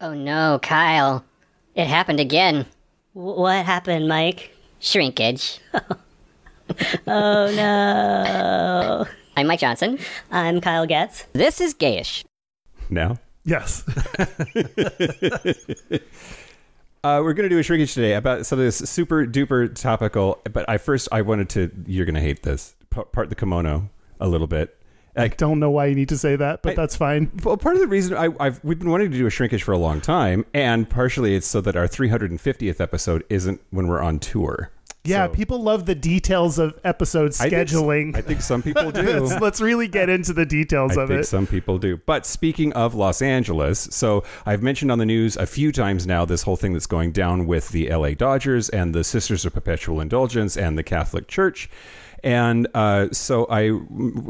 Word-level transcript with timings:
Oh 0.00 0.14
no, 0.14 0.58
Kyle. 0.62 1.24
It 1.74 1.86
happened 1.86 2.20
again. 2.20 2.66
W- 3.14 3.38
what 3.40 3.64
happened, 3.64 4.08
Mike? 4.08 4.54
Shrinkage. 4.80 5.60
Oh 7.04 7.52
no. 7.56 9.04
I'm 9.36 9.48
Mike 9.48 9.58
Johnson. 9.58 9.98
I'm 10.30 10.60
Kyle 10.60 10.86
Getz. 10.86 11.24
This 11.32 11.60
is 11.60 11.74
Gayish. 11.74 12.24
now. 12.88 13.18
Yes. 13.44 13.82
Uh, 17.02 17.22
we're 17.24 17.32
going 17.32 17.48
to 17.48 17.48
do 17.48 17.58
a 17.58 17.62
shrinkage 17.62 17.94
today 17.94 18.12
about 18.12 18.44
some 18.44 18.58
of 18.58 18.64
this 18.66 18.76
super 18.76 19.24
duper 19.24 19.74
topical. 19.74 20.38
But 20.52 20.68
I 20.68 20.76
first 20.76 21.08
I 21.10 21.22
wanted 21.22 21.48
to. 21.50 21.70
You're 21.86 22.04
going 22.04 22.14
to 22.14 22.20
hate 22.20 22.42
this. 22.42 22.74
Pa- 22.90 23.04
Part 23.04 23.30
the 23.30 23.34
kimono 23.34 23.88
a 24.20 24.28
little 24.28 24.46
bit. 24.46 24.78
I 25.16 25.28
don't 25.28 25.58
know 25.60 25.70
why 25.70 25.86
you 25.86 25.94
need 25.94 26.08
to 26.10 26.18
say 26.18 26.36
that, 26.36 26.62
but 26.62 26.72
I- 26.72 26.74
that's 26.76 26.96
fine. 26.96 27.30
Well, 27.44 27.56
part 27.56 27.74
of 27.76 27.80
the 27.80 27.88
reason 27.88 28.16
I, 28.16 28.28
I've 28.38 28.62
we've 28.64 28.78
been 28.78 28.90
wanting 28.90 29.10
to 29.10 29.18
do 29.18 29.26
a 29.26 29.30
shrinkage 29.30 29.62
for 29.62 29.72
a 29.72 29.78
long 29.78 30.00
time, 30.00 30.44
and 30.54 30.88
partially 30.88 31.34
it's 31.34 31.46
so 31.46 31.60
that 31.62 31.76
our 31.76 31.88
350th 31.88 32.80
episode 32.80 33.24
isn't 33.28 33.60
when 33.70 33.88
we're 33.88 34.00
on 34.02 34.18
tour. 34.18 34.70
Yeah, 35.02 35.28
So- 35.28 35.32
people 35.32 35.62
love 35.62 35.86
the 35.86 35.94
details 35.94 36.58
of 36.58 36.78
episode 36.84 37.32
I 37.40 37.48
think 37.48 37.54
scheduling. 37.54 38.14
I 38.16 38.20
think 38.20 38.42
some 38.42 38.62
people 38.62 38.90
do. 38.92 39.00
let's, 39.20 39.40
let's 39.40 39.60
really 39.62 39.88
get 39.88 40.10
into 40.10 40.34
the 40.34 40.44
details 40.44 40.98
I 40.98 41.02
of 41.04 41.08
think 41.08 41.20
it. 41.22 41.24
some 41.24 41.46
people 41.46 41.78
do. 41.78 41.96
But 41.96 42.26
speaking 42.26 42.72
of 42.74 42.94
Los 42.94 43.22
Angeles, 43.22 43.88
so 43.90 44.24
I've 44.44 44.62
mentioned 44.62 44.92
on 44.92 44.98
the 44.98 45.06
news 45.06 45.36
a 45.38 45.46
few 45.46 45.72
times 45.72 46.06
now 46.06 46.26
this 46.26 46.42
whole 46.42 46.56
thing 46.56 46.74
that's 46.74 46.86
going 46.86 47.12
down 47.12 47.46
with 47.46 47.70
the 47.70 47.88
LA 47.90 48.10
Dodgers 48.10 48.68
and 48.68 48.94
the 48.94 49.02
Sisters 49.02 49.46
of 49.46 49.54
Perpetual 49.54 50.02
Indulgence 50.02 50.56
and 50.58 50.76
the 50.76 50.82
Catholic 50.82 51.28
Church. 51.28 51.70
And 52.22 52.68
uh, 52.74 53.08
so 53.12 53.46
I 53.50 53.70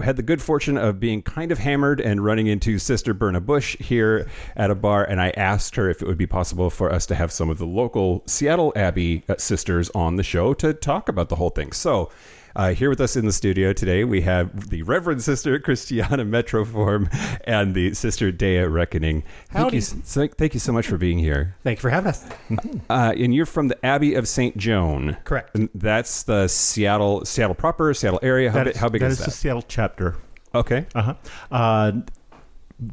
had 0.04 0.16
the 0.16 0.22
good 0.22 0.40
fortune 0.40 0.76
of 0.76 1.00
being 1.00 1.22
kind 1.22 1.52
of 1.52 1.58
hammered 1.58 2.00
and 2.00 2.24
running 2.24 2.46
into 2.46 2.78
Sister 2.78 3.14
Berna 3.14 3.40
Bush 3.40 3.76
here 3.78 4.28
at 4.56 4.70
a 4.70 4.74
bar. 4.74 5.04
And 5.04 5.20
I 5.20 5.30
asked 5.30 5.76
her 5.76 5.90
if 5.90 6.02
it 6.02 6.06
would 6.06 6.18
be 6.18 6.26
possible 6.26 6.70
for 6.70 6.92
us 6.92 7.06
to 7.06 7.14
have 7.14 7.32
some 7.32 7.50
of 7.50 7.58
the 7.58 7.66
local 7.66 8.22
Seattle 8.26 8.72
Abbey 8.76 9.24
uh, 9.28 9.36
sisters 9.38 9.90
on 9.90 10.16
the 10.16 10.22
show 10.22 10.54
to 10.54 10.72
talk 10.72 11.08
about 11.08 11.28
the 11.28 11.36
whole 11.36 11.50
thing. 11.50 11.72
So 11.72 12.10
uh, 12.56 12.74
here 12.74 12.88
with 12.90 13.00
us 13.00 13.16
in 13.16 13.24
the 13.26 13.32
studio 13.32 13.72
today, 13.72 14.04
we 14.04 14.20
have 14.22 14.70
the 14.70 14.82
Reverend 14.82 15.22
Sister 15.22 15.58
Christiana 15.58 16.24
Metroform 16.24 17.08
and 17.44 17.74
the 17.74 17.94
Sister 17.94 18.32
Daya 18.32 18.72
Reckoning. 18.72 19.22
Thank 19.50 19.64
Howdy. 19.64 19.76
you, 19.76 19.82
thank 19.82 20.54
you 20.54 20.60
so 20.60 20.72
much 20.72 20.86
for 20.86 20.98
being 20.98 21.18
here. 21.18 21.56
Thank 21.62 21.78
you 21.78 21.82
for 21.82 21.90
having 21.90 22.08
us. 22.10 22.26
Uh, 22.90 23.12
and 23.16 23.32
you're 23.34 23.46
from 23.46 23.68
the 23.68 23.86
Abbey 23.86 24.14
of 24.14 24.26
St. 24.26 24.56
Joan. 24.56 25.16
Correct. 25.24 25.54
And 25.54 25.68
that's 25.74 26.24
the 26.24 26.48
Seattle, 26.48 27.24
Seattle 27.24 27.54
proper, 27.54 27.94
Seattle 27.94 28.18
area. 28.22 28.50
How, 28.50 28.58
That 28.58 28.64
big, 28.64 28.76
how 28.76 28.88
big 28.88 29.00
that 29.02 29.10
is 29.12 29.18
the 29.18 29.24
that? 29.26 29.30
Seattle 29.30 29.62
chapter. 29.68 30.16
Okay. 30.54 30.86
Uh-huh. 30.94 31.14
Uh 31.50 31.92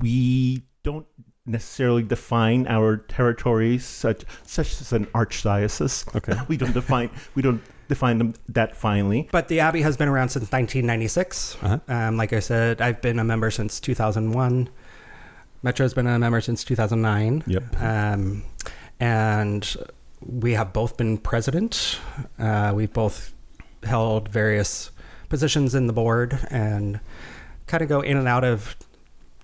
We 0.01 0.63
don't 0.83 1.05
necessarily 1.45 2.03
define 2.03 2.67
our 2.67 2.97
territories 2.97 3.85
such 3.85 4.23
such 4.43 4.81
as 4.81 4.93
an 4.93 5.05
archdiocese. 5.07 6.13
Okay. 6.15 6.33
we 6.47 6.57
don't 6.57 6.73
define 6.73 7.09
we 7.35 7.41
don't 7.41 7.61
define 7.87 8.17
them 8.17 8.33
that 8.49 8.75
finely. 8.75 9.29
But 9.31 9.47
the 9.47 9.59
Abbey 9.59 9.81
has 9.81 9.97
been 9.97 10.07
around 10.07 10.29
since 10.29 10.51
1996. 10.51 11.57
Uh-huh. 11.61 11.79
Um, 11.87 12.17
like 12.17 12.33
I 12.33 12.39
said, 12.39 12.81
I've 12.81 13.01
been 13.01 13.19
a 13.19 13.23
member 13.23 13.51
since 13.51 13.79
2001. 13.79 14.69
Metro's 15.63 15.93
been 15.93 16.07
a 16.07 16.19
member 16.19 16.41
since 16.41 16.63
2009. 16.63 17.43
Yep. 17.47 17.81
Um, 17.81 18.43
and 18.99 19.75
we 20.21 20.53
have 20.53 20.73
both 20.73 20.97
been 20.97 21.17
president. 21.17 21.99
Uh, 22.39 22.73
we've 22.75 22.93
both 22.93 23.33
held 23.83 24.29
various 24.29 24.91
positions 25.29 25.75
in 25.75 25.87
the 25.87 25.93
board 25.93 26.39
and 26.49 26.99
kind 27.67 27.83
of 27.83 27.89
go 27.89 28.01
in 28.01 28.17
and 28.17 28.27
out 28.27 28.43
of 28.43 28.75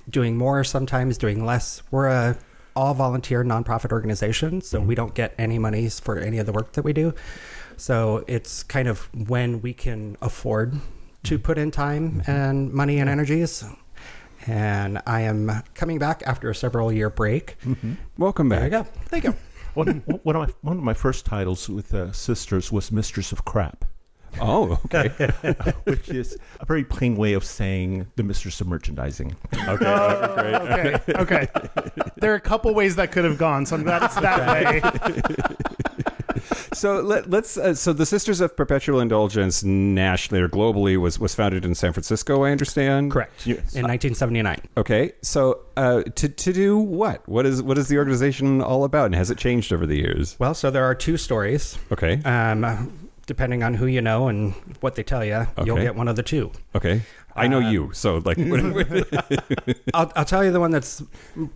doing 0.10 0.38
more 0.38 0.64
sometimes, 0.64 1.18
doing 1.18 1.46
less. 1.46 1.82
We're 1.92 2.08
a 2.08 2.38
all 2.76 2.94
volunteer 2.94 3.44
nonprofit 3.44 3.92
organization, 3.92 4.62
so 4.62 4.80
we 4.80 4.96
don't 4.96 5.14
get 5.14 5.34
any 5.38 5.60
monies 5.60 6.00
for 6.00 6.18
any 6.18 6.40
of 6.40 6.46
the 6.46 6.52
work 6.52 6.74
that 6.74 6.84
we 6.84 6.94
do. 6.94 7.14
So 7.78 8.24
it's 8.28 8.64
kind 8.64 8.88
of 8.88 9.10
when 9.28 9.62
we 9.62 9.74
can 9.74 10.18
afford 10.22 10.76
to 11.24 11.40
put 11.40 11.58
in 11.58 11.72
time 11.72 12.22
and 12.28 12.72
money 12.74 13.00
and 13.00 13.10
energies. 13.10 13.64
And 14.46 15.02
I 15.08 15.22
am 15.22 15.64
coming 15.74 16.00
back 16.00 16.22
after 16.26 16.50
a 16.50 16.56
several 16.56 16.92
year 16.92 17.10
break. 17.10 17.56
Welcome 18.18 18.50
back. 18.50 18.60
There 18.60 18.80
you 18.80 18.84
go. 18.86 18.90
Thank 19.06 19.24
you. 19.24 19.36
One, 19.74 20.04
one 20.22 20.36
of 20.36 20.48
my 20.48 20.54
one 20.62 20.78
of 20.78 20.84
my 20.84 20.94
first 20.94 21.26
titles 21.26 21.68
with 21.68 21.96
uh, 21.96 22.12
sisters 22.12 22.72
was 22.72 22.92
Mistress 22.92 23.32
of 23.32 23.44
Crap, 23.44 23.86
Oh, 24.40 24.80
okay. 24.86 25.08
which 25.86 26.10
is 26.10 26.38
a 26.60 26.66
very 26.66 26.84
plain 26.84 27.16
way 27.16 27.34
of 27.34 27.44
saying 27.44 28.06
the 28.16 28.22
mistress 28.22 28.62
of 28.62 28.68
merchandising. 28.68 29.36
okay. 29.68 29.86
uh, 29.86 30.36
great. 30.36 30.56
okay, 30.56 31.14
okay. 31.16 31.48
There 32.18 32.32
are 32.32 32.36
a 32.36 32.40
couple 32.42 32.72
ways 32.76 32.96
that 32.98 33.12
could 33.12 33.24
have 33.26 33.40
gone, 33.40 33.66
so 33.66 33.76
I'm 33.76 33.84
glad 33.84 34.04
it's 34.04 34.16
that 34.16 34.48
way. 34.48 35.83
So 36.74 37.02
let, 37.02 37.30
let's. 37.30 37.58
Uh, 37.58 37.74
so 37.74 37.94
the 37.94 38.06
Sisters 38.06 38.42
of 38.42 38.56
Perpetual 38.56 39.00
Indulgence, 39.00 39.64
nationally 39.64 40.42
or 40.42 40.50
globally, 40.50 40.98
was 40.98 41.20
was 41.20 41.34
founded 41.36 41.66
in 41.66 41.76
San 41.76 41.94
Francisco. 41.94 42.44
I 42.44 42.52
understand. 42.52 43.12
Correct. 43.12 43.46
Yes. 43.46 43.76
In 43.76 43.84
1979. 43.84 44.60
Okay. 44.78 45.14
So 45.22 45.60
uh, 45.78 46.04
to 46.04 46.30
to 46.30 46.54
do 46.54 46.78
what? 46.78 47.28
What 47.28 47.46
is 47.46 47.62
what 47.64 47.78
is 47.78 47.88
the 47.88 47.98
organization 47.98 48.62
all 48.62 48.84
about, 48.84 49.06
and 49.08 49.16
has 49.16 49.30
it 49.32 49.38
changed 49.38 49.72
over 49.72 49.86
the 49.86 49.98
years? 49.98 50.36
Well, 50.40 50.54
so 50.54 50.70
there 50.72 50.84
are 50.86 50.96
two 50.96 51.18
stories. 51.18 51.78
Okay. 51.92 52.22
Um, 52.24 53.00
depending 53.26 53.64
on 53.64 53.74
who 53.74 53.86
you 53.86 54.02
know 54.02 54.28
and 54.28 54.54
what 54.82 54.96
they 54.96 55.04
tell 55.04 55.24
you, 55.24 55.48
you'll 55.66 55.78
get 55.78 55.96
one 55.96 56.08
of 56.08 56.16
the 56.16 56.24
two. 56.24 56.52
Okay. 56.76 57.02
I 57.36 57.48
know 57.48 57.62
Uh, 57.62 57.72
you, 57.72 57.90
so 57.94 58.18
like. 58.26 58.38
I'll, 59.94 60.12
I'll 60.16 60.26
tell 60.26 60.44
you 60.44 60.52
the 60.52 60.60
one 60.60 60.70
that's 60.72 61.02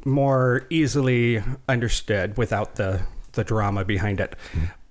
more 0.05 0.65
easily 0.71 1.43
understood 1.69 2.35
without 2.35 2.75
the, 2.77 3.01
the 3.37 3.43
drama 3.45 3.85
behind 3.85 4.19
it. 4.19 4.35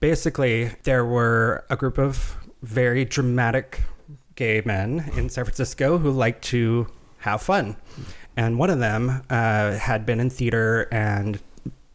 Basically, 0.01 0.71
there 0.85 1.05
were 1.05 1.65
a 1.69 1.77
group 1.77 1.99
of 1.99 2.37
very 2.63 3.05
dramatic 3.05 3.83
gay 4.37 4.63
men 4.65 5.11
in 5.17 5.29
San 5.29 5.45
Francisco 5.45 5.99
who 5.99 6.11
liked 6.11 6.43
to 6.45 6.87
have 7.19 7.43
fun. 7.43 7.77
And 8.37 8.59
one 8.59 8.71
of 8.71 8.79
them 8.79 9.23
uh, 9.31 9.73
had 9.77 10.07
been 10.07 10.21
in 10.21 10.31
theater 10.31 10.89
and 10.93 11.41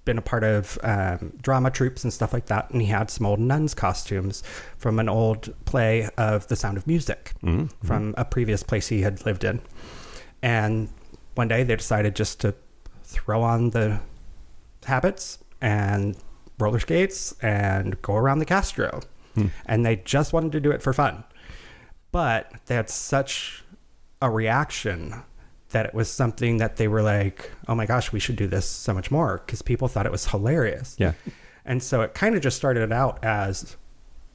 been 0.05 0.17
a 0.17 0.21
part 0.21 0.43
of 0.43 0.79
um, 0.83 1.33
drama 1.41 1.69
troupes 1.69 2.03
and 2.03 2.11
stuff 2.11 2.33
like 2.33 2.47
that. 2.47 2.69
And 2.71 2.81
he 2.81 2.87
had 2.87 3.09
some 3.11 3.25
old 3.27 3.39
nuns' 3.39 3.73
costumes 3.75 4.41
from 4.77 4.99
an 4.99 5.07
old 5.07 5.53
play 5.65 6.09
of 6.17 6.47
The 6.47 6.55
Sound 6.55 6.77
of 6.77 6.87
Music 6.87 7.33
Mhm. 7.43 7.69
from 7.83 8.13
a 8.17 8.25
previous 8.25 8.63
place 8.63 8.87
he 8.87 9.01
had 9.03 9.25
lived 9.25 9.43
in. 9.43 9.61
And 10.41 10.89
one 11.35 11.47
day 11.47 11.63
they 11.63 11.75
decided 11.75 12.15
just 12.15 12.39
to 12.41 12.55
throw 13.03 13.41
on 13.43 13.69
the 13.69 13.99
habits 14.85 15.37
and 15.61 16.17
roller 16.61 16.79
skates 16.79 17.33
and 17.41 18.01
go 18.01 18.15
around 18.15 18.39
the 18.39 18.45
Castro. 18.45 19.01
And 19.65 19.85
they 19.85 19.95
just 19.97 20.33
wanted 20.33 20.51
to 20.53 20.59
do 20.59 20.71
it 20.71 20.81
for 20.81 20.93
fun. 20.93 21.23
But 22.11 22.51
they 22.65 22.75
had 22.75 22.89
such 22.89 23.63
a 24.21 24.29
reaction 24.29 25.23
that 25.69 25.85
it 25.85 25.93
was 25.93 26.11
something 26.11 26.57
that 26.57 26.75
they 26.75 26.87
were 26.89 27.01
like, 27.01 27.49
oh 27.69 27.73
my 27.75 27.85
gosh, 27.85 28.11
we 28.11 28.19
should 28.19 28.35
do 28.35 28.45
this 28.45 28.65
so 28.69 28.93
much 28.93 29.09
more 29.09 29.41
because 29.45 29.61
people 29.61 29.87
thought 29.87 30.05
it 30.05 30.11
was 30.11 30.27
hilarious. 30.27 30.95
Yeah. 30.99 31.13
And 31.65 31.81
so 31.81 32.01
it 32.01 32.13
kind 32.13 32.35
of 32.35 32.41
just 32.41 32.57
started 32.57 32.91
out 32.91 33.23
as 33.23 33.77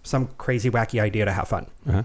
some 0.02 0.28
crazy, 0.38 0.70
wacky 0.70 1.00
idea 1.00 1.26
to 1.26 1.32
have 1.32 1.48
fun. 1.48 1.66
Uh-huh. 1.86 2.02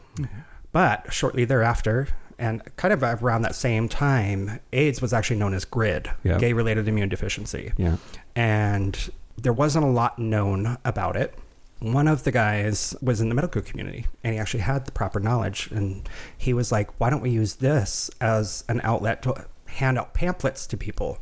But 0.74 1.14
shortly 1.14 1.46
thereafter, 1.46 2.10
and 2.38 2.62
kind 2.76 2.94
of 2.94 3.04
around 3.04 3.44
that 3.44 3.56
same 3.56 3.88
time, 3.88 4.60
AIDS 4.74 5.02
was 5.02 5.14
actually 5.14 5.38
known 5.38 5.54
as 5.54 5.64
GRID, 5.64 6.10
Yeah. 6.24 6.38
gay 6.40 6.52
related 6.54 6.88
immune 6.90 7.08
deficiency. 7.08 7.72
Yeah. 7.78 7.98
And 8.36 9.10
there 9.42 9.54
wasn't 9.54 9.86
a 9.86 9.90
lot 9.90 10.20
known 10.20 10.78
about 10.86 11.16
it. 11.16 11.34
One 11.80 12.08
of 12.08 12.24
the 12.24 12.32
guys 12.32 12.96
was 13.02 13.22
in 13.22 13.30
the 13.30 13.36
medical 13.36 13.62
community 13.62 14.06
and 14.24 14.34
he 14.34 14.40
actually 14.40 14.60
had 14.60 14.86
the 14.86 14.92
proper 14.92 15.20
knowledge. 15.20 15.70
And 15.72 16.08
he 16.38 16.54
was 16.54 16.72
like, 16.72 17.00
why 17.00 17.10
don't 17.10 17.22
we 17.22 17.32
use 17.32 17.56
this 17.56 18.12
as 18.22 18.64
an 18.70 18.82
outlet 18.84 19.24
to 19.24 19.46
hand 19.66 19.98
out 19.98 20.14
pamphlets 20.14 20.68
to 20.68 20.78
people? 20.78 21.18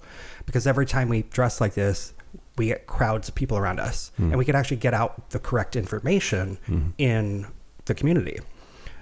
Because 0.46 0.68
every 0.68 0.86
time 0.86 1.08
we 1.08 1.24
dress 1.24 1.62
like 1.62 1.76
this, 1.76 2.14
we 2.58 2.68
get 2.68 2.88
crowds 2.88 3.30
of 3.30 3.36
people 3.36 3.58
around 3.58 3.80
us 3.80 4.12
and 4.18 4.38
we 4.38 4.44
could 4.44 4.56
actually 4.56 4.78
get 4.78 4.94
out 4.94 5.30
the 5.30 5.40
correct 5.40 5.78
information 5.78 6.58
mm-hmm. 6.68 6.90
in 6.98 7.48
the 7.86 7.94
community. 7.94 8.40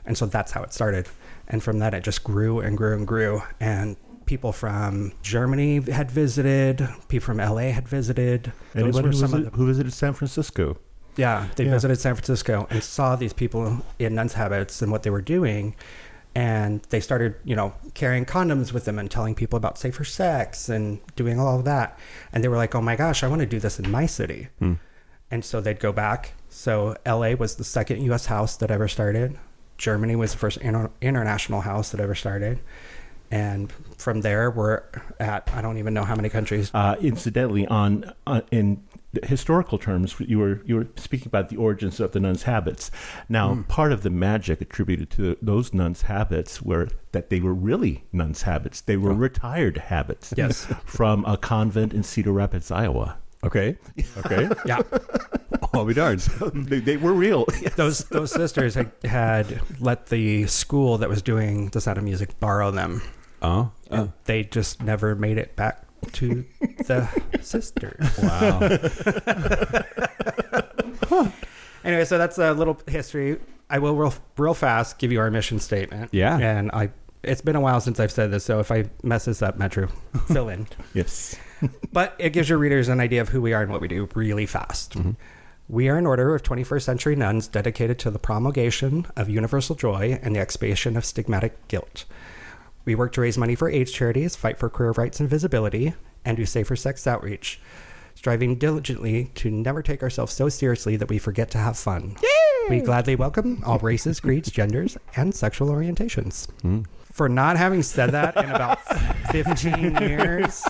And 0.05 0.15
so 0.15 0.27
that's 0.27 0.51
how 0.51 0.61
it 0.61 0.73
started. 0.73 1.07
And 1.47 1.63
from 1.63 1.79
that, 1.79 1.95
it 1.95 2.03
just 2.03 2.23
grew 2.23 2.59
and 2.59 2.77
grew 2.77 2.95
and 2.95 3.07
grew. 3.07 3.41
And 3.59 3.97
people 4.27 4.51
from 4.51 5.11
Germany 5.23 5.79
had 5.91 6.11
visited, 6.11 6.87
people 7.07 7.25
from 7.25 7.37
LA 7.39 7.71
had 7.71 7.87
visited. 7.87 8.51
Those 8.73 8.83
Anyone 8.83 9.03
were 9.03 9.09
who, 9.09 9.13
some 9.15 9.23
of 9.25 9.31
visited, 9.31 9.53
the- 9.53 9.57
who 9.57 9.65
visited 9.67 9.93
San 9.93 10.13
Francisco? 10.13 10.77
yeah, 11.15 11.47
they 11.55 11.65
Yeah. 11.65 11.71
visited 11.71 11.99
San 11.99 12.13
Francisco 12.13 12.67
and 12.69 12.83
saw 12.83 13.15
these 13.15 13.33
people 13.33 13.81
in 13.97 14.13
nuns' 14.13 14.33
habits 14.33 14.81
and 14.83 14.91
what 14.91 15.01
they 15.03 15.09
were 15.09 15.21
doing. 15.21 15.73
And 16.35 16.83
they 16.89 16.99
started, 16.99 17.33
you 17.43 17.55
know, 17.55 17.73
carrying 17.95 18.23
condoms 18.25 18.71
with 18.71 18.85
them 18.85 18.99
and 18.99 19.09
telling 19.09 19.33
people 19.33 19.57
about 19.57 19.79
safer 19.79 20.03
sex 20.03 20.69
and 20.69 20.99
doing 21.15 21.39
all 21.39 21.57
of 21.57 21.65
that. 21.65 21.97
And 22.31 22.43
they 22.43 22.47
were 22.47 22.57
like, 22.57 22.75
oh 22.75 22.81
my 22.81 22.95
gosh, 22.95 23.23
I 23.23 23.27
want 23.27 23.39
to 23.39 23.47
do 23.47 23.59
this 23.59 23.79
in 23.79 23.89
my 23.89 24.05
city. 24.05 24.49
Hmm. 24.59 24.73
And 25.31 25.43
so 25.43 25.59
they'd 25.59 25.79
go 25.79 25.91
back. 25.91 26.33
So 26.49 26.95
LA 27.07 27.33
was 27.33 27.55
the 27.55 27.63
second 27.63 28.01
US 28.03 28.27
house 28.27 28.55
that 28.57 28.69
ever 28.69 28.87
started. 28.87 29.35
Germany 29.79 30.15
was 30.15 30.31
the 30.33 30.37
first 30.37 30.57
inter- 30.57 30.91
international 31.01 31.61
house 31.61 31.89
that 31.89 31.99
ever 31.99 32.13
started. 32.15 32.59
And 33.29 33.71
from 33.97 34.21
there, 34.21 34.49
we're 34.51 34.83
at 35.19 35.49
I 35.53 35.61
don't 35.61 35.77
even 35.77 35.93
know 35.93 36.03
how 36.03 36.15
many 36.15 36.29
countries. 36.29 36.71
Uh, 36.73 36.95
incidentally, 37.01 37.67
on 37.67 38.13
uh, 38.25 38.41
in 38.51 38.83
historical 39.23 39.77
terms, 39.77 40.15
you 40.19 40.39
were 40.39 40.61
you 40.65 40.75
were 40.75 40.87
speaking 40.95 41.27
about 41.27 41.49
the 41.49 41.57
origins 41.57 41.99
of 41.99 42.11
the 42.11 42.19
nuns' 42.19 42.43
habits. 42.43 42.91
Now, 43.27 43.63
part 43.67 43.91
of 43.91 44.03
the 44.03 44.09
magic 44.09 44.61
attributed 44.61 45.09
to 45.11 45.37
those 45.41 45.73
nuns' 45.73 46.03
habits 46.03 46.61
were 46.61 46.89
that 47.11 47.29
they 47.29 47.39
were 47.39 47.53
really 47.53 48.03
nuns' 48.11 48.43
habits. 48.43 48.81
They 48.81 48.97
were 48.97 49.13
retired 49.13 49.77
habits. 49.77 50.33
Yes. 50.37 50.65
from 50.85 51.25
a 51.25 51.37
convent 51.37 51.93
in 51.93 52.03
Cedar 52.03 52.31
Rapids, 52.31 52.71
Iowa. 52.71 53.17
Okay. 53.43 53.77
Okay. 54.17 54.49
Yeah, 54.65 54.81
I'll 55.73 55.85
be 55.85 55.93
darned. 55.93 56.21
they, 56.53 56.79
they 56.79 56.97
were 56.97 57.13
real. 57.13 57.45
those 57.75 57.99
those 58.05 58.31
sisters 58.31 58.75
had, 58.75 58.91
had 59.03 59.61
let 59.79 60.07
the 60.07 60.47
school 60.47 60.97
that 60.97 61.09
was 61.09 61.21
doing 61.21 61.69
the 61.69 61.79
Sound 61.79 61.97
of 61.97 62.03
Music 62.03 62.39
borrow 62.39 62.71
them. 62.71 63.01
Oh. 63.41 63.71
And 63.89 64.09
oh. 64.09 64.13
they 64.25 64.43
just 64.43 64.81
never 64.81 65.15
made 65.15 65.37
it 65.37 65.55
back 65.55 65.83
to 66.13 66.45
the 66.85 67.07
sisters. 67.41 68.17
wow. 71.11 71.31
Anyway, 71.83 72.05
so 72.05 72.17
that's 72.17 72.37
a 72.37 72.53
little 72.53 72.77
history. 72.87 73.39
I 73.69 73.79
will 73.79 73.95
real, 73.95 74.13
real 74.37 74.53
fast 74.53 74.97
give 74.99 75.11
you 75.11 75.19
our 75.19 75.31
mission 75.31 75.59
statement. 75.59 76.13
Yeah. 76.13 76.37
And 76.37 76.71
I 76.71 76.89
it's 77.23 77.41
been 77.41 77.55
a 77.55 77.61
while 77.61 77.81
since 77.81 77.99
I've 77.99 78.11
said 78.11 78.31
this, 78.31 78.45
so 78.45 78.59
if 78.59 78.71
I 78.71 78.85
mess 79.03 79.25
this 79.25 79.41
up, 79.41 79.57
Metro, 79.57 79.87
fill 80.27 80.49
in. 80.49 80.67
yes. 80.93 81.35
But 81.91 82.15
it 82.19 82.31
gives 82.31 82.49
your 82.49 82.57
readers 82.57 82.87
an 82.87 82.99
idea 82.99 83.21
of 83.21 83.29
who 83.29 83.41
we 83.41 83.53
are 83.53 83.61
and 83.61 83.71
what 83.71 83.81
we 83.81 83.87
do 83.87 84.07
really 84.13 84.45
fast. 84.45 84.93
Mm-hmm. 84.93 85.11
We 85.69 85.89
are 85.89 85.97
an 85.97 86.05
order 86.05 86.33
of 86.33 86.43
21st 86.43 86.81
century 86.81 87.15
nuns 87.15 87.47
dedicated 87.47 87.99
to 87.99 88.11
the 88.11 88.19
promulgation 88.19 89.07
of 89.17 89.29
universal 89.29 89.75
joy 89.75 90.19
and 90.21 90.35
the 90.35 90.39
expiation 90.39 90.95
of 90.95 91.03
stigmatic 91.03 91.51
guilt. 91.67 92.05
We 92.87 92.95
work 92.95 93.11
to 93.13 93.21
raise 93.21 93.37
money 93.37 93.53
for 93.53 93.67
AIDS 93.67 93.91
charities, 93.91 94.37
fight 94.37 94.57
for 94.57 94.69
queer 94.69 94.91
rights 94.91 95.19
and 95.19 95.29
visibility, 95.29 95.93
and 96.23 96.37
do 96.37 96.45
safer 96.45 96.77
sex 96.77 97.05
outreach, 97.05 97.59
striving 98.15 98.55
diligently 98.55 99.25
to 99.35 99.51
never 99.51 99.83
take 99.83 100.01
ourselves 100.01 100.31
so 100.31 100.47
seriously 100.47 100.95
that 100.95 101.09
we 101.09 101.19
forget 101.19 101.51
to 101.51 101.57
have 101.57 101.77
fun. 101.77 102.15
We 102.69 102.79
gladly 102.79 103.17
welcome 103.17 103.61
all 103.65 103.77
races, 103.79 104.21
creeds, 104.21 104.49
genders, 104.49 104.97
and 105.17 105.35
sexual 105.35 105.67
orientations. 105.67 106.49
Hmm. 106.61 106.83
For 107.11 107.27
not 107.27 107.57
having 107.57 107.83
said 107.83 108.11
that 108.11 108.37
in 108.37 108.51
about 108.51 108.81
15 109.33 109.97
years, 109.97 110.63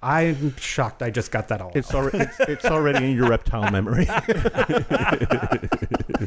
I'm 0.00 0.54
shocked 0.58 1.02
I 1.02 1.10
just 1.10 1.32
got 1.32 1.48
that 1.48 1.60
all. 1.60 1.72
It's 1.74 1.92
already 1.92 2.18
it's, 2.18 2.40
it's 2.40 2.64
already 2.66 3.04
in 3.04 3.16
your 3.16 3.28
reptile 3.28 3.68
memory. 3.72 4.06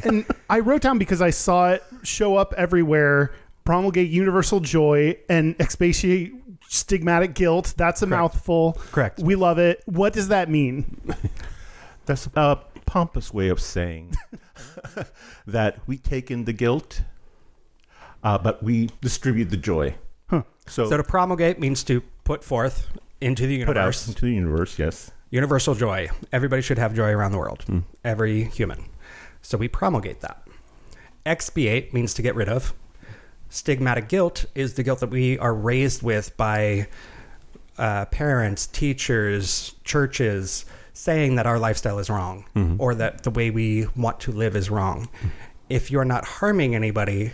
and 0.04 0.26
I 0.50 0.58
wrote 0.58 0.82
down 0.82 0.98
because 0.98 1.22
I 1.22 1.30
saw 1.30 1.70
it 1.70 1.82
show 2.02 2.36
up 2.36 2.52
everywhere. 2.58 3.32
Promulgate 3.64 4.10
universal 4.10 4.60
joy 4.60 5.16
and 5.28 5.54
expatiate 5.60 6.32
stigmatic 6.68 7.34
guilt. 7.34 7.74
That's 7.76 8.02
a 8.02 8.06
mouthful. 8.06 8.72
Correct. 8.90 9.20
We 9.20 9.36
love 9.36 9.58
it. 9.58 9.82
What 9.86 10.12
does 10.12 10.28
that 10.28 10.48
mean? 10.48 11.00
That's 12.06 12.28
a 12.34 12.58
pompous 12.86 13.32
way 13.32 13.48
of 13.48 13.60
saying 13.60 14.14
that 15.46 15.78
we 15.86 15.96
take 15.98 16.30
in 16.30 16.44
the 16.44 16.52
guilt, 16.52 17.02
uh, 18.24 18.38
but 18.38 18.62
we 18.62 18.90
distribute 19.00 19.46
the 19.50 19.56
joy. 19.56 19.94
So, 20.66 20.88
So 20.88 20.96
to 20.96 21.02
promulgate 21.02 21.58
means 21.58 21.82
to 21.84 22.02
put 22.24 22.44
forth 22.44 22.88
into 23.20 23.46
the 23.46 23.64
put 23.64 23.76
out 23.76 23.80
universe 23.80 24.08
into 24.08 24.24
the 24.26 24.32
universe, 24.32 24.78
yes. 24.78 25.10
universal 25.30 25.74
joy. 25.74 26.08
Everybody 26.32 26.62
should 26.62 26.78
have 26.78 26.94
joy 26.94 27.10
around 27.10 27.32
the 27.32 27.38
world. 27.38 27.64
Every 28.04 28.44
human. 28.44 28.86
So 29.42 29.58
we 29.58 29.68
promulgate 29.68 30.20
that. 30.20 30.46
Expiate 31.26 31.92
means 31.92 32.14
to 32.14 32.22
get 32.22 32.34
rid 32.34 32.48
of. 32.48 32.74
Stigmatic 33.52 34.08
guilt 34.08 34.46
is 34.54 34.74
the 34.74 34.82
guilt 34.82 35.00
that 35.00 35.10
we 35.10 35.38
are 35.38 35.54
raised 35.54 36.02
with 36.02 36.34
by 36.38 36.88
uh, 37.76 38.06
parents, 38.06 38.66
teachers, 38.66 39.74
churches 39.84 40.64
saying 40.94 41.34
that 41.36 41.46
our 41.46 41.58
lifestyle 41.58 41.98
is 41.98 42.08
wrong 42.08 42.46
mm-hmm. 42.56 42.80
or 42.80 42.94
that 42.94 43.24
the 43.24 43.30
way 43.30 43.50
we 43.50 43.86
want 43.94 44.20
to 44.20 44.32
live 44.32 44.56
is 44.56 44.70
wrong. 44.70 45.04
Mm-hmm. 45.04 45.28
If 45.68 45.90
you're 45.90 46.06
not 46.06 46.24
harming 46.24 46.74
anybody, 46.74 47.32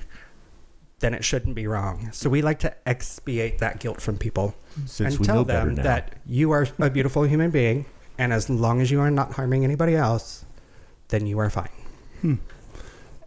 then 0.99 1.15
it 1.15 1.25
shouldn't 1.25 1.55
be 1.55 1.69
wrong. 1.69 2.11
So 2.12 2.29
we 2.29 2.43
like 2.43 2.59
to 2.61 2.88
expiate 2.88 3.59
that 3.59 3.79
guilt 3.79 4.00
from 4.00 4.19
people 4.19 4.56
Since 4.87 5.15
and 5.15 5.20
we 5.20 5.26
tell 5.26 5.37
know 5.37 5.44
them 5.44 5.76
that 5.76 6.15
you 6.26 6.50
are 6.50 6.67
a 6.81 6.91
beautiful 6.91 7.23
human 7.23 7.50
being, 7.50 7.87
and 8.19 8.32
as 8.32 8.50
long 8.50 8.81
as 8.81 8.91
you 8.91 9.00
are 9.00 9.11
not 9.11 9.35
harming 9.35 9.62
anybody 9.62 9.94
else, 9.94 10.44
then 11.09 11.26
you 11.26 11.38
are 11.38 11.50
fine. 11.50 11.69
Hmm. 12.23 12.35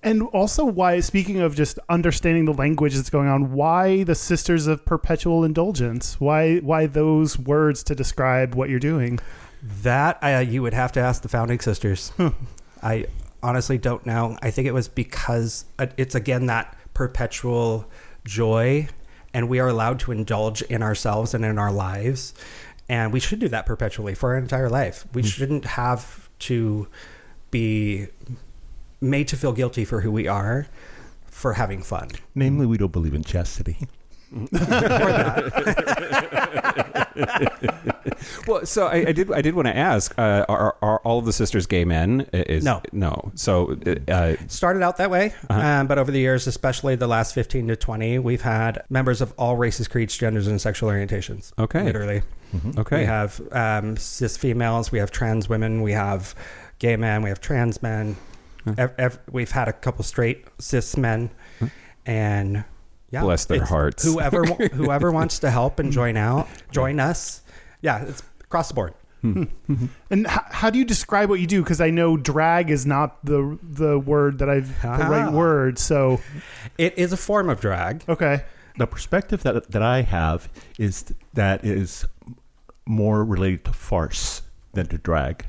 And 0.03 0.23
also, 0.23 0.65
why, 0.65 0.99
speaking 0.99 1.39
of 1.41 1.55
just 1.55 1.77
understanding 1.87 2.45
the 2.45 2.53
language 2.53 2.95
that's 2.95 3.11
going 3.11 3.27
on, 3.27 3.51
why 3.51 4.03
the 4.03 4.15
Sisters 4.15 4.65
of 4.65 4.83
Perpetual 4.83 5.43
Indulgence? 5.43 6.19
Why, 6.19 6.57
why 6.57 6.87
those 6.87 7.37
words 7.37 7.83
to 7.83 7.93
describe 7.93 8.55
what 8.55 8.69
you're 8.69 8.79
doing? 8.79 9.19
That 9.83 10.17
uh, 10.23 10.39
you 10.39 10.63
would 10.63 10.73
have 10.73 10.91
to 10.93 10.99
ask 10.99 11.21
the 11.21 11.29
founding 11.29 11.59
sisters. 11.59 12.11
I 12.81 13.05
honestly 13.43 13.77
don't 13.77 14.03
know. 14.05 14.37
I 14.41 14.49
think 14.49 14.67
it 14.67 14.73
was 14.73 14.87
because 14.87 15.65
uh, 15.77 15.87
it's 15.97 16.15
again 16.15 16.47
that 16.47 16.75
perpetual 16.95 17.85
joy, 18.25 18.87
and 19.35 19.49
we 19.49 19.59
are 19.59 19.67
allowed 19.67 19.99
to 20.01 20.11
indulge 20.11 20.63
in 20.63 20.81
ourselves 20.81 21.35
and 21.35 21.45
in 21.45 21.59
our 21.59 21.71
lives, 21.71 22.33
and 22.89 23.13
we 23.13 23.19
should 23.19 23.37
do 23.37 23.47
that 23.49 23.67
perpetually 23.67 24.15
for 24.15 24.31
our 24.31 24.37
entire 24.37 24.69
life. 24.69 25.05
We 25.13 25.21
shouldn't 25.21 25.65
have 25.65 26.29
to 26.39 26.87
be 27.51 28.07
made 29.01 29.27
to 29.29 29.35
feel 29.37 29.51
guilty 29.53 29.83
for 29.85 30.01
who 30.01 30.11
we 30.11 30.27
are 30.27 30.67
for 31.25 31.53
having 31.53 31.81
fun. 31.81 32.09
Namely, 32.35 32.65
we 32.67 32.77
don't 32.77 32.91
believe 32.91 33.13
in 33.15 33.23
chastity. 33.23 33.77
or 34.33 34.47
that. 34.51 35.51
Well, 38.47 38.65
so 38.65 38.87
I, 38.87 39.07
I 39.07 39.11
did. 39.11 39.31
I 39.31 39.41
did 39.41 39.55
want 39.55 39.67
to 39.67 39.75
ask: 39.75 40.13
uh, 40.17 40.45
are, 40.47 40.75
are 40.81 40.99
all 40.99 41.19
of 41.19 41.25
the 41.25 41.33
sisters 41.33 41.65
gay 41.65 41.83
men? 41.85 42.21
Is, 42.33 42.63
No. 42.63 42.81
no. 42.91 43.31
So, 43.35 43.77
uh, 44.07 44.35
started 44.47 44.83
out 44.83 44.97
that 44.97 45.09
way, 45.09 45.33
Uh-huh. 45.49 45.59
um, 45.59 45.87
but 45.87 45.97
over 45.97 46.11
the 46.11 46.19
years, 46.19 46.47
especially 46.47 46.95
the 46.95 47.07
last 47.07 47.33
15 47.33 47.67
to 47.69 47.75
20, 47.75 48.19
we've 48.19 48.41
had 48.41 48.83
members 48.89 49.21
of 49.21 49.33
all 49.37 49.57
races, 49.57 49.87
creeds, 49.87 50.15
genders, 50.17 50.47
and 50.47 50.61
sexual 50.61 50.89
orientations. 50.89 51.51
Okay. 51.59 51.83
Literally. 51.83 52.21
okay. 52.77 52.99
We 52.99 53.05
have 53.05 53.41
um, 53.51 53.97
cis 53.97 54.37
females, 54.37 54.91
we 54.91 54.99
have 54.99 55.11
trans 55.11 55.47
women, 55.49 55.81
we 55.81 55.91
have 55.93 56.35
gay 56.79 56.95
men, 56.95 57.21
we 57.21 57.29
have 57.29 57.41
trans 57.41 57.81
men. 57.81 58.15
Ev- 58.77 58.93
ev- 58.97 59.19
we've 59.31 59.51
had 59.51 59.67
a 59.67 59.73
couple 59.73 60.03
straight 60.03 60.45
cis 60.59 60.95
men. 60.97 61.29
And 62.05 62.63
yeah, 63.11 63.21
Bless 63.21 63.45
their 63.45 63.65
hearts. 63.65 64.03
Whoever 64.03 64.43
whoever 64.73 65.11
wants 65.11 65.39
to 65.39 65.51
help 65.51 65.79
and 65.79 65.91
join 65.91 66.17
out, 66.17 66.47
join 66.71 66.99
us. 66.99 67.41
Yeah, 67.81 68.03
it's 68.03 68.23
across 68.41 68.69
the 68.69 68.73
board. 68.73 68.93
And 69.23 70.25
h- 70.27 70.27
how 70.49 70.69
do 70.71 70.79
you 70.79 70.85
describe 70.85 71.29
what 71.29 71.39
you 71.39 71.45
do? 71.47 71.61
Because 71.61 71.79
I 71.79 71.89
know 71.91 72.17
drag 72.17 72.71
is 72.71 72.85
not 72.87 73.23
the 73.23 73.57
the 73.61 73.99
word 73.99 74.39
that 74.39 74.49
I've 74.49 74.81
the 74.81 74.87
right 74.87 75.27
Ah. 75.27 75.31
word. 75.31 75.77
So 75.77 76.19
It 76.77 76.97
is 76.97 77.13
a 77.13 77.17
form 77.17 77.49
of 77.49 77.59
drag. 77.61 78.03
okay, 78.09 78.43
The 78.77 78.87
perspective 78.87 79.43
that, 79.43 79.69
that 79.71 79.81
I 79.83 80.01
have 80.01 80.49
is 80.79 81.13
that 81.33 81.63
is 81.63 82.05
more 82.87 83.23
related 83.23 83.63
to 83.65 83.73
farce 83.73 84.41
than 84.73 84.87
to 84.87 84.97
drag. 84.97 85.45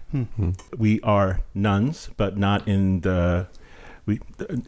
We 0.76 1.00
are 1.02 1.40
nuns, 1.54 2.10
but 2.16 2.36
not 2.36 2.66
in 2.66 3.00
the 3.00 3.48
we 4.04 4.20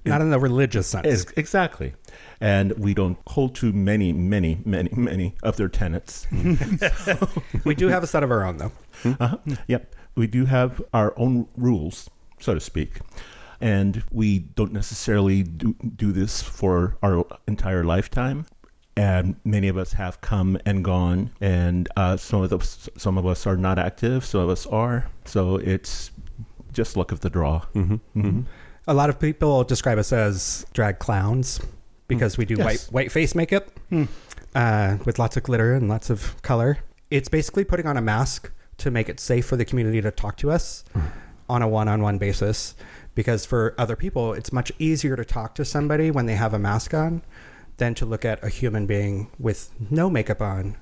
Not 0.04 0.20
in 0.20 0.30
the 0.30 0.38
religious 0.38 0.86
sense. 0.86 1.06
Ex- 1.06 1.32
exactly, 1.36 1.94
and 2.40 2.72
we 2.78 2.94
don't 2.94 3.18
hold 3.26 3.56
to 3.56 3.72
many, 3.72 4.12
many, 4.12 4.60
many, 4.64 4.90
many 4.94 5.34
of 5.42 5.56
their 5.56 5.68
tenets. 5.68 6.26
we 7.64 7.74
do 7.74 7.88
have 7.88 8.04
a 8.04 8.06
set 8.06 8.22
of 8.22 8.30
our 8.30 8.44
own, 8.44 8.58
though. 8.58 8.72
Uh-huh. 9.04 9.38
Yep. 9.66 9.94
We 10.14 10.28
do 10.28 10.44
have 10.44 10.80
our 10.92 11.12
own 11.16 11.48
rules, 11.56 12.08
so 12.38 12.54
to 12.54 12.60
speak. 12.60 13.00
And 13.60 14.04
we 14.12 14.40
don't 14.40 14.72
necessarily 14.72 15.42
do, 15.42 15.74
do 15.96 16.12
this 16.12 16.40
for 16.42 16.96
our 17.02 17.24
entire 17.48 17.82
lifetime. 17.82 18.46
And 18.96 19.34
many 19.44 19.66
of 19.68 19.76
us 19.76 19.92
have 19.94 20.20
come 20.20 20.56
and 20.64 20.84
gone, 20.84 21.30
and 21.40 21.88
uh, 21.96 22.16
some 22.16 22.42
of 22.42 22.52
us, 22.52 22.88
some 22.96 23.18
of 23.18 23.26
us 23.26 23.44
are 23.44 23.56
not 23.56 23.76
active, 23.76 24.24
some 24.24 24.42
of 24.42 24.48
us 24.48 24.66
are. 24.66 25.06
So 25.24 25.56
it's 25.56 26.12
just 26.72 26.96
luck 26.96 27.10
of 27.10 27.18
the 27.20 27.28
draw. 27.28 27.62
Mm-hmm. 27.74 28.42
A 28.86 28.94
lot 28.94 29.10
of 29.10 29.18
people 29.18 29.64
describe 29.64 29.98
us 29.98 30.12
as 30.12 30.64
drag 30.74 31.00
clowns 31.00 31.60
because 32.06 32.38
we 32.38 32.44
do 32.44 32.54
Yes. 32.56 32.64
white 32.64 32.92
white 32.92 33.12
face 33.12 33.34
makeup 33.34 33.68
uh, 34.54 34.96
with 35.04 35.18
lots 35.18 35.36
of 35.36 35.42
glitter 35.42 35.74
and 35.74 35.88
lots 35.88 36.08
of 36.10 36.40
color. 36.42 36.78
It's 37.10 37.28
basically 37.28 37.64
putting 37.64 37.86
on 37.86 37.96
a 37.96 38.00
mask 38.02 38.52
to 38.78 38.90
make 38.92 39.08
it 39.08 39.18
safe 39.18 39.46
for 39.46 39.56
the 39.56 39.64
community 39.64 40.02
to 40.02 40.10
talk 40.12 40.36
to 40.38 40.50
us 40.52 40.84
on 41.48 41.62
a 41.62 41.68
one-on-one 41.68 42.18
basis. 42.18 42.74
Because 43.16 43.46
for 43.46 43.74
other 43.78 43.96
people, 43.96 44.32
it's 44.34 44.52
much 44.52 44.70
easier 44.78 45.16
to 45.16 45.24
talk 45.24 45.54
to 45.56 45.64
somebody 45.64 46.10
when 46.10 46.26
they 46.26 46.34
have 46.34 46.52
a 46.54 46.58
mask 46.58 46.92
on 46.94 47.22
than 47.76 47.94
to 47.94 48.06
look 48.06 48.24
at 48.24 48.42
a 48.44 48.48
human 48.48 48.86
being 48.86 49.28
with 49.38 49.70
no 49.90 50.08
makeup 50.08 50.40
on 50.40 50.76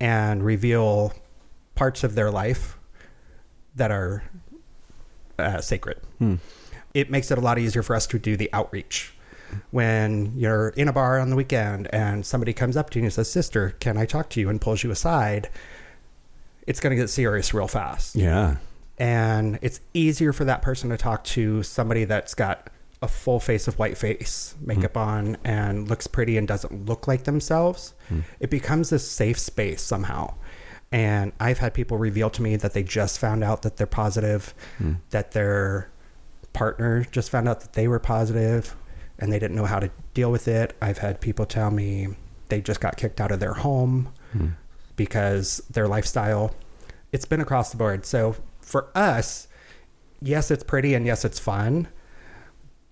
and 0.00 0.44
reveal 0.44 1.12
parts 1.74 2.02
of 2.04 2.14
their 2.14 2.30
life 2.30 2.76
that 3.76 3.90
are 3.90 4.24
uh, 5.38 5.60
sacred. 5.60 6.00
It 6.94 7.10
makes 7.10 7.30
it 7.30 7.38
a 7.38 7.40
lot 7.40 7.58
easier 7.58 7.82
for 7.82 7.94
us 7.94 8.06
to 8.08 8.18
do 8.18 8.36
the 8.36 8.48
outreach. 8.52 9.12
when 9.70 10.32
you're 10.36 10.70
in 10.70 10.88
a 10.88 10.92
bar 10.92 11.20
on 11.20 11.30
the 11.30 11.36
weekend 11.36 11.86
and 11.94 12.26
somebody 12.26 12.52
comes 12.52 12.76
up 12.76 12.90
to 12.90 12.98
you 12.98 13.04
and 13.04 13.12
says, 13.12 13.30
Sister, 13.30 13.76
can 13.78 13.96
I 13.96 14.04
talk 14.06 14.28
to 14.30 14.40
you? 14.40 14.48
and 14.48 14.60
pulls 14.60 14.82
you 14.82 14.90
aside, 14.90 15.48
it's 16.66 16.80
going 16.80 16.90
to 16.90 16.96
get 16.96 17.08
serious 17.10 17.54
real 17.54 17.68
fast. 17.68 18.16
Yeah. 18.16 18.56
And 18.98 19.58
it's 19.62 19.80
easier 19.94 20.32
for 20.32 20.44
that 20.46 20.62
person 20.62 20.90
to 20.90 20.96
talk 20.96 21.22
to 21.24 21.62
somebody 21.62 22.04
that's 22.04 22.34
got 22.34 22.68
a 23.02 23.08
full 23.08 23.40
face 23.40 23.68
of 23.68 23.78
white 23.78 23.98
face, 23.98 24.54
makeup 24.60 24.94
hmm. 24.94 24.98
on, 24.98 25.36
and 25.44 25.88
looks 25.88 26.06
pretty 26.06 26.36
and 26.36 26.48
doesn't 26.48 26.86
look 26.86 27.06
like 27.06 27.24
themselves. 27.24 27.94
Hmm. 28.08 28.20
It 28.40 28.50
becomes 28.50 28.90
this 28.90 29.08
safe 29.08 29.38
space 29.38 29.82
somehow. 29.82 30.34
And 30.92 31.32
I've 31.40 31.58
had 31.58 31.74
people 31.74 31.98
reveal 31.98 32.30
to 32.30 32.42
me 32.42 32.56
that 32.56 32.72
they 32.72 32.82
just 32.82 33.18
found 33.18 33.44
out 33.44 33.62
that 33.62 33.76
they're 33.76 33.86
positive, 33.86 34.54
hmm. 34.78 34.94
that 35.10 35.32
their 35.32 35.90
partner 36.52 37.06
just 37.10 37.30
found 37.30 37.48
out 37.48 37.60
that 37.60 37.74
they 37.74 37.86
were 37.86 37.98
positive 37.98 38.74
and 39.18 39.32
they 39.32 39.38
didn't 39.38 39.56
know 39.56 39.66
how 39.66 39.78
to 39.78 39.90
deal 40.14 40.30
with 40.30 40.48
it. 40.48 40.74
I've 40.80 40.98
had 40.98 41.20
people 41.20 41.44
tell 41.44 41.70
me 41.70 42.08
they 42.48 42.60
just 42.60 42.80
got 42.80 42.96
kicked 42.96 43.20
out 43.20 43.30
of 43.30 43.40
their 43.40 43.54
home 43.54 44.12
because 44.96 45.62
their 45.70 45.86
lifestyle. 45.86 46.54
It's 47.12 47.24
been 47.24 47.40
across 47.40 47.70
the 47.70 47.76
board. 47.76 48.04
So 48.04 48.36
for 48.60 48.88
us, 48.94 49.48
yes, 50.20 50.50
it's 50.50 50.64
pretty 50.64 50.94
and 50.94 51.06
yes, 51.06 51.24
it's 51.24 51.38
fun, 51.38 51.88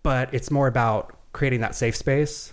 but 0.04 0.32
it's 0.32 0.52
more 0.52 0.68
about 0.68 1.16
creating 1.32 1.60
that 1.62 1.74
safe 1.74 1.96
space 1.96 2.52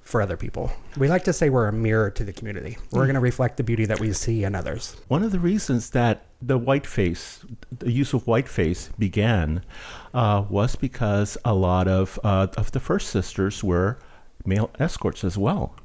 for 0.00 0.20
other 0.20 0.36
people. 0.36 0.72
We 0.96 1.06
like 1.06 1.22
to 1.24 1.32
say 1.32 1.48
we're 1.48 1.68
a 1.68 1.72
mirror 1.72 2.10
to 2.10 2.24
the 2.24 2.32
community. 2.32 2.76
We're 2.90 3.04
going 3.04 3.14
to 3.14 3.20
reflect 3.20 3.56
the 3.56 3.62
beauty 3.62 3.84
that 3.84 4.00
we 4.00 4.12
see 4.12 4.42
in 4.42 4.56
others. 4.56 4.96
One 5.06 5.22
of 5.22 5.30
the 5.30 5.38
reasons 5.38 5.90
that 5.90 6.26
the 6.40 6.58
whiteface, 6.58 7.44
the 7.78 7.92
use 7.92 8.12
of 8.12 8.24
whiteface 8.24 8.90
began, 8.98 9.64
uh, 10.12 10.44
was 10.50 10.74
because 10.74 11.38
a 11.44 11.54
lot 11.54 11.86
of 11.86 12.18
uh, 12.24 12.48
of 12.56 12.72
the 12.72 12.80
first 12.80 13.10
sisters 13.10 13.62
were 13.62 13.98
male 14.44 14.70
escorts 14.80 15.22
as 15.22 15.38
well, 15.38 15.76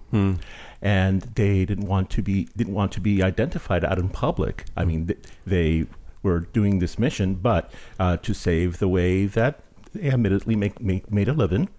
and 0.82 1.22
they 1.36 1.64
didn't 1.66 1.86
want 1.86 2.10
to 2.12 2.24
be 2.24 2.48
didn't 2.58 2.74
want 2.74 2.92
to 2.94 3.00
be 3.02 3.22
identified 3.22 3.86
out 3.86 4.00
in 4.00 4.10
public. 4.10 4.66
I 4.76 4.84
mean, 4.84 5.06
th- 5.08 5.20
they 5.46 5.86
were 6.24 6.40
doing 6.40 6.80
this 6.80 6.98
mission, 6.98 7.36
but 7.36 7.72
uh, 8.00 8.18
to 8.18 8.34
save 8.34 8.80
the 8.80 8.88
way 8.88 9.28
that 9.28 9.60
they 9.98 10.10
admittedly 10.10 10.56
make, 10.56 10.80
make 10.82 11.12
made 11.12 11.28
a 11.28 11.34
living. 11.34 11.70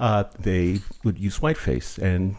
Uh, 0.00 0.24
they 0.38 0.80
would 1.04 1.18
use 1.18 1.38
whiteface 1.38 1.98
and 1.98 2.36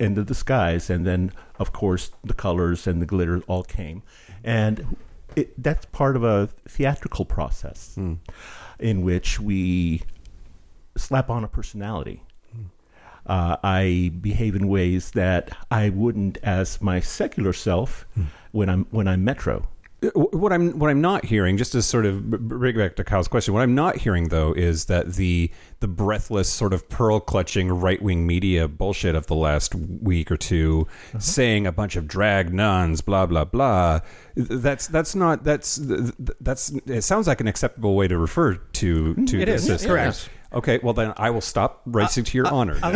and 0.00 0.16
the 0.16 0.24
disguise, 0.24 0.90
and 0.90 1.06
then 1.06 1.32
of 1.58 1.72
course 1.72 2.10
the 2.24 2.34
colors 2.34 2.86
and 2.86 3.00
the 3.00 3.06
glitter 3.06 3.40
all 3.46 3.62
came, 3.64 4.02
and 4.44 4.96
it, 5.34 5.62
that's 5.62 5.86
part 5.86 6.16
of 6.16 6.24
a 6.24 6.48
theatrical 6.68 7.24
process 7.24 7.96
in 8.78 9.02
which 9.02 9.40
we 9.40 10.02
slap 10.96 11.30
on 11.30 11.44
a 11.44 11.48
personality. 11.48 12.22
Uh, 13.26 13.56
I 13.64 14.12
behave 14.20 14.54
in 14.54 14.68
ways 14.68 15.10
that 15.12 15.50
I 15.70 15.88
wouldn't 15.88 16.38
as 16.42 16.80
my 16.80 17.00
secular 17.00 17.52
self 17.52 18.06
when 18.52 18.68
I'm 18.68 18.86
when 18.90 19.08
I'm 19.08 19.24
metro. 19.24 19.68
What 20.14 20.52
I'm 20.52 20.78
what 20.78 20.90
I'm 20.90 21.00
not 21.00 21.24
hearing, 21.24 21.56
just 21.56 21.72
to 21.72 21.80
sort 21.80 22.04
of 22.04 22.28
bring 22.28 22.76
back 22.76 22.96
to 22.96 23.04
Kyle's 23.04 23.28
question, 23.28 23.54
what 23.54 23.62
I'm 23.62 23.74
not 23.74 23.96
hearing 23.96 24.28
though 24.28 24.52
is 24.52 24.84
that 24.86 25.14
the 25.14 25.50
the 25.80 25.88
breathless 25.88 26.50
sort 26.50 26.74
of 26.74 26.86
pearl 26.90 27.18
clutching 27.18 27.72
right 27.72 28.00
wing 28.02 28.26
media 28.26 28.68
bullshit 28.68 29.14
of 29.14 29.26
the 29.26 29.34
last 29.34 29.74
week 29.74 30.30
or 30.30 30.36
2 30.36 30.86
uh-huh. 30.86 31.18
saying 31.18 31.66
a 31.66 31.72
bunch 31.72 31.96
of 31.96 32.06
drag 32.06 32.52
nuns, 32.52 33.00
blah 33.00 33.24
blah 33.24 33.44
blah. 33.44 34.00
That's 34.34 34.86
that's 34.86 35.14
not 35.14 35.44
that's 35.44 35.80
that's 35.80 36.70
it 36.86 37.02
sounds 37.02 37.26
like 37.26 37.40
an 37.40 37.48
acceptable 37.48 37.96
way 37.96 38.06
to 38.06 38.18
refer 38.18 38.54
to 38.54 39.14
to 39.14 39.14
hmm, 39.14 39.40
It 39.40 39.46
the 39.46 39.54
is, 39.54 39.64
system. 39.64 39.90
correct. 39.90 40.28
Okay, 40.52 40.78
well 40.82 40.94
then 40.94 41.12
I 41.16 41.30
will 41.30 41.40
stop 41.40 41.82
racing 41.86 42.24
to 42.24 42.38
your 42.38 42.46
honor. 42.48 42.78
no, 42.82 42.90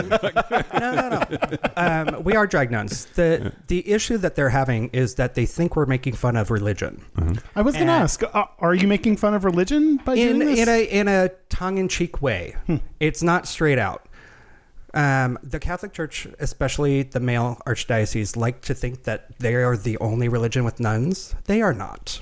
no, 0.73 1.09
no. 1.09 1.25
Um, 1.77 2.23
we 2.25 2.35
are 2.37 2.47
drag 2.47 2.71
nuns. 2.71 3.07
The 3.07 3.53
the 3.69 3.89
issue 3.91 4.19
that 4.19 4.35
they're 4.35 4.51
having 4.51 4.89
is 4.91 5.15
that 5.17 5.35
they 5.35 5.47
think 5.47 5.77
we're 5.77 5.87
making 5.87 6.15
fun 6.15 6.37
of 6.37 6.51
religion 6.51 7.03
I 7.57 7.63
was 7.63 7.75
going 7.75 7.87
to 7.87 7.93
ask, 7.93 8.23
uh, 8.23 8.45
are 8.59 8.75
you 8.75 8.87
making 8.87 9.17
fun 9.17 9.35
of 9.35 9.45
religion 9.45 9.97
by 9.99 10.15
in 10.15 10.39
doing 10.39 10.49
this? 10.49 10.59
in 10.61 10.69
a 10.69 10.85
in 10.85 11.09
a 11.09 11.29
tongue 11.49 11.79
in 11.79 11.89
cheek 11.89 12.21
way. 12.23 12.55
It's 13.01 13.23
not 13.23 13.47
straight 13.47 13.79
out. 13.79 14.07
Um, 14.93 15.39
the 15.45 15.61
Catholic 15.61 15.93
Church, 15.93 16.27
especially 16.41 17.05
the 17.05 17.21
male 17.21 17.61
archdiocese, 17.65 18.37
like 18.37 18.61
to 18.63 18.75
think 18.75 19.05
that 19.05 19.39
they 19.39 19.55
are 19.55 19.77
the 19.77 19.97
only 19.99 20.29
religion 20.29 20.65
with 20.65 20.81
nuns. 20.81 21.35
They 21.45 21.63
are 21.63 21.73
not. 21.73 22.21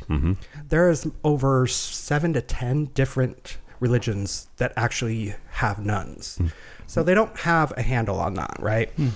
There 0.69 0.91
is 0.91 1.11
over 1.25 1.67
seven 1.67 2.33
to 2.35 2.43
ten 2.43 2.87
different 2.87 3.57
religions 3.81 4.49
that 4.57 4.73
actually 4.77 5.35
have 5.51 5.85
nuns. 5.85 6.37
Hmm. 6.37 6.47
So 6.87 7.03
they 7.03 7.15
don't 7.15 7.37
have 7.41 7.73
a 7.77 7.83
handle 7.83 8.19
on 8.19 8.35
that, 8.35 8.57
right? 8.59 8.91
Hmm. 8.91 9.09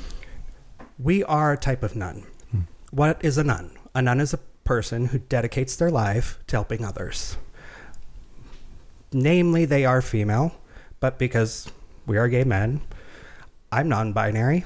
We 0.99 1.25
are 1.25 1.53
a 1.53 1.57
type 1.57 1.83
of 1.83 1.97
nun. 1.97 2.25
Hmm. 2.51 2.61
What 2.91 3.25
is 3.25 3.39
a 3.39 3.45
nun? 3.45 3.71
A 3.95 4.03
nun 4.03 4.21
is 4.21 4.35
a 4.35 4.39
person 4.65 5.07
who 5.07 5.19
dedicates 5.19 5.77
their 5.77 5.91
life 5.91 6.39
to 6.47 6.57
helping 6.57 6.85
others. 6.85 7.37
Namely, 9.13 9.65
they 9.65 9.85
are 9.85 10.01
female, 10.01 10.55
but 11.01 11.19
because 11.19 11.71
we 12.07 12.17
are 12.17 12.29
gay 12.29 12.45
men, 12.45 12.81
I'm 13.71 13.89
non 13.89 14.13
binary. 14.13 14.65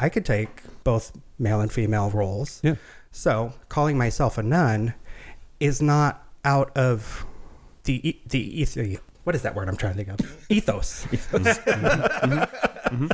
I 0.00 0.08
could 0.08 0.24
take 0.24 0.62
both 0.84 1.12
male 1.38 1.60
and 1.60 1.72
female 1.72 2.10
roles. 2.10 2.60
Yeah. 2.62 2.76
So 3.10 3.52
calling 3.68 3.98
myself 3.98 4.38
a 4.38 4.42
nun 4.42 4.94
is 5.60 5.82
not 5.82 6.26
out 6.44 6.76
of 6.76 7.26
the 7.84 8.18
the 8.26 8.64
what 9.24 9.34
is 9.34 9.42
that 9.42 9.54
word 9.54 9.68
I'm 9.68 9.76
trying 9.76 9.94
to 9.94 10.04
think 10.04 10.20
of? 10.20 10.46
Ethos. 10.48 11.06
Mm-hmm. 11.12 12.32
Mm-hmm. 12.32 12.94
Mm-hmm. 12.94 13.06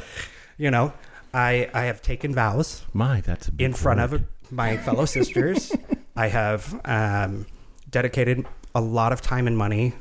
You 0.56 0.70
know, 0.70 0.92
I 1.32 1.70
I 1.72 1.84
have 1.84 2.02
taken 2.02 2.34
vows 2.34 2.84
My, 2.92 3.20
that's 3.20 3.50
in 3.58 3.72
front 3.72 4.00
word. 4.00 4.24
of 4.46 4.52
my 4.52 4.76
fellow 4.76 5.04
sisters. 5.04 5.72
I 6.16 6.28
have 6.28 6.80
um, 6.84 7.46
dedicated 7.90 8.46
a 8.74 8.80
lot 8.80 9.12
of 9.12 9.20
time 9.20 9.46
and 9.46 9.56
money 9.56 9.94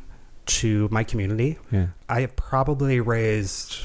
to 0.46 0.88
my 0.92 1.04
community. 1.04 1.60
Yeah. 1.72 1.88
I 2.10 2.22
have 2.22 2.36
probably 2.36 3.00
raised 3.00 3.78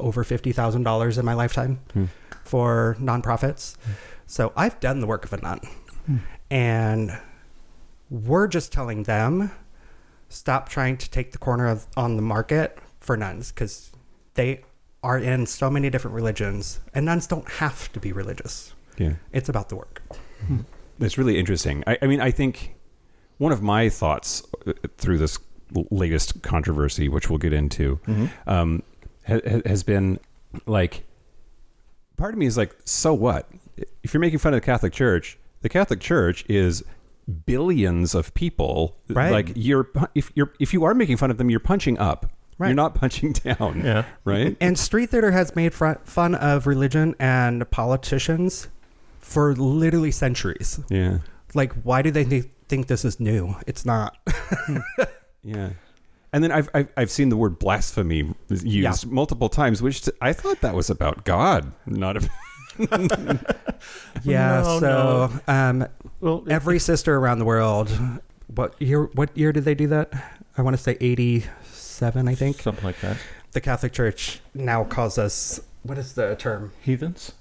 over 0.00 0.24
fifty 0.24 0.52
thousand 0.52 0.82
dollars 0.82 1.18
in 1.18 1.24
my 1.24 1.34
lifetime 1.34 1.80
hmm. 1.92 2.06
for 2.44 2.96
nonprofits. 2.98 3.76
Hmm. 3.84 3.92
So 4.26 4.52
I've 4.56 4.80
done 4.80 5.00
the 5.00 5.06
work 5.06 5.24
of 5.24 5.32
a 5.34 5.40
nun, 5.40 5.60
hmm. 6.06 6.16
and 6.50 7.20
we're 8.10 8.48
just 8.48 8.72
telling 8.72 9.04
them 9.04 9.50
stop 10.32 10.68
trying 10.68 10.96
to 10.98 11.10
take 11.10 11.32
the 11.32 11.38
corner 11.38 11.66
of 11.68 11.86
on 11.96 12.16
the 12.16 12.22
market 12.22 12.78
for 13.00 13.16
nuns 13.16 13.52
because 13.52 13.92
they 14.34 14.62
are 15.02 15.18
in 15.18 15.46
so 15.46 15.68
many 15.68 15.90
different 15.90 16.14
religions, 16.14 16.80
and 16.94 17.04
nuns 17.04 17.26
don't 17.26 17.48
have 17.48 17.90
to 17.92 18.00
be 18.00 18.12
religious. 18.12 18.72
Yeah. 18.98 19.14
It's 19.32 19.48
about 19.48 19.68
the 19.68 19.76
work. 19.76 20.02
That's 20.98 21.18
really 21.18 21.38
interesting. 21.38 21.82
I, 21.86 21.98
I 22.02 22.06
mean, 22.06 22.20
I 22.20 22.30
think 22.30 22.74
one 23.38 23.52
of 23.52 23.62
my 23.62 23.88
thoughts 23.88 24.42
uh, 24.66 24.72
through 24.98 25.18
this 25.18 25.38
latest 25.90 26.42
controversy, 26.42 27.08
which 27.08 27.28
we'll 27.28 27.38
get 27.38 27.52
into, 27.52 27.98
um, 28.46 28.82
ha- 29.26 29.40
ha- 29.48 29.62
has 29.66 29.82
been 29.82 30.20
like, 30.66 31.04
part 32.16 32.34
of 32.34 32.38
me 32.38 32.46
is 32.46 32.56
like, 32.56 32.76
so 32.84 33.12
what? 33.14 33.48
If 34.02 34.14
you're 34.14 34.20
making 34.20 34.38
fun 34.38 34.54
of 34.54 34.60
the 34.60 34.64
Catholic 34.64 34.92
Church, 34.92 35.38
the 35.62 35.68
Catholic 35.68 35.98
Church 35.98 36.44
is 36.48 36.84
billions 37.46 38.14
of 38.14 38.32
people. 38.34 38.96
Right. 39.08 39.32
Like 39.32 39.52
you're, 39.54 39.88
if 40.14 40.30
you're, 40.34 40.52
if 40.60 40.72
you 40.72 40.84
are 40.84 40.94
making 40.94 41.16
fun 41.16 41.30
of 41.30 41.38
them, 41.38 41.50
you're 41.50 41.60
punching 41.60 41.98
up. 41.98 42.30
right. 42.58 42.68
You're 42.68 42.74
not 42.76 42.94
punching 42.94 43.32
down. 43.44 43.82
Yeah. 43.84 44.04
Right. 44.24 44.56
And 44.60 44.78
street 44.78 45.10
theater 45.10 45.30
has 45.30 45.54
made 45.56 45.72
fr- 45.74 45.92
fun 46.04 46.34
of 46.34 46.66
religion 46.66 47.14
and 47.18 47.68
politicians 47.70 48.68
for 49.20 49.54
literally 49.54 50.10
centuries. 50.10 50.80
yeah. 50.90 51.18
Like, 51.54 51.72
why 51.82 52.00
do 52.02 52.10
they 52.10 52.24
th- 52.24 52.46
think 52.68 52.86
this 52.86 53.04
is 53.04 53.20
new? 53.20 53.54
It's 53.66 53.84
not. 53.84 54.16
Hmm. 54.26 54.78
Yeah. 55.44 55.70
And 56.32 56.42
then 56.42 56.50
I've, 56.50 56.70
I've 56.72 56.88
I've 56.96 57.10
seen 57.10 57.28
the 57.28 57.36
word 57.36 57.58
blasphemy 57.58 58.32
used 58.48 59.06
multiple 59.06 59.50
times, 59.50 59.82
which 59.82 60.08
I 60.22 60.32
thought 60.32 60.62
that 60.62 60.74
was 60.74 60.88
about 60.88 61.24
God, 61.26 61.72
not 61.84 62.16
about. 62.16 62.30
yeah. 64.22 64.62
No, 64.62 64.78
so, 64.80 65.30
um, 65.48 65.86
Well, 66.20 66.44
every 66.48 66.78
sister 66.78 67.16
around 67.16 67.38
the 67.38 67.44
world. 67.44 67.90
What 68.54 68.80
year? 68.80 69.04
What 69.14 69.36
year 69.36 69.52
did 69.52 69.64
they 69.64 69.74
do 69.74 69.86
that? 69.88 70.12
I 70.58 70.62
want 70.62 70.76
to 70.76 70.82
say 70.82 70.96
eighty-seven. 71.00 72.28
I 72.28 72.34
think 72.34 72.60
something 72.60 72.84
like 72.84 73.00
that. 73.00 73.16
the 73.52 73.60
Catholic 73.60 73.92
Church 73.92 74.40
now 74.54 74.84
calls 74.84 75.18
us. 75.18 75.60
What 75.82 75.98
is 75.98 76.12
the 76.14 76.36
term? 76.36 76.72
Heathens. 76.82 77.32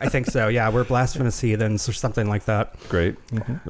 I 0.00 0.08
think 0.08 0.26
so. 0.26 0.48
Yeah, 0.48 0.70
we're 0.70 0.84
blasphemous 0.84 1.40
heathens 1.40 1.88
or 1.88 1.92
something 1.92 2.28
like 2.28 2.44
that. 2.44 2.74
Great, 2.88 3.16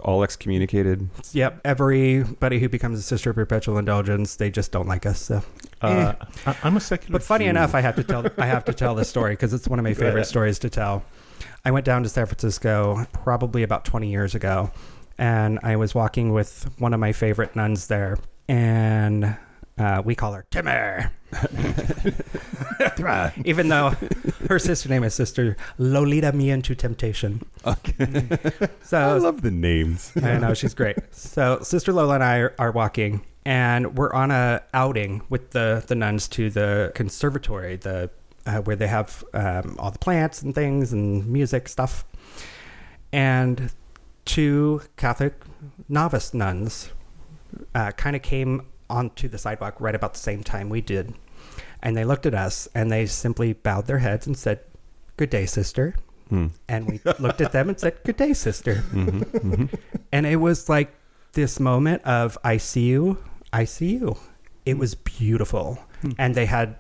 all 0.03 0.23
excommunicated. 0.23 1.09
Yep. 1.33 1.61
Everybody 1.65 2.59
who 2.59 2.69
becomes 2.69 2.99
a 2.99 3.03
sister 3.03 3.31
of 3.31 3.37
perpetual 3.37 3.79
indulgence, 3.79 4.37
they 4.37 4.51
just 4.51 4.73
don't 4.73 4.87
like 4.87 5.07
us. 5.07 5.21
So. 5.21 5.43
Uh, 5.81 6.15
I, 6.47 6.57
I'm 6.63 6.77
a 6.77 6.81
secular. 6.81 7.13
But 7.13 7.23
funny 7.23 7.45
Jew. 7.47 7.51
enough, 7.51 7.75
I 7.75 7.81
have 7.81 7.97
to 7.97 8.05
tell 8.05 8.27
I 8.39 8.47
have 8.47 8.65
to 8.67 8.75
tell 8.75 8.95
this 8.95 9.09
story 9.09 9.33
because 9.33 9.53
it's 9.55 9.69
one 9.69 9.79
of 9.79 9.85
my 9.85 9.95
favorite 9.95 10.15
ahead. 10.15 10.27
stories 10.27 10.59
to 10.61 10.71
tell. 10.71 11.05
I 11.65 11.71
went 11.71 11.85
down 11.87 12.03
to 12.03 12.09
San 12.09 12.27
Francisco 12.27 13.07
probably 13.13 13.63
about 13.63 13.85
20 13.85 14.11
years 14.11 14.35
ago, 14.35 14.71
and 15.19 15.59
I 15.63 15.77
was 15.77 15.95
walking 15.95 16.33
with 16.33 16.69
one 16.79 16.95
of 16.95 17.01
my 17.01 17.13
favorite 17.13 17.55
nuns 17.57 17.87
there, 17.89 18.19
and 18.49 19.37
Uh, 19.79 20.03
we 20.05 20.15
call 20.15 20.33
her 20.33 20.47
Timmer. 20.51 21.13
Even 23.45 23.69
though 23.69 23.91
her 24.49 24.59
sister 24.59 24.89
name 24.89 25.05
is 25.05 25.15
Sister 25.15 25.57
Lolita 25.79 26.33
Me 26.33 26.51
into 26.51 26.75
Temptation. 26.75 27.43
Okay. 27.67 28.29
So 28.83 28.99
I 28.99 29.13
love 29.19 29.43
the 29.43 29.51
names. 29.51 30.13
I 30.17 30.39
know 30.39 30.55
she's 30.55 30.73
great. 30.73 30.97
So 31.11 31.59
Sister 31.61 31.93
Lola 31.93 32.15
and 32.15 32.25
I 32.25 32.39
are, 32.39 32.55
are 32.59 32.73
walking, 32.73 33.21
and 33.45 33.99
we're 33.99 34.15
on 34.15 34.31
a 34.31 34.63
outing 34.73 35.21
with 35.29 35.51
the 35.51 35.85
the 35.87 35.95
nuns 35.95 36.27
to 36.29 36.49
the 36.49 36.91
conservatory, 36.95 37.77
the 37.77 38.09
uh, 38.47 38.61
where 38.61 38.77
they 38.77 38.87
have 38.87 39.23
um, 39.35 39.77
all 39.79 39.91
the 39.91 39.99
plants 39.99 40.41
and 40.41 40.55
things 40.55 40.95
and 40.95 41.27
music 41.27 41.69
stuff, 41.69 42.07
and 43.13 43.71
two 44.25 44.81
Catholic 44.97 45.35
novice 45.87 46.33
nuns 46.33 46.89
uh, 47.75 47.91
kind 47.93 48.17
of 48.17 48.23
came 48.23 48.63
onto 48.91 49.29
the 49.29 49.39
sidewalk 49.39 49.77
right 49.81 49.95
about 49.95 50.13
the 50.15 50.19
same 50.19 50.43
time 50.43 50.69
we 50.69 50.81
did, 50.81 51.15
and 51.83 51.97
they 51.97 52.05
looked 52.05 52.27
at 52.27 52.35
us 52.35 52.69
and 52.75 52.91
they 52.91 53.07
simply 53.07 53.53
bowed 53.53 53.87
their 53.87 53.99
heads 53.99 54.27
and 54.27 54.37
said, 54.37 54.61
"Good 55.17 55.31
day, 55.31 55.47
sister." 55.47 55.95
Hmm. 56.29 56.49
And 56.69 56.87
we 56.87 57.01
looked 57.19 57.41
at 57.41 57.53
them 57.53 57.71
and 57.71 57.81
said, 57.81 57.97
Good 58.05 58.19
day, 58.19 58.35
sister. 58.35 58.75
Mhm, 58.93 59.25
mhm. 59.31 59.79
And 60.13 60.27
it 60.27 60.37
was 60.37 60.69
like 60.69 60.93
this 61.33 61.59
moment 61.59 62.03
of, 62.05 62.37
I 62.45 62.59
see 62.59 62.85
you, 62.87 63.17
I 63.51 63.65
see 63.65 63.97
you. 63.97 64.19
It 64.67 64.77
was 64.77 64.95
beautiful. 64.95 65.79
And 66.19 66.35
they 66.35 66.45
had 66.45 66.77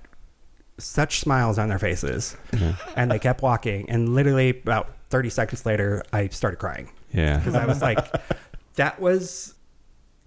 such 0.76 1.20
smiles 1.20 1.58
on 1.58 1.70
their 1.70 1.78
faces. 1.78 2.36
Yeah. 2.52 2.74
And 2.94 3.10
they 3.10 3.18
kept 3.18 3.40
walking. 3.40 3.88
And 3.88 4.14
literally 4.14 4.50
about 4.50 4.90
30 5.08 5.30
seconds 5.30 5.64
later, 5.64 6.02
I 6.12 6.28
started 6.28 6.58
crying 6.58 6.90
Yeah. 7.14 7.38
because 7.38 7.54
I 7.54 7.64
was 7.64 7.80
like, 7.80 7.98
that 8.74 9.00
was 9.00 9.54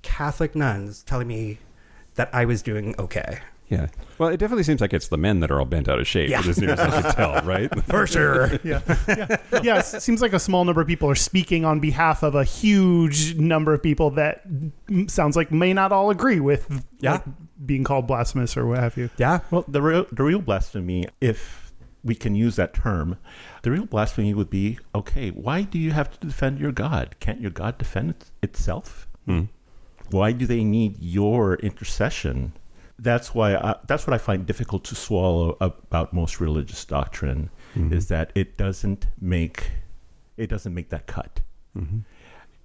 Catholic 0.01 0.55
nuns 0.55 1.03
telling 1.03 1.27
me 1.27 1.59
that 2.15 2.29
I 2.33 2.45
was 2.45 2.61
doing 2.61 2.95
okay. 2.99 3.39
Yeah. 3.69 3.87
Well, 4.17 4.27
it 4.27 4.35
definitely 4.37 4.63
seems 4.63 4.81
like 4.81 4.91
it's 4.91 5.07
the 5.07 5.17
men 5.17 5.39
that 5.39 5.49
are 5.49 5.57
all 5.59 5.65
bent 5.65 5.87
out 5.87 5.97
of 5.97 6.05
shape, 6.05 6.29
Yeah. 6.29 6.41
as 6.45 6.59
near 6.59 6.71
as 6.71 6.79
I 6.81 7.01
can 7.01 7.11
tell, 7.13 7.41
right? 7.43 7.85
For 7.85 8.05
sure. 8.05 8.47
yeah, 8.65 8.81
yeah, 9.07 9.37
yeah. 9.63 9.79
It 9.79 9.85
seems 9.85 10.21
like 10.21 10.33
a 10.33 10.39
small 10.39 10.65
number 10.65 10.81
of 10.81 10.87
people 10.87 11.09
are 11.09 11.15
speaking 11.15 11.63
on 11.63 11.79
behalf 11.79 12.21
of 12.21 12.35
a 12.35 12.43
huge 12.43 13.35
number 13.35 13.73
of 13.73 13.81
people 13.81 14.09
that 14.11 14.43
sounds 15.07 15.37
like 15.37 15.53
may 15.53 15.71
not 15.71 15.93
all 15.93 16.09
agree 16.09 16.41
with 16.41 16.83
Yeah. 16.99 17.13
like, 17.13 17.23
being 17.65 17.85
called 17.85 18.07
blasphemous 18.07 18.57
or 18.57 18.65
what 18.65 18.79
have 18.79 18.97
you. 18.97 19.09
Yeah. 19.17 19.39
Well, 19.51 19.63
the 19.69 19.81
real, 19.81 20.05
the 20.11 20.23
real 20.23 20.41
blasphemy, 20.41 21.07
if 21.21 21.71
we 22.03 22.13
can 22.15 22.35
use 22.35 22.57
that 22.57 22.73
term, 22.73 23.17
the 23.61 23.71
real 23.71 23.85
blasphemy 23.85 24.33
would 24.33 24.49
be 24.49 24.79
okay, 24.93 25.29
why 25.29 25.61
do 25.61 25.79
you 25.79 25.91
have 25.91 26.11
to 26.19 26.27
defend 26.27 26.59
your 26.59 26.73
God? 26.73 27.15
Can't 27.21 27.39
your 27.39 27.51
God 27.51 27.77
defend 27.77 28.09
it, 28.09 28.31
itself? 28.43 29.07
Hmm. 29.25 29.43
Why 30.11 30.31
do 30.31 30.45
they 30.45 30.63
need 30.63 30.97
your 30.99 31.55
intercession? 31.55 32.53
That's 32.99 33.33
why 33.33 33.55
I, 33.55 33.75
that's 33.87 34.05
what 34.05 34.13
I 34.13 34.17
find 34.19 34.45
difficult 34.45 34.83
to 34.85 34.95
swallow 34.95 35.57
about 35.61 36.13
most 36.13 36.39
religious 36.39 36.85
doctrine 36.85 37.49
Mhm. 37.75 37.91
is 37.93 38.07
that 38.07 38.31
it 38.35 38.57
doesn't 38.57 39.07
make 39.19 39.71
it 40.37 40.47
doesn't 40.49 40.73
make 40.73 40.89
that 40.89 41.07
cut. 41.07 41.41
Mhm. 41.77 42.03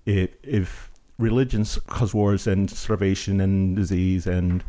It 0.05 0.38
if 0.43 0.91
religions 1.19 1.79
cause 1.87 2.12
wars 2.12 2.47
and 2.47 2.69
starvation 2.71 3.41
and 3.41 3.76
disease 3.76 4.26
and 4.26 4.62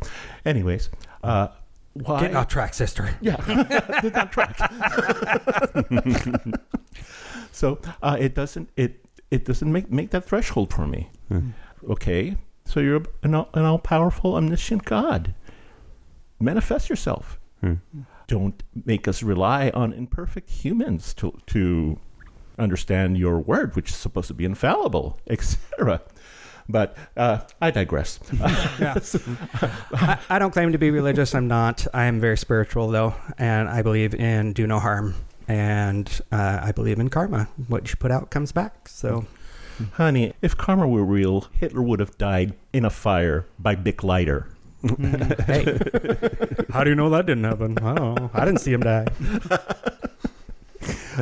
anyways, 0.46 0.88
uh, 1.22 1.48
why 1.94 2.20
Getting 2.20 2.36
off 2.36 2.48
track, 2.48 2.72
sister. 2.74 3.10
yeah, 3.20 3.36
did 4.02 4.14
not 4.14 4.32
track. 4.32 4.56
so 7.52 7.78
uh, 8.02 8.16
it 8.18 8.34
doesn't 8.34 8.70
it 8.76 9.04
it 9.30 9.44
doesn't 9.44 9.70
make 9.70 9.90
make 9.90 10.10
that 10.10 10.24
threshold 10.24 10.72
for 10.72 10.86
me. 10.86 11.10
Hmm. 11.28 11.50
Okay, 11.90 12.36
so 12.68 12.80
you're 12.80 13.02
an 13.22 13.34
all, 13.34 13.48
an 13.54 13.64
all 13.64 13.78
powerful 13.78 14.34
omniscient 14.34 14.84
God. 14.84 15.34
Manifest 16.38 16.90
yourself. 16.90 17.40
Hmm. 17.62 17.74
Don't 18.26 18.62
make 18.84 19.08
us 19.08 19.22
rely 19.22 19.70
on 19.70 19.94
imperfect 19.94 20.50
humans 20.50 21.14
to 21.14 21.36
to 21.46 21.98
understand 22.58 23.16
your 23.16 23.38
word, 23.38 23.74
which 23.74 23.88
is 23.88 23.96
supposed 23.96 24.28
to 24.28 24.34
be 24.34 24.44
infallible, 24.44 25.18
etc. 25.28 26.02
But 26.68 26.94
uh, 27.16 27.38
I 27.62 27.70
digress. 27.70 28.20
I, 28.40 30.18
I 30.28 30.38
don't 30.38 30.50
claim 30.50 30.72
to 30.72 30.78
be 30.78 30.90
religious. 30.90 31.34
I'm 31.34 31.48
not. 31.48 31.86
I 31.94 32.04
am 32.04 32.20
very 32.20 32.36
spiritual, 32.36 32.88
though, 32.88 33.14
and 33.38 33.70
I 33.70 33.80
believe 33.80 34.14
in 34.14 34.52
do 34.52 34.66
no 34.66 34.78
harm. 34.78 35.14
And 35.48 36.20
uh, 36.30 36.60
I 36.62 36.72
believe 36.72 36.98
in 36.98 37.08
karma. 37.08 37.48
What 37.68 37.88
you 37.88 37.96
put 37.96 38.10
out 38.10 38.28
comes 38.30 38.52
back. 38.52 38.86
So, 38.88 39.24
Honey, 39.94 40.32
if 40.42 40.56
karma 40.56 40.86
were 40.88 41.04
real, 41.04 41.46
Hitler 41.52 41.82
would 41.82 42.00
have 42.00 42.16
died 42.18 42.54
in 42.72 42.84
a 42.84 42.90
fire 42.90 43.46
by 43.58 43.74
Bic 43.74 44.02
Lighter. 44.02 44.48
Mm, 44.82 45.40
hey, 45.46 46.64
how 46.72 46.84
do 46.84 46.90
you 46.90 46.96
know 46.96 47.10
that 47.10 47.26
didn't 47.26 47.44
happen? 47.44 47.78
I 47.78 47.94
don't 47.94 48.14
know. 48.14 48.30
I 48.32 48.44
didn't 48.44 48.60
see 48.60 48.72
him 48.72 48.80
die. 48.80 49.06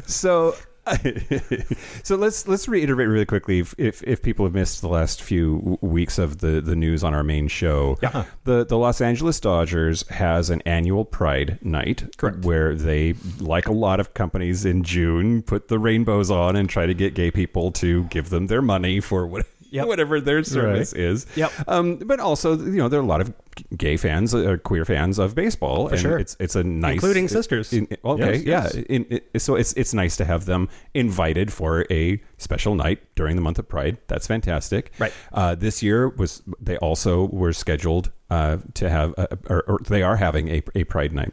So, 0.06 0.54
so 2.02 2.16
let's 2.16 2.46
let's 2.46 2.68
reiterate 2.68 3.08
really 3.08 3.26
quickly 3.26 3.58
if, 3.58 3.74
if 3.78 4.02
if 4.04 4.22
people 4.22 4.44
have 4.46 4.54
missed 4.54 4.80
the 4.80 4.88
last 4.88 5.22
few 5.22 5.78
weeks 5.80 6.18
of 6.18 6.38
the 6.38 6.60
the 6.60 6.76
news 6.76 7.02
on 7.02 7.14
our 7.14 7.24
main 7.24 7.48
show. 7.48 7.96
Yeah. 8.02 8.24
The 8.44 8.64
the 8.64 8.78
Los 8.78 9.00
Angeles 9.00 9.40
Dodgers 9.40 10.06
has 10.08 10.50
an 10.50 10.62
annual 10.64 11.04
Pride 11.04 11.58
night, 11.62 12.16
Correct. 12.16 12.44
where 12.44 12.74
they, 12.74 13.14
like 13.38 13.66
a 13.66 13.72
lot 13.72 14.00
of 14.00 14.14
companies 14.14 14.64
in 14.64 14.82
June, 14.82 15.42
put 15.42 15.68
the 15.68 15.78
rainbows 15.78 16.30
on 16.30 16.56
and 16.56 16.68
try 16.68 16.86
to 16.86 16.94
get 16.94 17.14
gay 17.14 17.30
people 17.30 17.72
to 17.72 18.04
give 18.04 18.30
them 18.30 18.46
their 18.46 18.62
money 18.62 19.00
for 19.00 19.26
what, 19.26 19.46
Yep. 19.70 19.86
whatever 19.86 20.20
their 20.20 20.42
service 20.44 20.92
is. 20.92 21.26
Yep. 21.36 21.52
Um, 21.68 21.96
but 21.96 22.20
also, 22.20 22.56
you 22.56 22.76
know, 22.76 22.88
there 22.88 23.00
are 23.00 23.02
a 23.02 23.06
lot 23.06 23.20
of 23.20 23.32
gay 23.76 23.96
fans, 23.96 24.34
uh, 24.34 24.56
queer 24.62 24.84
fans 24.84 25.18
of 25.18 25.34
baseball, 25.34 25.88
and 25.88 25.98
sure. 25.98 26.18
it's 26.18 26.36
it's 26.38 26.54
a 26.56 26.64
nice, 26.64 26.94
Including 26.94 27.28
sisters. 27.28 27.72
in- 27.72 27.88
okay, 28.04 28.36
Yes, 28.36 28.44
yeah. 28.44 28.62
yes. 28.62 28.74
In, 28.88 29.06
it, 29.10 29.40
so 29.40 29.54
it's 29.54 29.72
it's 29.74 29.94
nice 29.94 30.16
to 30.16 30.24
have 30.24 30.44
them 30.46 30.68
invited 30.94 31.52
for 31.52 31.86
a 31.90 32.20
special 32.38 32.74
night 32.74 33.00
during 33.14 33.36
the 33.36 33.42
month 33.42 33.58
of 33.58 33.68
Pride. 33.68 33.98
That's 34.08 34.26
fantastic. 34.26 34.92
Right. 34.98 35.12
Uh, 35.32 35.54
this 35.54 35.82
year 35.82 36.08
was 36.08 36.42
they 36.60 36.76
also 36.78 37.26
were 37.26 37.52
scheduled 37.52 38.12
uh, 38.30 38.58
to 38.74 38.88
have, 38.90 39.14
a, 39.16 39.38
or, 39.48 39.62
or 39.62 39.78
they 39.88 40.02
are 40.02 40.16
having 40.16 40.48
a, 40.48 40.62
a 40.74 40.84
Pride 40.84 41.12
night. 41.12 41.32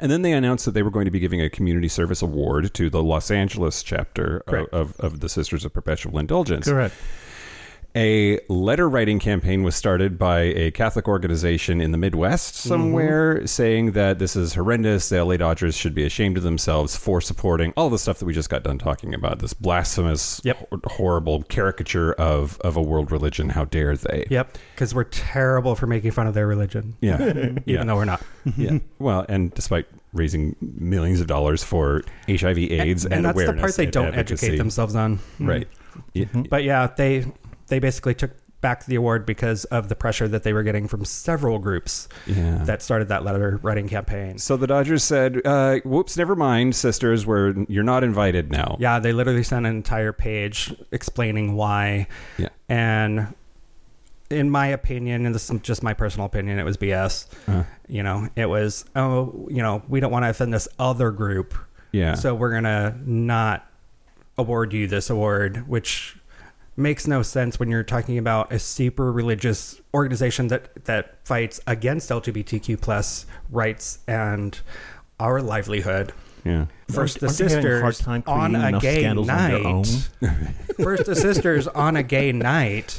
And 0.00 0.12
then 0.12 0.22
they 0.22 0.32
announced 0.32 0.64
that 0.64 0.72
they 0.72 0.82
were 0.82 0.92
going 0.92 1.06
to 1.06 1.10
be 1.10 1.18
giving 1.18 1.40
a 1.40 1.50
community 1.50 1.88
service 1.88 2.22
award 2.22 2.72
to 2.74 2.88
the 2.88 3.02
Los 3.02 3.32
Angeles 3.32 3.82
chapter 3.82 4.44
of, 4.46 4.68
of, 4.68 5.00
of 5.00 5.20
the 5.20 5.28
Sisters 5.28 5.64
of 5.64 5.72
Perpetual 5.72 6.18
Indulgence. 6.20 6.68
Correct. 6.68 6.94
A 7.96 8.38
letter 8.48 8.88
writing 8.88 9.18
campaign 9.18 9.62
was 9.62 9.74
started 9.74 10.18
by 10.18 10.40
a 10.40 10.70
Catholic 10.70 11.08
organization 11.08 11.80
in 11.80 11.90
the 11.90 11.98
Midwest 11.98 12.54
mm-hmm. 12.54 12.68
somewhere 12.68 13.46
saying 13.46 13.92
that 13.92 14.18
this 14.18 14.36
is 14.36 14.54
horrendous. 14.54 15.08
The 15.08 15.24
LA 15.24 15.38
Dodgers 15.38 15.74
should 15.74 15.94
be 15.94 16.04
ashamed 16.04 16.36
of 16.36 16.42
themselves 16.42 16.96
for 16.96 17.20
supporting 17.20 17.72
all 17.76 17.88
the 17.88 17.98
stuff 17.98 18.18
that 18.18 18.26
we 18.26 18.34
just 18.34 18.50
got 18.50 18.62
done 18.62 18.78
talking 18.78 19.14
about. 19.14 19.38
This 19.38 19.54
blasphemous, 19.54 20.40
Yep. 20.44 20.68
hor- 20.68 20.80
horrible 20.84 21.42
caricature 21.44 22.12
of, 22.12 22.60
of 22.60 22.76
a 22.76 22.82
world 22.82 23.10
religion. 23.10 23.48
How 23.48 23.64
dare 23.64 23.96
they? 23.96 24.26
Yep. 24.30 24.58
Because 24.74 24.94
we're 24.94 25.04
terrible 25.04 25.74
for 25.74 25.86
making 25.86 26.10
fun 26.10 26.26
of 26.26 26.34
their 26.34 26.46
religion, 26.46 26.94
Yeah. 27.00 27.22
even 27.30 27.62
yeah. 27.64 27.84
though 27.84 27.96
we're 27.96 28.04
not. 28.04 28.22
yeah. 28.56 28.78
Well, 28.98 29.24
and 29.28 29.52
despite 29.54 29.86
raising 30.12 30.56
millions 30.60 31.20
of 31.20 31.26
dollars 31.26 31.64
for 31.64 32.02
HIV, 32.28 32.58
AIDS, 32.58 33.04
and, 33.04 33.14
and 33.14 33.24
that's 33.24 33.44
the 33.44 33.54
part 33.54 33.74
they 33.76 33.86
don't 33.86 34.08
advocacy. 34.08 34.46
educate 34.46 34.58
themselves 34.58 34.94
on. 34.94 35.20
Right. 35.40 35.66
Mm-hmm. 36.14 36.38
Yeah. 36.38 36.46
But 36.48 36.64
yeah, 36.64 36.86
they 36.86 37.26
they 37.68 37.78
basically 37.78 38.14
took 38.14 38.32
back 38.60 38.84
the 38.86 38.96
award 38.96 39.24
because 39.24 39.64
of 39.66 39.88
the 39.88 39.94
pressure 39.94 40.26
that 40.26 40.42
they 40.42 40.52
were 40.52 40.64
getting 40.64 40.88
from 40.88 41.04
several 41.04 41.60
groups 41.60 42.08
Yeah. 42.26 42.58
that 42.64 42.82
started 42.82 43.06
that 43.06 43.24
letter 43.24 43.60
writing 43.62 43.88
campaign. 43.88 44.38
So 44.38 44.56
the 44.56 44.66
Dodgers 44.66 45.04
said, 45.04 45.40
uh, 45.44 45.76
"Whoops, 45.84 46.16
never 46.16 46.34
mind, 46.34 46.74
sisters. 46.74 47.24
We're 47.24 47.54
you're 47.68 47.84
not 47.84 48.02
invited 48.02 48.50
now." 48.50 48.76
Yeah, 48.80 48.98
they 48.98 49.12
literally 49.12 49.44
sent 49.44 49.64
an 49.64 49.76
entire 49.76 50.12
page 50.12 50.74
explaining 50.90 51.54
why. 51.54 52.08
Yeah. 52.36 52.48
And 52.68 53.32
in 54.28 54.50
my 54.50 54.66
opinion, 54.66 55.24
and 55.24 55.34
this 55.34 55.48
is 55.48 55.60
just 55.60 55.82
my 55.84 55.94
personal 55.94 56.26
opinion, 56.26 56.58
it 56.58 56.64
was 56.64 56.76
BS. 56.76 57.26
Uh, 57.46 57.62
You 57.86 58.02
know, 58.02 58.28
it 58.36 58.46
was, 58.46 58.84
oh, 58.94 59.46
you 59.50 59.62
know, 59.62 59.82
we 59.88 60.00
don't 60.00 60.10
want 60.12 60.24
to 60.24 60.28
offend 60.30 60.52
this 60.52 60.68
other 60.78 61.10
group. 61.12 61.54
yeah. 61.92 62.12
So 62.14 62.34
we're 62.34 62.50
going 62.50 62.64
to 62.64 62.94
not 63.06 63.66
award 64.36 64.74
you 64.74 64.86
this 64.86 65.08
award, 65.08 65.66
which 65.66 66.17
makes 66.78 67.06
no 67.06 67.22
sense 67.22 67.58
when 67.58 67.70
you're 67.70 67.82
talking 67.82 68.18
about 68.18 68.52
a 68.52 68.58
super 68.58 69.12
religious 69.12 69.80
organization 69.92 70.48
that, 70.48 70.84
that 70.84 71.26
fights 71.26 71.60
against 71.66 72.08
LGBTQ 72.10 72.80
plus 72.80 73.26
rights 73.50 73.98
and 74.06 74.60
our 75.18 75.42
livelihood. 75.42 76.12
yeah. 76.44 76.66
First, 76.88 77.20
the 77.20 77.26
Aren't 77.26 77.38
they 77.38 77.80
hard 77.80 77.94
sisters 77.94 77.98
time 77.98 78.22
on 78.26 78.54
a 78.54 78.78
gay 78.78 79.00
scandals 79.00 79.28
on 79.28 79.36
night. 79.36 80.08
First, 80.82 81.06
the 81.06 81.16
sisters 81.16 81.66
on 81.68 81.96
a 81.96 82.02
gay 82.02 82.32
night 82.32 82.98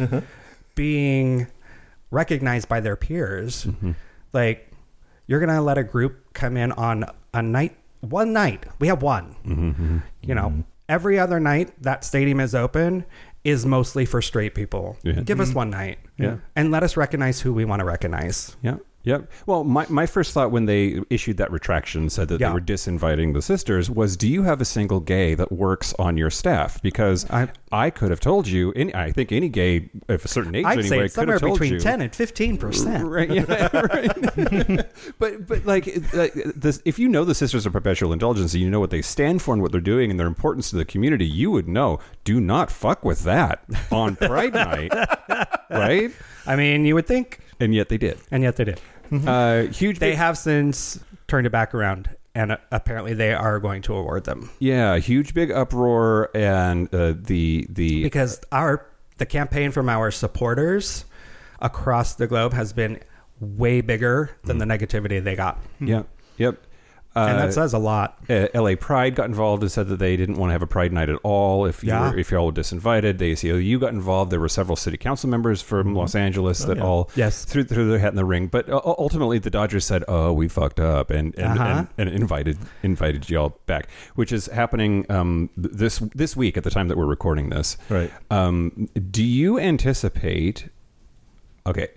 being 0.76 1.48
recognized 2.12 2.68
by 2.68 2.82
their 2.82 2.96
peers. 2.96 3.66
Mm-hmm. 3.66 3.92
Like, 4.34 4.72
you're 5.28 5.40
going 5.40 5.56
to 5.56 5.62
let 5.62 5.78
a 5.78 5.84
group 5.84 6.34
come 6.34 6.58
in 6.58 6.72
on 6.74 7.06
a 7.34 7.42
night, 7.42 7.78
one 8.02 8.34
night. 8.34 8.66
We 8.80 8.88
have 8.88 9.02
one. 9.02 9.36
Mm-hmm. 9.46 9.98
You 10.22 10.36
know, 10.36 10.64
every 10.90 11.20
other 11.20 11.40
night 11.40 11.72
that 11.82 12.04
stadium 12.04 12.40
is 12.40 12.56
open 12.56 13.06
is 13.44 13.66
mostly 13.66 14.06
for 14.06 14.22
straight 14.22 14.54
people. 14.56 14.98
Yeah. 15.04 15.22
Give 15.22 15.40
us 15.40 15.50
mm-hmm. 15.50 15.58
one 15.58 15.70
night. 15.70 16.00
Yeah. 16.18 16.38
And 16.56 16.72
let 16.72 16.84
us 16.84 16.98
recognize 16.98 17.42
who 17.42 17.54
we 17.54 17.66
want 17.66 17.80
to 17.80 17.86
recognize. 17.86 18.58
Yeah. 18.62 18.78
Yep. 19.10 19.32
Well, 19.48 19.64
my, 19.64 19.86
my 19.90 20.06
first 20.06 20.34
thought 20.34 20.52
when 20.52 20.66
they 20.66 21.02
issued 21.10 21.38
that 21.38 21.52
retraction 21.52 22.10
said 22.10 22.28
that 22.30 22.40
Yeah. 22.40 22.50
they 22.50 22.54
were 22.54 22.62
disinviting 22.62 23.34
the 23.34 23.42
sisters 23.42 23.90
was, 23.90 24.16
do 24.16 24.28
you 24.28 24.44
have 24.44 24.62
a 24.62 24.66
single 24.66 25.00
gay 25.00 25.34
that 25.36 25.52
works 25.52 25.94
on 25.98 26.16
your 26.16 26.30
staff? 26.30 26.82
Because 26.82 27.30
I, 27.30 27.50
I- 27.72 27.90
could 27.90 28.12
have 28.12 28.20
told 28.20 28.48
you. 28.48 28.72
Any, 28.76 28.94
I 28.94 29.12
think 29.12 29.32
any 29.32 29.50
gay 29.50 29.90
of 30.08 30.24
a 30.24 30.28
certain 30.28 30.54
age 30.56 30.66
I'd 30.66 30.80
anyway 30.80 30.88
say 30.88 31.00
could 31.02 31.12
somewhere 31.12 31.36
have 31.36 31.42
told 31.42 31.54
between 31.60 31.74
you. 31.74 31.80
10 31.80 32.02
and 32.02 32.16
15 32.16 32.58
percent. 32.58 33.08
Right, 33.08 33.30
yeah, 33.32 33.70
right. 33.74 34.86
but 35.20 35.48
but 35.48 35.66
like 35.66 35.88
like, 36.14 36.34
this, 36.34 36.82
if 36.86 37.00
you 37.00 37.08
know 37.10 37.26
the 37.26 37.34
Sisters 37.36 37.66
of 37.66 37.74
Perpetual 37.74 38.14
Indulgence, 38.14 38.54
and 38.54 38.62
you 38.62 38.70
know 38.70 38.80
what 38.80 38.92
they 38.92 39.02
stand 39.02 39.42
for 39.42 39.54
and 39.54 39.62
what 39.62 39.72
they're 39.72 39.82
doing 39.82 40.12
and 40.12 40.20
their 40.20 40.28
importance 40.28 40.70
to 40.70 40.76
the 40.76 40.86
community, 40.86 41.26
you 41.26 41.50
would 41.52 41.68
know. 41.68 42.00
Do 42.24 42.40
not 42.40 42.70
fuck 42.70 43.04
with 43.04 43.24
that 43.24 43.64
on 43.92 44.16
Pride 44.16 44.54
Night, 44.54 44.92
right? 45.72 46.12
I 46.46 46.56
mean, 46.56 46.86
you 46.86 46.94
would 46.96 47.08
think, 47.08 47.40
And 47.60 47.74
yet 47.74 47.90
they 47.90 47.98
did. 47.98 48.20
and 48.32 48.44
yet 48.44 48.56
they 48.56 48.66
did. 48.66 48.80
Uh, 49.12 49.64
huge. 49.72 50.00
They 50.00 50.12
big- 50.12 50.18
have 50.18 50.38
since 50.38 51.00
turned 51.28 51.48
it 51.48 51.52
back 51.52 51.74
around, 51.74 52.10
and 52.36 52.52
uh, 52.54 52.58
apparently 52.72 53.14
they 53.14 53.34
are 53.34 53.60
going 53.60 53.82
to 53.84 53.96
award 53.96 54.24
them 54.26 54.50
Yeah, 54.60 54.98
huge 54.98 55.34
big 55.34 55.52
uproar 55.52 56.30
and 56.36 56.94
uh, 56.94 57.14
the 57.18 57.66
the 57.70 58.04
because 58.04 58.42
our 58.52 58.86
the 59.18 59.26
campaign 59.26 59.72
from 59.72 59.90
our 59.90 60.12
supporters 60.12 61.06
across 61.60 62.16
the 62.16 62.28
globe 62.28 62.54
has 62.54 62.72
been 62.74 63.00
way 63.40 63.82
bigger 63.82 64.32
than 64.44 64.58
the 64.58 64.66
negativity 64.66 65.24
they 65.24 65.36
got, 65.36 65.60
yeah 65.80 66.04
yep. 66.38 66.58
Uh, 67.16 67.26
and 67.28 67.40
that 67.40 67.52
says 67.54 67.74
a 67.74 67.80
lot. 67.80 68.20
uh, 68.30 68.48
LA 68.54 68.76
Pride 68.76 69.16
got 69.16 69.26
involved 69.26 69.64
and 69.64 69.72
said 69.72 69.88
that 69.88 69.98
they 69.98 70.16
didn't 70.16 70.36
want 70.38 70.50
to 70.50 70.54
have 70.54 70.62
a 70.62 70.68
Pride 70.68 70.94
night 70.94 71.10
at 71.10 71.18
all. 71.24 71.66
If 71.66 71.84
you 71.84 71.90
Yeah. 71.90 72.12
were, 72.12 72.18
if 72.18 72.30
y'all 72.30 72.46
were 72.46 72.52
disinvited, 72.52 73.18
the 73.18 73.32
ACLU 73.34 73.80
got 73.80 73.94
involved. 73.94 74.32
There 74.32 74.40
were 74.40 74.48
several 74.48 74.76
city 74.76 74.96
council 74.96 75.28
members 75.28 75.60
from 75.60 75.96
Los 75.96 76.14
Angeles 76.14 76.60
that 76.66 76.78
yeah. 76.78 76.84
all 76.84 77.10
Yes. 77.16 77.46
threw, 77.46 77.64
threw 77.64 77.90
their 77.90 77.98
hat 77.98 78.12
in 78.12 78.16
the 78.16 78.26
ring. 78.26 78.46
But 78.46 78.70
uh, 78.70 78.80
ultimately, 78.86 79.40
the 79.40 79.50
Dodgers 79.50 79.86
said, 79.86 80.04
"Oh, 80.08 80.32
we 80.32 80.48
fucked 80.48 80.80
up," 80.80 81.10
and 81.10 81.34
and, 81.36 81.60
Uh-huh. 81.60 81.86
and, 81.98 82.08
and 82.10 82.16
invited 82.22 82.60
invited 82.84 83.28
y'all 83.28 83.58
back, 83.66 83.88
which 84.14 84.32
is 84.32 84.46
happening 84.46 85.06
um, 85.10 85.50
this 85.58 85.98
this 86.14 86.38
week 86.38 86.58
at 86.58 86.64
the 86.64 86.70
time 86.70 86.90
that 86.90 86.98
we're 86.98 87.06
recording 87.08 87.50
this. 87.50 87.76
Right. 87.90 88.12
Um, 88.30 88.88
do 89.10 89.24
you 89.24 89.60
anticipate? 89.60 90.70
Okay. 91.66 91.88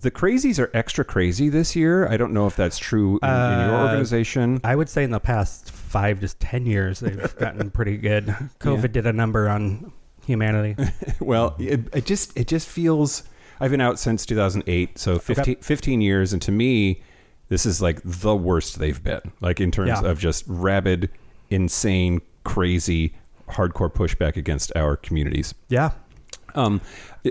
The 0.00 0.10
crazies 0.10 0.58
are 0.58 0.70
extra 0.74 1.04
crazy 1.04 1.48
this 1.48 1.76
year. 1.76 2.08
I 2.08 2.16
don't 2.16 2.32
know 2.32 2.46
if 2.46 2.56
that's 2.56 2.78
true 2.78 3.18
in, 3.22 3.28
in 3.28 3.60
your 3.68 3.74
Uh, 3.76 3.82
organization. 3.86 4.60
I 4.64 4.74
would 4.76 4.88
say 4.88 5.04
in 5.04 5.10
the 5.10 5.20
past 5.20 5.70
five 5.70 6.20
to 6.20 6.28
ten 6.36 6.66
years 6.66 7.00
they've 7.00 7.36
gotten 7.38 7.70
pretty 7.70 7.96
good. 7.96 8.26
COVID 8.60 8.92
did 8.92 9.06
a 9.06 9.12
number 9.12 9.48
on 9.48 9.92
humanity. 10.26 10.76
Well, 11.20 11.54
it, 11.58 11.88
it 11.94 12.04
just 12.06 12.36
it 12.36 12.46
just 12.46 12.68
feels. 12.68 13.24
I've 13.58 13.70
been 13.70 13.80
out 13.80 13.98
since 13.98 14.26
2008, 14.26 14.98
so 14.98 15.18
15, 15.18 15.56
15 15.56 16.00
years, 16.02 16.32
and 16.34 16.42
to 16.42 16.52
me, 16.52 17.02
this 17.48 17.64
is 17.64 17.80
like 17.80 18.00
the 18.04 18.36
worst 18.36 18.78
they've 18.78 19.02
been. 19.02 19.32
Like 19.40 19.60
in 19.60 19.70
terms 19.70 19.88
Yeah. 20.02 20.10
of 20.10 20.18
just 20.18 20.44
rabid, 20.46 21.08
insane, 21.48 22.20
crazy, 22.44 23.14
hardcore 23.48 23.90
pushback 23.92 24.36
against 24.36 24.72
our 24.76 24.94
communities. 24.96 25.54
Yeah, 25.70 25.92
Um, 26.54 26.80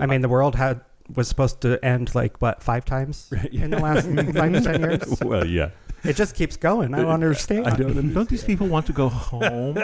I 0.02 0.06
mean 0.06 0.20
the 0.22 0.28
world 0.28 0.56
had 0.56 0.80
was 1.14 1.28
supposed 1.28 1.60
to 1.62 1.82
end 1.84 2.14
like 2.14 2.40
what 2.42 2.62
five 2.62 2.84
times 2.84 3.32
in 3.52 3.70
the 3.70 3.78
last 3.78 4.06
five 4.36 4.52
to 4.52 4.60
ten 4.60 4.80
years. 4.80 5.20
well, 5.22 5.46
yeah. 5.46 5.70
It 6.04 6.14
just 6.14 6.34
keeps 6.34 6.56
going. 6.56 6.94
I 6.94 6.98
don't 6.98 7.10
understand. 7.22 7.64
Don't 8.14 8.28
these 8.28 8.44
people 8.44 8.68
want 8.68 8.86
to 8.86 8.92
go 8.92 9.08
home? 9.08 9.76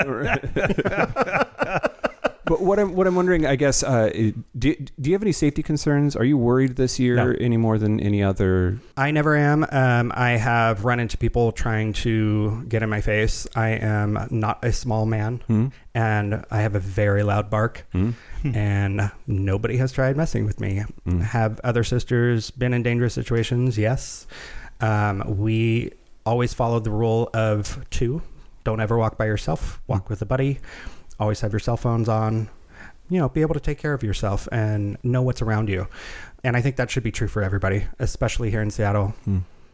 But 2.45 2.61
what 2.61 2.79
I'm 2.79 2.95
what 2.95 3.07
I'm 3.07 3.15
wondering, 3.15 3.47
I 3.47 3.55
guess, 3.57 3.83
uh, 3.85 4.11
do, 4.13 4.75
do 4.75 5.11
you 5.11 5.13
have 5.13 5.23
any 5.23 5.33
safety 5.33 5.63
concerns? 5.63 6.17
Are 6.17 6.25
you 6.25 6.37
worried 6.37 6.75
this 6.77 6.99
year 6.99 7.15
No. 7.17 7.35
any 7.41 7.57
more 7.57 7.79
than 7.79 8.01
any 8.01 8.23
other? 8.23 8.79
I 8.97 9.13
never 9.13 9.37
am. 9.37 9.65
Um, 9.71 10.13
I 10.15 10.31
have 10.33 10.85
run 10.85 10.99
into 10.99 11.17
people 11.17 11.53
trying 11.53 11.93
to 12.05 12.65
get 12.69 12.83
in 12.83 12.91
my 12.91 13.01
face. 13.01 13.47
I 13.55 13.71
am 13.71 14.27
not 14.31 14.65
a 14.65 14.73
small 14.73 15.07
man, 15.07 15.41
Hmm? 15.47 15.67
and 15.95 16.45
I 16.51 16.63
have 16.63 16.75
a 16.75 16.81
very 16.81 17.23
loud 17.23 17.49
bark. 17.51 17.87
Hmm? 17.93 18.11
and 18.45 19.13
nobody 19.29 19.77
has 19.77 19.93
tried 19.93 20.17
messing 20.17 20.45
with 20.45 20.59
me. 20.59 20.83
Mm. 21.07 21.23
Have 21.23 21.61
other 21.63 21.85
sisters 21.85 22.51
been 22.51 22.75
in 22.75 22.83
dangerous 22.83 23.15
situations? 23.15 23.79
Yes. 23.79 24.27
Um, 24.81 25.39
we 25.39 25.93
always 26.27 26.53
followed 26.53 26.83
the 26.83 26.91
rule 26.91 27.31
of 27.35 27.87
two. 27.91 28.21
Don't 28.65 28.81
ever 28.81 28.99
walk 28.99 29.17
by 29.17 29.27
yourself. 29.27 29.81
Walk 29.87 30.11
with 30.11 30.23
a 30.23 30.27
buddy. 30.27 30.59
Always 31.21 31.41
have 31.41 31.53
your 31.53 31.61
cell 31.61 31.77
phones 31.77 32.09
on. 32.09 32.49
You 33.09 33.19
know, 33.19 33.29
be 33.29 33.43
able 33.43 33.55
to 33.55 33.61
take 33.61 33.79
care 33.79 33.93
of 33.93 34.03
yourself 34.03 34.49
and 34.51 34.97
know 35.03 35.23
what's 35.23 35.43
around 35.43 35.69
you. 35.69 35.87
And 36.45 36.57
I 36.57 36.63
think 36.63 36.77
that 36.77 36.91
should 36.91 37.03
be 37.03 37.13
true 37.13 37.29
for 37.29 37.43
everybody, 37.43 37.85
especially 37.99 38.51
here 38.51 38.63
in 38.63 38.71
Seattle. 38.71 39.15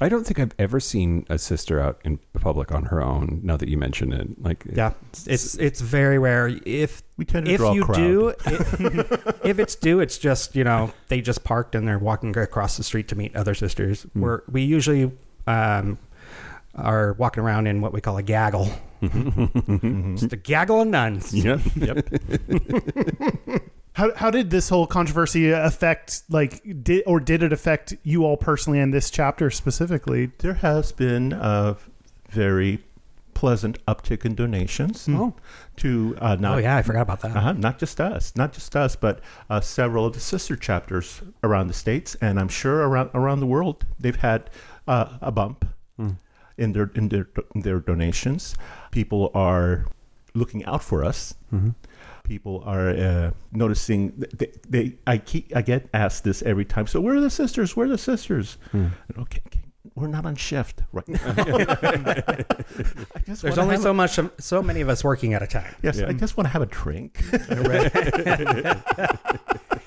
I 0.01 0.09
don't 0.09 0.25
think 0.25 0.39
I've 0.39 0.55
ever 0.59 0.79
seen 0.79 1.27
a 1.29 1.39
sister 1.39 1.81
out 1.81 2.01
in 2.05 2.19
public 2.35 2.71
on 2.71 2.85
her 2.85 3.03
own. 3.03 3.41
Now 3.43 3.57
that 3.57 3.69
you 3.69 3.77
mention 3.77 4.13
it, 4.13 4.41
like 4.43 4.65
Yeah, 4.73 4.93
it's 5.27 5.57
it's 5.57 5.81
very 5.81 6.19
rare. 6.19 6.49
If 6.65 7.03
We 7.17 7.25
tend 7.25 7.47
to 7.47 7.53
if 7.53 7.59
draw 7.59 7.73
you 7.73 7.85
crowd. 7.85 7.97
do, 7.97 8.29
it, 8.47 9.37
if 9.45 9.59
it's 9.59 9.75
due, 9.75 9.99
it's 9.99 10.19
just 10.19 10.55
you 10.55 10.63
know 10.63 10.93
they 11.09 11.21
just 11.21 11.43
parked 11.43 11.75
and 11.75 11.87
they're 11.87 11.99
walking 11.99 12.37
across 12.37 12.77
the 12.77 12.85
street 12.85 13.09
to 13.09 13.17
meet 13.17 13.35
other 13.35 13.55
sisters. 13.55 14.03
Hmm. 14.03 14.21
We're 14.21 14.43
we 14.51 14.63
usually 14.63 15.11
um, 15.49 15.99
are 16.77 17.15
walking 17.15 17.43
around 17.43 17.67
in 17.67 17.81
what 17.81 17.93
we 17.93 18.01
call 18.01 18.17
a 18.19 18.23
gaggle, 18.23 18.71
just 19.01 20.33
a 20.33 20.37
gaggle 20.37 20.83
of 20.83 20.89
nuns. 20.89 21.33
Yep. 21.45 21.61
Yep. 21.77 22.09
How, 23.95 24.15
how 24.15 24.31
did 24.31 24.51
this 24.51 24.69
whole 24.69 24.87
controversy 24.87 25.51
affect, 25.51 26.23
like, 26.31 26.63
did 26.85 27.03
or 27.05 27.19
did 27.19 27.43
it 27.43 27.53
affect 27.53 27.97
you 28.05 28.25
all 28.25 28.37
personally 28.37 28.79
in 28.79 28.93
this 28.93 29.11
chapter 29.11 29.51
specifically? 29.51 30.31
There 30.39 30.55
has 30.55 30.93
been 30.93 31.33
a 31.33 31.77
very 32.31 32.85
pleasant 33.35 33.85
uptick 33.87 34.25
in 34.25 34.35
donations 34.37 35.07
Oh. 35.09 35.35
to 35.79 36.17
uh, 36.21 36.37
not 36.37 36.57
Oh 36.57 36.59
yeah, 36.59 36.77
I 36.77 36.83
forgot 36.83 37.03
about 37.03 37.21
that. 37.23 37.37
Uh-huh, 37.37 37.53
not 37.55 37.79
just 37.81 38.01
us, 38.01 38.35
not 38.37 38.53
just 38.53 38.77
us, 38.77 38.95
but 38.95 39.21
uh, 39.51 39.61
several 39.61 40.07
of 40.07 40.13
the 40.13 40.21
sister 40.21 40.55
chapters 40.55 41.21
around 41.43 41.67
the 41.67 41.75
states, 41.75 42.15
and 42.21 42.39
I'm 42.39 42.49
sure 42.49 42.87
around 42.89 43.11
around 43.15 43.41
the 43.41 43.47
world, 43.47 43.85
they've 43.99 44.15
had 44.17 44.49
uh, 44.87 45.19
a 45.21 45.33
bump 45.33 45.65
in 46.59 46.73
their 46.73 46.91
in 46.95 47.09
their 47.09 47.27
in 47.55 47.63
their 47.63 47.79
donations. 47.81 48.55
People 48.91 49.31
are 49.35 49.87
looking 50.35 50.65
out 50.67 50.83
for 50.83 51.03
us. 51.05 51.35
People 52.25 52.63
are 52.67 52.91
uh, 52.91 53.31
noticing. 53.53 54.13
They, 54.37 54.53
they, 54.69 54.93
I 55.07 55.17
keep, 55.17 55.51
I 55.57 55.63
get 55.63 55.89
asked 55.95 56.25
this 56.25 56.43
every 56.43 56.67
time. 56.67 56.87
So 56.87 57.01
where 57.01 57.17
are 57.17 57.21
the 57.23 57.31
sisters? 57.31 57.75
Where 57.75 57.87
are 57.87 57.91
the 57.91 57.97
sisters? 57.97 58.59
Okay, 59.19 59.41
okay, 59.47 59.63
we're 59.95 60.09
not 60.09 60.27
on 60.27 60.37
shift 60.37 60.83
right 60.93 61.09
now. 61.09 61.19
I 61.27 62.45
just 63.25 63.41
There's 63.41 63.57
only 63.57 63.79
so 63.79 63.93
a- 63.93 63.95
much, 63.95 64.21
so 64.39 64.63
many 64.63 64.83
of 64.83 64.91
us 64.91 65.03
working 65.03 65.33
at 65.33 65.43
a 65.43 65.47
time. 65.47 65.75
Yes, 65.83 65.97
Yeah. 66.01 66.09
I 66.09 66.13
just 66.13 66.37
want 66.37 66.45
to 66.47 66.51
have 66.51 66.61
a 66.61 66.67
drink. 66.67 67.25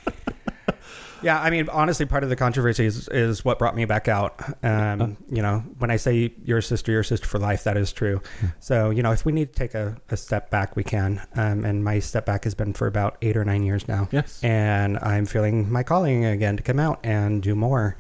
Yeah, 1.22 1.40
I 1.40 1.50
mean, 1.50 1.70
honestly, 1.70 2.06
part 2.06 2.24
of 2.24 2.30
the 2.30 2.36
controversy 2.36 2.86
is, 2.86 3.08
is 3.10 3.46
what 3.46 3.60
brought 3.60 3.76
me 3.76 3.86
back 3.86 4.08
out. 4.08 4.42
Um, 4.64 5.18
you 5.30 5.42
know, 5.42 5.60
when 5.78 5.92
I 5.92 5.98
say 5.98 6.34
your 6.44 6.62
sister, 6.62 6.92
your 6.92 7.04
sister 7.04 7.28
for 7.28 7.40
life, 7.40 7.64
that 7.64 7.78
is 7.78 7.94
true. 7.94 8.22
So, 8.60 8.90
you 8.90 9.04
know, 9.04 9.12
if 9.12 9.26
we 9.26 9.32
need 9.32 9.54
to 9.54 9.54
take 9.54 9.74
a, 9.74 9.98
a 10.10 10.18
step 10.18 10.50
back, 10.50 10.76
we 10.76 10.84
can. 10.84 11.26
Um, 11.36 11.66
and 11.66 11.84
my 11.84 12.00
step 12.00 12.26
back 12.26 12.44
has 12.44 12.56
been 12.56 12.74
for 12.74 12.88
about 12.88 13.18
eight 13.22 13.38
or 13.38 13.46
nine 13.46 13.64
years 13.64 13.88
now. 13.88 14.08
Yes. 14.12 14.44
And 14.44 14.98
I'm 15.00 15.26
feeling 15.26 15.72
my 15.72 15.84
calling 15.84 16.26
again 16.26 16.58
to 16.58 16.64
come 16.64 16.80
out 16.80 17.00
and 17.04 17.42
do 17.42 17.56
more. 17.56 17.98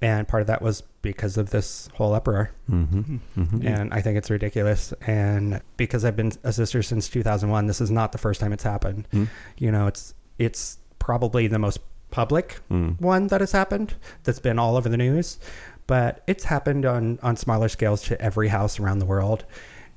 And 0.00 0.28
part 0.28 0.42
of 0.42 0.46
that 0.46 0.62
was 0.62 0.82
because 1.02 1.36
of 1.36 1.50
this 1.50 1.88
whole 1.94 2.14
uproar. 2.14 2.50
Mm-hmm. 2.70 3.66
And 3.66 3.92
I 3.92 4.00
think 4.00 4.16
it's 4.16 4.30
ridiculous. 4.30 4.92
And 5.06 5.60
because 5.76 6.04
I've 6.04 6.16
been 6.16 6.32
a 6.44 6.52
sister 6.52 6.82
since 6.82 7.08
2001, 7.08 7.66
this 7.66 7.80
is 7.80 7.90
not 7.90 8.12
the 8.12 8.18
first 8.18 8.40
time 8.40 8.52
it's 8.52 8.62
happened. 8.62 9.08
Mm. 9.12 9.28
You 9.58 9.72
know, 9.72 9.86
it's 9.86 10.14
it's 10.38 10.78
probably 11.00 11.48
the 11.48 11.58
most 11.58 11.80
public 12.10 12.60
Mm. 12.70 13.00
one 13.00 13.26
that 13.28 13.40
has 13.40 13.52
happened 13.52 13.94
that's 14.24 14.38
been 14.40 14.58
all 14.58 14.76
over 14.76 14.88
the 14.88 14.96
news, 14.96 15.38
but 15.86 16.22
it's 16.26 16.44
happened 16.44 16.84
on 16.86 17.18
on 17.22 17.36
smaller 17.36 17.68
scales 17.68 18.02
to 18.04 18.20
every 18.20 18.48
house 18.48 18.80
around 18.80 18.98
the 18.98 19.06
world. 19.06 19.44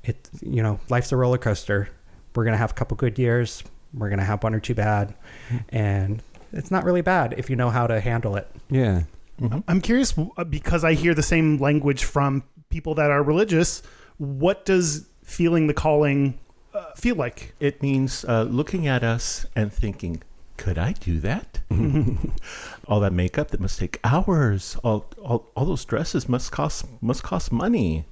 It 0.04 0.28
you 0.40 0.62
know, 0.62 0.78
life's 0.88 1.12
a 1.12 1.16
roller 1.16 1.38
coaster. 1.38 1.88
We're 2.34 2.44
gonna 2.44 2.56
have 2.56 2.70
a 2.70 2.74
couple 2.74 2.96
good 2.96 3.18
years. 3.18 3.62
We're 3.94 4.10
gonna 4.10 4.24
have 4.24 4.42
one 4.42 4.54
or 4.54 4.60
two 4.60 4.74
bad, 4.74 5.14
and 5.68 6.22
it's 6.52 6.70
not 6.70 6.84
really 6.84 7.02
bad 7.02 7.34
if 7.36 7.48
you 7.50 7.56
know 7.56 7.70
how 7.70 7.86
to 7.86 8.00
handle 8.00 8.36
it. 8.36 8.48
Yeah. 8.70 9.02
I'm 9.66 9.80
curious 9.80 10.14
uh, 10.36 10.44
because 10.44 10.84
I 10.84 10.92
hear 10.94 11.14
the 11.14 11.22
same 11.22 11.58
language 11.58 12.04
from 12.04 12.44
people 12.70 12.94
that 12.94 13.10
are 13.10 13.22
religious. 13.24 13.82
What 14.18 14.64
does 14.64 15.08
feeling 15.24 15.66
the 15.66 15.74
calling 15.74 16.38
uh, 16.74 16.92
feel 16.94 17.16
like? 17.16 17.54
It 17.58 17.82
means 17.82 18.24
uh, 18.24 18.44
looking 18.44 18.86
at 18.86 19.02
us 19.02 19.44
and 19.56 19.72
thinking, 19.72 20.22
could 20.56 20.78
I 20.78 20.92
do 20.92 21.18
that? 21.20 21.60
all 22.88 23.00
that 23.00 23.12
makeup 23.12 23.50
that 23.50 23.60
must 23.60 23.78
take 23.78 23.98
hours. 24.04 24.76
All, 24.84 25.10
all, 25.22 25.50
all 25.56 25.64
those 25.64 25.84
dresses 25.84 26.28
must 26.28 26.52
cost 26.52 26.84
must 27.00 27.22
cost 27.22 27.52
money. 27.52 28.04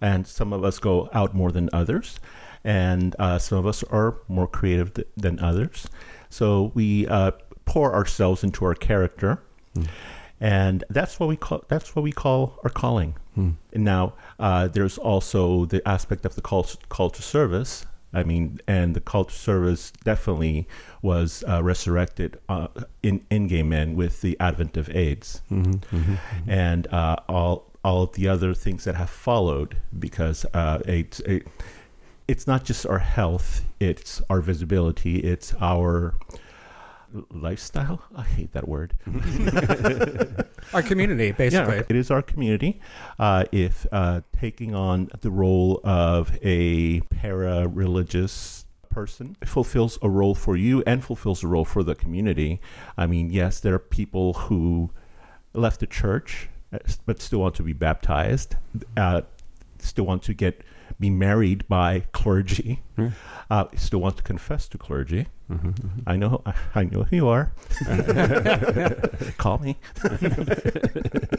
And 0.00 0.26
some 0.26 0.52
of 0.54 0.64
us 0.64 0.78
go 0.78 1.10
out 1.12 1.34
more 1.34 1.52
than 1.52 1.68
others, 1.74 2.18
and 2.64 3.14
uh, 3.18 3.38
some 3.38 3.58
of 3.58 3.66
us 3.66 3.82
are 3.84 4.16
more 4.28 4.46
creative 4.46 4.94
th- 4.94 5.08
than 5.16 5.38
others. 5.40 5.88
So 6.30 6.72
we 6.74 7.06
uh, 7.06 7.32
pour 7.66 7.94
ourselves 7.94 8.42
into 8.42 8.64
our 8.64 8.74
character, 8.74 9.42
and 10.40 10.84
that's 10.88 11.20
what 11.20 11.28
we 11.28 11.36
call 11.36 11.64
that's 11.68 11.94
what 11.94 12.02
we 12.02 12.12
call 12.12 12.58
our 12.64 12.70
calling. 12.70 13.14
And 13.72 13.84
now 13.84 14.14
uh, 14.38 14.68
there's 14.68 14.96
also 14.98 15.66
the 15.66 15.86
aspect 15.86 16.24
of 16.24 16.34
the 16.34 16.40
call 16.40 16.66
call 16.88 17.10
to 17.10 17.22
service. 17.22 17.84
I 18.12 18.24
mean, 18.24 18.60
and 18.66 18.94
the 18.94 19.00
call 19.00 19.24
to 19.24 19.32
service 19.34 19.92
definitely 20.04 20.66
was 21.02 21.44
uh, 21.48 21.62
resurrected 21.62 22.38
uh, 22.48 22.68
in 23.02 23.24
in 23.30 23.46
gay 23.46 23.62
men 23.62 23.94
with 23.94 24.20
the 24.20 24.36
advent 24.40 24.76
of 24.76 24.88
AIDS, 24.94 25.42
and 26.46 26.86
uh, 26.88 27.16
all 27.28 27.70
all 27.84 28.02
of 28.02 28.12
the 28.12 28.28
other 28.28 28.52
things 28.54 28.84
that 28.84 28.94
have 28.96 29.10
followed 29.10 29.76
because 29.98 30.44
uh, 30.54 30.80
AIDS. 30.86 31.20
It, 31.20 31.46
it's 32.28 32.46
not 32.46 32.64
just 32.64 32.86
our 32.86 32.98
health; 32.98 33.64
it's 33.80 34.22
our 34.30 34.40
visibility, 34.40 35.16
it's 35.18 35.54
our 35.60 36.14
lifestyle. 37.30 38.02
I 38.14 38.22
hate 38.22 38.52
that 38.52 38.68
word. 38.68 38.94
Our 40.74 40.82
community, 40.82 41.32
basically. 41.38 41.76
Yeah, 41.76 41.82
it 41.88 41.96
is 41.96 42.10
our 42.10 42.22
community. 42.22 42.80
Uh, 43.18 43.44
if 43.50 43.86
uh, 43.92 44.20
taking 44.38 44.74
on 44.74 45.10
the 45.20 45.30
role 45.30 45.80
of 45.84 46.38
a 46.42 47.00
para 47.00 47.66
religious 47.66 48.66
person 48.90 49.36
fulfills 49.44 49.98
a 50.02 50.08
role 50.08 50.34
for 50.34 50.56
you 50.56 50.82
and 50.86 51.02
fulfills 51.04 51.42
a 51.42 51.46
role 51.48 51.64
for 51.64 51.82
the 51.82 51.94
community, 51.94 52.60
I 52.96 53.06
mean, 53.06 53.30
yes, 53.30 53.60
there 53.60 53.74
are 53.74 53.80
people 53.80 54.34
who 54.34 54.90
left 55.54 55.80
the 55.80 55.86
church 55.86 56.48
uh, 56.72 56.78
but 57.06 57.20
still 57.20 57.40
want 57.40 57.54
to 57.56 57.62
be 57.62 57.72
baptized, 57.72 58.56
uh, 58.96 59.22
still 59.78 60.06
want 60.06 60.22
to 60.24 60.34
get 60.34 60.62
be 61.00 61.10
married 61.10 61.66
by 61.66 62.04
clergy, 62.12 62.82
hmm. 62.94 63.08
uh, 63.50 63.64
still 63.74 64.00
want 64.00 64.18
to 64.18 64.22
confess 64.22 64.68
to 64.68 64.78
clergy. 64.78 65.26
Mm-hmm, 65.50 65.70
mm-hmm. 65.70 66.00
I 66.06 66.16
know, 66.16 66.44
I 66.74 66.84
know 66.84 67.04
who 67.04 67.16
you 67.16 67.28
are. 67.28 67.52
Call 69.38 69.58
me. 69.58 69.78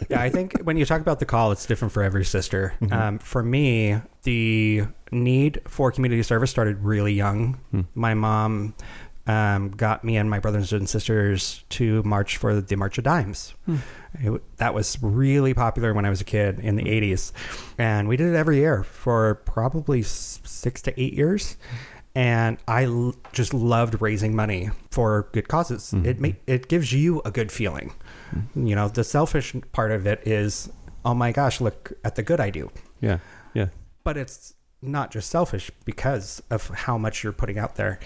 yeah, 0.09 0.19
I 0.21 0.29
think 0.29 0.59
when 0.63 0.75
you 0.75 0.85
talk 0.85 0.99
about 0.99 1.19
the 1.19 1.25
call, 1.25 1.51
it's 1.51 1.65
different 1.65 1.93
for 1.93 2.03
every 2.03 2.25
sister. 2.25 2.73
Mm-hmm. 2.81 2.93
Um, 2.93 3.19
for 3.19 3.43
me, 3.43 4.01
the 4.23 4.83
need 5.11 5.61
for 5.67 5.91
community 5.91 6.23
service 6.23 6.49
started 6.49 6.79
really 6.79 7.13
young. 7.13 7.59
Hmm. 7.71 7.81
My 7.93 8.15
mom 8.15 8.73
um, 9.27 9.69
got 9.69 10.03
me 10.03 10.17
and 10.17 10.29
my 10.29 10.39
brothers 10.39 10.73
and 10.73 10.89
sisters 10.89 11.63
to 11.69 12.01
march 12.03 12.37
for 12.37 12.59
the 12.59 12.75
March 12.75 12.97
of 12.97 13.03
Dimes. 13.03 13.53
Hmm. 13.65 13.77
It 14.19 14.57
that 14.57 14.73
was 14.73 15.01
really 15.01 15.53
popular 15.53 15.93
when 15.93 16.05
I 16.05 16.09
was 16.09 16.21
a 16.21 16.25
kid 16.25 16.59
in 16.59 16.75
the 16.75 16.83
hmm. 16.83 16.89
80s. 16.89 17.31
And 17.77 18.07
we 18.07 18.17
did 18.17 18.33
it 18.33 18.35
every 18.35 18.57
year 18.57 18.83
for 18.83 19.35
probably 19.45 20.01
six 20.01 20.81
to 20.83 21.01
eight 21.01 21.13
years. 21.13 21.57
And 22.13 22.57
I 22.67 22.85
l- 22.85 23.15
just 23.31 23.53
loved 23.53 24.01
raising 24.01 24.35
money 24.35 24.69
for 24.89 25.29
good 25.31 25.47
causes. 25.47 25.91
Hmm. 25.91 26.05
It 26.05 26.19
ma- 26.19 26.29
it 26.47 26.67
gives 26.67 26.91
you 26.91 27.21
a 27.23 27.31
good 27.31 27.51
feeling. 27.51 27.93
You 28.55 28.75
know, 28.75 28.87
the 28.87 29.03
selfish 29.03 29.55
part 29.71 29.91
of 29.91 30.07
it 30.07 30.25
is, 30.25 30.69
oh 31.05 31.13
my 31.13 31.31
gosh, 31.31 31.61
look 31.61 31.91
at 32.03 32.15
the 32.15 32.23
good 32.23 32.39
I 32.39 32.49
do. 32.49 32.71
Yeah. 33.01 33.19
Yeah. 33.53 33.67
But 34.03 34.17
it's 34.17 34.55
not 34.81 35.11
just 35.11 35.29
selfish 35.29 35.69
because 35.85 36.41
of 36.49 36.67
how 36.69 36.97
much 36.97 37.23
you're 37.23 37.33
putting 37.33 37.59
out 37.59 37.75
there. 37.75 37.99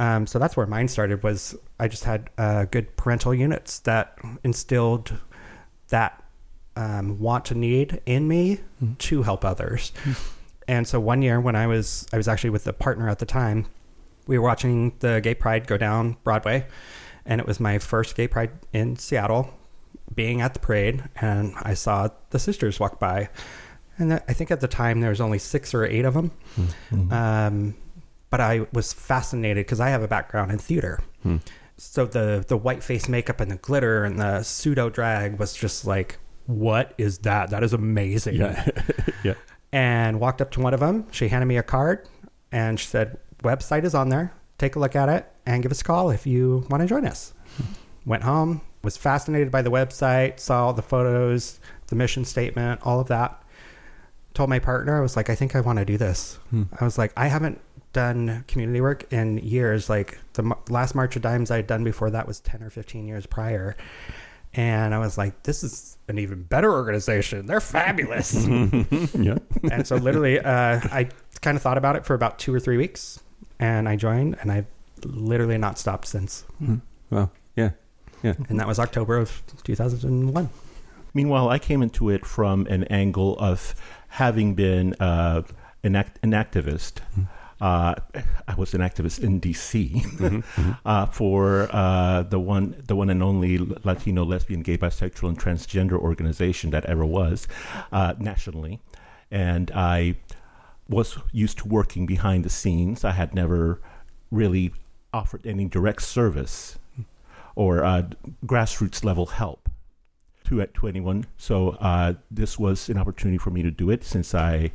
Um, 0.00 0.26
so 0.26 0.38
that's 0.38 0.56
where 0.56 0.66
mine 0.66 0.88
started. 0.88 1.22
Was 1.22 1.54
I 1.78 1.86
just 1.86 2.04
had 2.04 2.30
uh, 2.38 2.64
good 2.64 2.96
parental 2.96 3.34
units 3.34 3.80
that 3.80 4.18
instilled 4.42 5.12
that 5.90 6.24
um, 6.74 7.18
want 7.18 7.44
to 7.46 7.54
need 7.54 8.00
in 8.06 8.26
me 8.26 8.60
to 8.98 9.22
help 9.22 9.44
others. 9.44 9.92
And 10.66 10.88
so 10.88 10.98
one 10.98 11.20
year 11.20 11.38
when 11.38 11.54
I 11.54 11.66
was 11.66 12.06
I 12.12 12.16
was 12.16 12.28
actually 12.28 12.50
with 12.50 12.66
a 12.66 12.72
partner 12.72 13.10
at 13.10 13.18
the 13.18 13.26
time, 13.26 13.66
we 14.26 14.38
were 14.38 14.44
watching 14.44 14.94
the 15.00 15.20
Gay 15.20 15.34
Pride 15.34 15.66
go 15.66 15.76
down 15.76 16.16
Broadway, 16.24 16.66
and 17.26 17.40
it 17.40 17.46
was 17.46 17.60
my 17.60 17.78
first 17.78 18.16
Gay 18.16 18.26
Pride 18.26 18.52
in 18.72 18.96
Seattle. 18.96 19.52
Being 20.14 20.40
at 20.40 20.54
the 20.54 20.60
parade, 20.60 21.04
and 21.20 21.54
I 21.62 21.74
saw 21.74 22.08
the 22.30 22.38
sisters 22.40 22.80
walk 22.80 22.98
by, 22.98 23.28
and 23.96 24.14
I 24.14 24.32
think 24.32 24.50
at 24.50 24.60
the 24.60 24.66
time 24.66 25.00
there 25.00 25.10
was 25.10 25.20
only 25.20 25.38
six 25.38 25.72
or 25.72 25.84
eight 25.84 26.04
of 26.04 26.14
them. 26.14 26.32
Um, 27.12 27.74
but 28.30 28.40
I 28.40 28.66
was 28.72 28.92
fascinated 28.92 29.66
because 29.66 29.80
I 29.80 29.90
have 29.90 30.02
a 30.02 30.08
background 30.08 30.52
in 30.52 30.58
theater. 30.58 31.00
Hmm. 31.22 31.38
So 31.76 32.06
the 32.06 32.44
the 32.46 32.56
white 32.56 32.82
face 32.82 33.08
makeup 33.08 33.40
and 33.40 33.50
the 33.50 33.56
glitter 33.56 34.04
and 34.04 34.18
the 34.18 34.42
pseudo 34.42 34.90
drag 34.90 35.38
was 35.38 35.54
just 35.54 35.86
like, 35.86 36.18
what 36.46 36.94
is 36.98 37.18
that? 37.18 37.50
That 37.50 37.62
is 37.62 37.72
amazing. 37.72 38.36
Yeah. 38.36 38.68
yeah. 39.24 39.34
And 39.72 40.20
walked 40.20 40.40
up 40.40 40.50
to 40.52 40.60
one 40.60 40.74
of 40.74 40.80
them. 40.80 41.06
She 41.10 41.28
handed 41.28 41.46
me 41.46 41.56
a 41.56 41.62
card 41.62 42.08
and 42.52 42.78
she 42.78 42.86
said, 42.86 43.18
"Website 43.42 43.84
is 43.84 43.94
on 43.94 44.08
there. 44.08 44.32
Take 44.58 44.76
a 44.76 44.78
look 44.78 44.96
at 44.96 45.08
it 45.08 45.30
and 45.46 45.62
give 45.62 45.72
us 45.72 45.80
a 45.80 45.84
call 45.84 46.10
if 46.10 46.26
you 46.26 46.66
want 46.70 46.82
to 46.82 46.86
join 46.86 47.06
us." 47.06 47.32
Hmm. 47.56 47.64
Went 48.04 48.22
home, 48.22 48.60
was 48.82 48.96
fascinated 48.96 49.50
by 49.50 49.62
the 49.62 49.70
website, 49.70 50.40
saw 50.40 50.66
all 50.66 50.72
the 50.72 50.82
photos, 50.82 51.60
the 51.86 51.96
mission 51.96 52.24
statement, 52.24 52.80
all 52.82 53.00
of 53.00 53.08
that. 53.08 53.42
Told 54.32 54.48
my 54.48 54.58
partner, 54.58 54.96
I 54.96 55.00
was 55.00 55.16
like, 55.16 55.28
I 55.28 55.34
think 55.34 55.56
I 55.56 55.60
want 55.60 55.78
to 55.78 55.84
do 55.84 55.96
this. 55.96 56.38
Hmm. 56.50 56.64
I 56.80 56.84
was 56.84 56.98
like, 56.98 57.12
I 57.16 57.26
haven't 57.26 57.60
done 57.92 58.44
community 58.48 58.80
work 58.80 59.12
in 59.12 59.38
years. 59.38 59.88
Like 59.90 60.18
the 60.34 60.42
m- 60.42 60.54
last 60.68 60.94
March 60.94 61.16
of 61.16 61.22
Dimes 61.22 61.50
I 61.50 61.56
had 61.56 61.66
done 61.66 61.84
before 61.84 62.10
that 62.10 62.26
was 62.26 62.40
10 62.40 62.62
or 62.62 62.70
15 62.70 63.06
years 63.06 63.26
prior. 63.26 63.76
And 64.54 64.94
I 64.94 64.98
was 64.98 65.16
like, 65.16 65.42
this 65.44 65.62
is 65.62 65.96
an 66.08 66.18
even 66.18 66.42
better 66.42 66.72
organization. 66.72 67.46
They're 67.46 67.60
fabulous. 67.60 68.34
Yeah. 69.14 69.38
and 69.70 69.86
so 69.86 69.96
literally, 69.96 70.38
uh, 70.40 70.80
I 70.90 71.08
kind 71.40 71.56
of 71.56 71.62
thought 71.62 71.78
about 71.78 71.96
it 71.96 72.04
for 72.04 72.14
about 72.14 72.38
two 72.38 72.52
or 72.54 72.60
three 72.60 72.76
weeks 72.76 73.20
and 73.58 73.88
I 73.88 73.96
joined 73.96 74.36
and 74.40 74.50
I've 74.50 74.66
literally 75.04 75.58
not 75.58 75.78
stopped 75.78 76.06
since. 76.08 76.44
Well, 77.10 77.30
yeah. 77.56 77.70
Yeah. 78.22 78.34
And 78.48 78.58
that 78.60 78.66
was 78.66 78.78
October 78.78 79.16
of 79.16 79.42
2001. 79.64 80.50
Meanwhile, 81.14 81.48
I 81.48 81.58
came 81.58 81.82
into 81.82 82.08
it 82.10 82.24
from 82.26 82.66
an 82.66 82.84
angle 82.84 83.36
of 83.38 83.74
having 84.08 84.54
been 84.54 84.94
uh, 85.00 85.42
an, 85.82 85.96
act- 85.96 86.18
an 86.22 86.32
activist. 86.32 86.98
Uh, 87.60 87.94
I 88.48 88.54
was 88.56 88.72
an 88.74 88.80
activist 88.80 89.22
in 89.22 89.38
D.C. 89.38 90.02
uh, 90.84 91.06
for 91.06 91.68
uh, 91.70 92.22
the 92.22 92.40
one, 92.40 92.82
the 92.86 92.96
one 92.96 93.10
and 93.10 93.22
only 93.22 93.58
Latino, 93.58 94.24
lesbian, 94.24 94.62
gay, 94.62 94.78
bisexual, 94.78 95.28
and 95.28 95.38
transgender 95.38 95.98
organization 95.98 96.70
that 96.70 96.86
ever 96.86 97.04
was 97.04 97.46
uh, 97.92 98.14
nationally, 98.18 98.80
and 99.30 99.70
I 99.72 100.16
was 100.88 101.18
used 101.32 101.58
to 101.58 101.68
working 101.68 102.06
behind 102.06 102.44
the 102.44 102.50
scenes. 102.50 103.04
I 103.04 103.12
had 103.12 103.34
never 103.34 103.80
really 104.30 104.72
offered 105.12 105.46
any 105.46 105.66
direct 105.66 106.02
service 106.02 106.78
or 107.54 107.84
uh, 107.84 108.02
grassroots 108.46 109.04
level 109.04 109.26
help 109.26 109.68
to 110.44 110.64
to 110.64 110.88
anyone. 110.88 111.26
So 111.36 111.70
uh, 111.80 112.14
this 112.30 112.58
was 112.58 112.88
an 112.88 112.98
opportunity 112.98 113.38
for 113.38 113.50
me 113.50 113.62
to 113.62 113.70
do 113.70 113.90
it 113.90 114.04
since 114.04 114.34
I 114.34 114.72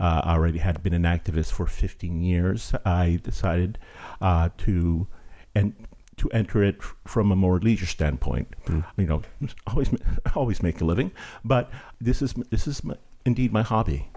uh, 0.00 0.22
already 0.24 0.58
had 0.58 0.82
been 0.82 0.92
an 0.92 1.02
activist 1.02 1.52
for 1.52 1.66
15 1.66 2.22
years. 2.22 2.74
I 2.84 3.20
decided 3.22 3.78
uh, 4.20 4.50
to 4.58 5.06
and 5.54 5.74
to 6.16 6.30
enter 6.30 6.62
it 6.62 6.82
from 6.82 7.30
a 7.30 7.36
more 7.36 7.58
leisure 7.58 7.86
standpoint. 7.86 8.48
You 8.68 9.06
know, 9.06 9.22
always 9.66 9.90
always 10.34 10.62
make 10.62 10.80
a 10.80 10.84
living, 10.84 11.12
but 11.44 11.70
this 12.00 12.22
is 12.22 12.34
this 12.50 12.66
is 12.66 12.84
my, 12.84 12.96
indeed 13.24 13.52
my 13.52 13.62
hobby, 13.62 14.10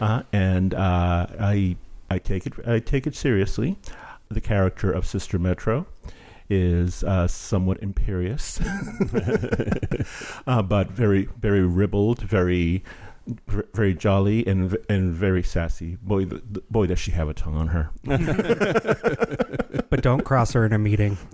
uh, 0.00 0.22
and 0.32 0.74
uh, 0.74 1.26
I 1.38 1.76
I 2.10 2.18
take 2.18 2.46
it 2.46 2.54
I 2.66 2.80
take 2.80 3.06
it 3.06 3.14
seriously. 3.14 3.78
The 4.28 4.40
character 4.40 4.92
of 4.92 5.06
Sister 5.06 5.38
Metro 5.40 5.86
is 6.50 7.04
uh, 7.04 7.28
somewhat 7.28 7.80
imperious, 7.80 8.60
uh, 10.46 10.62
but 10.62 10.90
very, 10.90 11.28
very 11.38 11.62
ribald, 11.62 12.20
very, 12.20 12.82
very 13.72 13.94
jolly, 13.94 14.46
and 14.46 14.76
and 14.88 15.12
very 15.12 15.42
sassy. 15.42 15.96
Boy, 16.02 16.24
th- 16.24 16.42
th- 16.52 16.64
boy, 16.70 16.86
does 16.86 16.98
she 16.98 17.10
have 17.12 17.28
a 17.28 17.34
tongue 17.34 17.56
on 17.56 17.68
her. 17.68 17.90
but 19.90 20.02
don't 20.02 20.24
cross 20.24 20.52
her 20.52 20.64
in 20.66 20.72
a 20.72 20.78
meeting. 20.78 21.18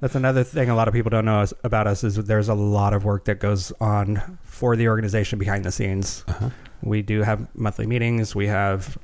That's 0.00 0.16
another 0.16 0.42
thing 0.42 0.68
a 0.68 0.74
lot 0.74 0.88
of 0.88 0.94
people 0.94 1.10
don't 1.10 1.24
know 1.24 1.40
us, 1.40 1.54
about 1.62 1.86
us 1.86 2.02
is 2.02 2.16
there's 2.16 2.48
a 2.48 2.54
lot 2.54 2.92
of 2.92 3.04
work 3.04 3.26
that 3.26 3.38
goes 3.38 3.70
on 3.80 4.38
for 4.42 4.74
the 4.74 4.88
organization 4.88 5.38
behind 5.38 5.64
the 5.64 5.70
scenes. 5.70 6.24
Uh-huh. 6.26 6.50
We 6.82 7.02
do 7.02 7.22
have 7.22 7.46
monthly 7.54 7.86
meetings. 7.86 8.34
We 8.34 8.48
have, 8.48 8.98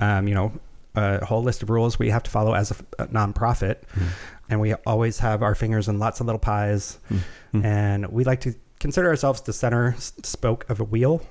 um, 0.00 0.26
you 0.26 0.34
know, 0.34 0.52
a 0.94 1.24
whole 1.24 1.42
list 1.42 1.62
of 1.62 1.70
rules 1.70 1.98
we 1.98 2.08
have 2.10 2.22
to 2.22 2.30
follow 2.30 2.54
as 2.54 2.70
a, 2.70 2.76
a 3.00 3.06
nonprofit, 3.08 3.84
hmm. 3.90 4.06
and 4.48 4.60
we 4.60 4.74
always 4.86 5.18
have 5.18 5.42
our 5.42 5.54
fingers 5.54 5.88
in 5.88 5.98
lots 5.98 6.20
of 6.20 6.26
little 6.26 6.38
pies. 6.38 6.98
Hmm. 7.08 7.16
Hmm. 7.52 7.66
And 7.66 8.06
we 8.08 8.24
like 8.24 8.40
to 8.42 8.54
consider 8.84 9.08
ourselves 9.08 9.40
the 9.40 9.52
center 9.54 9.94
spoke 9.98 10.68
of 10.68 10.78
a 10.78 10.84
wheel 10.84 11.22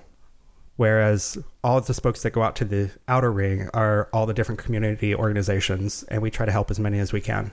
whereas 0.77 1.37
all 1.63 1.77
of 1.77 1.85
the 1.85 1.93
spokes 1.93 2.23
that 2.23 2.31
go 2.31 2.41
out 2.41 2.55
to 2.55 2.65
the 2.65 2.89
outer 3.07 3.31
ring 3.31 3.69
are 3.75 4.09
all 4.11 4.25
the 4.25 4.33
different 4.33 4.59
community 4.59 5.13
organizations 5.13 6.01
and 6.09 6.19
we 6.19 6.31
try 6.31 6.47
to 6.47 6.51
help 6.51 6.71
as 6.71 6.79
many 6.79 6.97
as 6.97 7.13
we 7.13 7.21
can. 7.21 7.51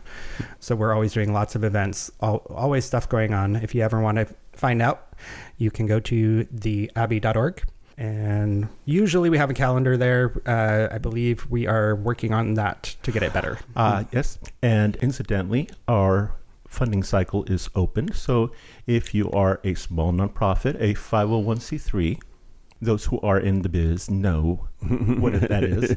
So 0.58 0.74
we're 0.74 0.94
always 0.94 1.12
doing 1.12 1.34
lots 1.34 1.54
of 1.54 1.64
events 1.64 2.10
al 2.22 2.36
always 2.48 2.86
stuff 2.86 3.10
going 3.10 3.34
on. 3.34 3.56
If 3.56 3.74
you 3.74 3.82
ever 3.82 4.00
want 4.00 4.16
to 4.16 4.26
find 4.54 4.80
out 4.80 5.12
you 5.58 5.70
can 5.70 5.84
go 5.84 6.00
to 6.00 6.44
the 6.44 6.90
abbey.org 6.96 7.62
and 7.98 8.68
usually 8.86 9.28
we 9.28 9.36
have 9.36 9.50
a 9.50 9.54
calendar 9.54 9.98
there. 9.98 10.40
Uh, 10.46 10.88
i 10.90 10.96
believe 10.96 11.46
we 11.50 11.66
are 11.66 11.94
working 11.96 12.32
on 12.32 12.54
that 12.54 12.96
to 13.02 13.12
get 13.12 13.22
it 13.22 13.34
better. 13.34 13.58
Uh, 13.76 14.04
yes, 14.12 14.38
and 14.62 14.96
incidentally, 14.96 15.68
our 15.86 16.32
funding 16.70 17.02
cycle 17.02 17.44
is 17.44 17.68
open. 17.74 18.12
So 18.12 18.52
if 18.86 19.12
you 19.14 19.30
are 19.32 19.60
a 19.64 19.74
small 19.74 20.12
nonprofit, 20.12 20.76
a 20.80 20.94
501c3, 20.94 22.18
those 22.80 23.04
who 23.04 23.20
are 23.20 23.38
in 23.38 23.60
the 23.60 23.68
biz 23.68 24.08
know 24.08 24.66
what 25.18 25.38
that 25.40 25.64
is. 25.64 25.94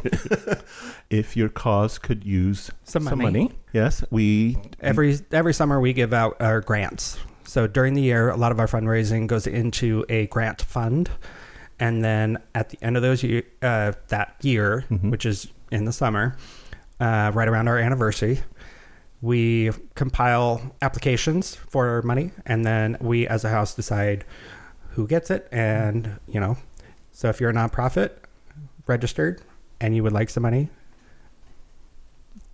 if 1.09 1.37
your 1.37 1.47
cause 1.47 1.97
could 1.97 2.25
use 2.25 2.69
Some 2.83 3.05
money. 3.05 3.51
yes, 3.71 4.03
we 4.11 4.57
Every 4.81 5.17
every 5.31 5.53
summer 5.53 5.79
we 5.79 5.93
give 5.93 6.11
out 6.13 6.35
our 6.41 6.59
grants. 6.59 7.17
So 7.45 7.67
during 7.67 7.93
the 7.93 8.01
year, 8.01 8.29
a 8.29 8.35
lot 8.37 8.51
of 8.51 8.59
our 8.59 8.67
fundraising 8.67 9.27
goes 9.27 9.47
into 9.47 10.05
a 10.09 10.27
grant 10.27 10.61
fund, 10.61 11.09
and 11.79 12.03
then 12.03 12.39
at 12.55 12.69
the 12.69 12.77
end 12.81 12.97
of 12.97 13.03
those 13.03 13.21
year, 13.23 13.43
uh, 13.61 13.93
that 14.09 14.35
year, 14.41 14.85
Mhm. 14.89 15.11
which 15.11 15.25
is 15.25 15.47
in 15.71 15.85
the 15.85 15.93
summer, 15.93 16.35
uh, 16.99 17.31
right 17.33 17.47
around 17.47 17.67
our 17.67 17.77
anniversary, 17.77 18.39
we 19.23 19.71
compile 19.95 20.75
applications 20.81 21.55
for 21.55 22.01
money, 22.03 22.31
and 22.45 22.65
then 22.65 22.97
we, 22.99 23.25
as 23.27 23.45
a 23.45 23.49
house, 23.49 23.73
decide 23.73 24.25
who 24.89 25.07
gets 25.07 25.31
it, 25.31 25.47
and 25.51 26.19
you 26.27 26.39
know, 26.39 26.57
so 27.11 27.29
if 27.29 27.39
you're 27.39 27.49
a 27.49 27.53
nonprofit 27.53 28.11
registered 28.85 29.41
and 29.79 29.95
you 29.95 30.03
would 30.03 30.13
like 30.13 30.29
some 30.29 30.43
money. 30.43 30.69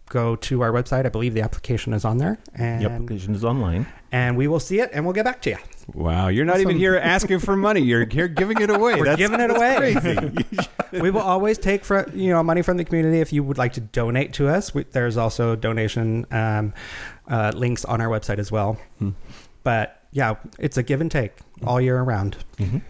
Go 0.09 0.35
to 0.37 0.61
our 0.61 0.71
website. 0.71 1.05
I 1.05 1.09
believe 1.09 1.33
the 1.33 1.41
application 1.41 1.93
is 1.93 2.05
on 2.05 2.17
there, 2.17 2.37
and 2.55 2.83
the 2.83 2.89
application 2.89 3.35
is 3.35 3.43
online. 3.43 3.85
and 4.11 4.37
we 4.37 4.47
will 4.47 4.59
see 4.59 4.79
it 4.79 4.89
and 4.93 5.05
we'll 5.05 5.13
get 5.13 5.25
back 5.25 5.41
to 5.43 5.51
you. 5.51 5.57
Wow, 5.93 6.27
you're 6.29 6.45
not 6.45 6.59
even 6.59 6.77
here 6.77 6.95
asking 6.95 7.39
for 7.39 7.55
money. 7.55 7.81
You're 7.81 8.05
here 8.05 8.27
giving 8.27 8.61
it 8.61 8.69
away. 8.69 8.95
We're 8.95 9.05
That's 9.05 9.17
giving 9.17 9.39
it 9.39 9.49
away. 9.51 9.93
crazy. 9.93 10.37
we 11.01 11.11
will 11.11 11.21
always 11.21 11.57
take 11.57 11.83
for 11.85 12.09
you 12.13 12.29
know 12.29 12.41
money 12.43 12.61
from 12.61 12.77
the 12.77 12.83
community 12.85 13.19
if 13.19 13.31
you 13.33 13.43
would 13.43 13.57
like 13.57 13.73
to 13.73 13.81
donate 13.81 14.33
to 14.33 14.47
us. 14.47 14.73
We, 14.73 14.83
there's 14.83 15.17
also 15.17 15.55
donation 15.55 16.25
um, 16.31 16.73
uh, 17.27 17.51
links 17.55 17.85
on 17.85 18.01
our 18.01 18.07
website 18.07 18.39
as 18.39 18.51
well. 18.51 18.77
Hmm. 18.99 19.11
But 19.63 20.03
yeah, 20.11 20.35
it's 20.57 20.77
a 20.77 20.83
give 20.83 21.01
and 21.01 21.11
take 21.11 21.33
all 21.65 21.79
year 21.81 21.99
around. 21.99 22.37
Mhm. 22.57 22.81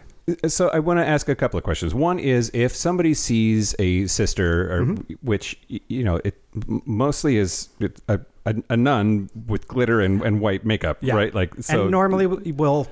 So 0.48 0.70
I 0.70 0.78
want 0.78 1.00
to 1.00 1.06
ask 1.08 1.28
a 1.28 1.36
couple 1.36 1.58
of 1.58 1.64
questions. 1.64 1.96
One 1.96 2.20
is 2.20 2.52
if 2.54 2.76
somebody 2.76 3.16
sees 3.16 3.74
a 3.80 4.06
sister, 4.06 4.72
or 4.72 4.82
Mm-hmm. 4.86 5.14
which 5.26 5.58
you 5.68 6.04
know, 6.04 6.22
it 6.24 6.40
mostly 6.86 7.38
is 7.38 7.70
a, 8.08 8.20
a, 8.50 8.74
a 8.74 8.78
nun 8.78 9.30
with 9.48 9.68
glitter 9.68 10.02
and, 10.02 10.22
and 10.22 10.40
white 10.42 10.66
makeup, 10.66 10.98
Yeah. 11.02 11.16
right? 11.16 11.34
Like 11.34 11.54
so. 11.62 11.84
and 11.84 11.92
normally 11.92 12.26
we- 12.28 12.52
we'll 12.52 12.88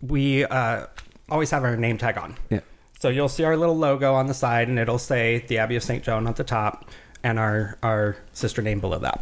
we 0.00 0.44
uh, 0.44 0.86
always 1.28 1.50
have 1.50 1.64
our 1.64 1.76
name 1.76 1.98
tag 1.98 2.18
on. 2.18 2.36
Yeah. 2.50 2.60
So 3.00 3.08
you'll 3.08 3.28
see 3.28 3.44
our 3.44 3.56
little 3.56 3.76
logo 3.76 4.14
on 4.14 4.26
the 4.26 4.34
side, 4.34 4.68
and 4.68 4.78
it'll 4.78 4.98
say 4.98 5.44
the 5.48 5.58
Abbey 5.58 5.76
of 5.76 5.82
St. 5.84 6.02
Joan 6.02 6.26
at 6.26 6.36
the 6.36 6.44
top, 6.44 6.90
and 7.22 7.38
our 7.38 7.78
our 7.82 8.16
sister 8.32 8.62
name 8.62 8.80
below 8.80 8.98
that. 8.98 9.20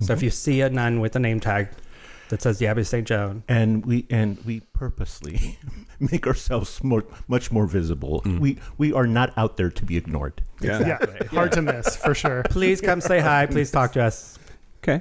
So 0.00 0.12
if 0.12 0.22
you 0.22 0.30
see 0.30 0.60
a 0.62 0.70
nun 0.70 1.00
with 1.00 1.14
a 1.16 1.18
name 1.18 1.40
tag 1.40 1.68
that 2.30 2.40
says 2.42 2.58
the 2.58 2.66
Abbey 2.66 2.82
of 2.82 2.86
St. 2.88 3.06
Joan, 3.06 3.42
and 3.48 3.84
we 3.84 4.06
and 4.10 4.38
we 4.46 4.60
purposely 4.72 5.58
make 6.00 6.26
ourselves 6.26 6.82
more 6.84 7.04
much 7.26 7.50
more 7.52 7.66
visible. 7.66 8.22
We 8.24 8.58
we 8.78 8.92
are 8.94 9.06
not 9.06 9.32
out 9.36 9.56
there 9.58 9.70
to 9.70 9.84
be 9.84 9.96
ignored. 9.96 10.42
yeah. 10.60 10.80
Yeah, 10.86 11.26
hard 11.30 11.52
to 11.52 11.62
miss 11.62 11.96
for 11.96 12.14
sure. 12.14 12.42
please 12.50 12.80
come 12.80 13.00
say 13.02 13.18
hi. 13.20 13.44
Please 13.46 13.70
talk 13.70 13.92
to 13.92 14.02
us. 14.02 14.38
Okay. 14.82 15.00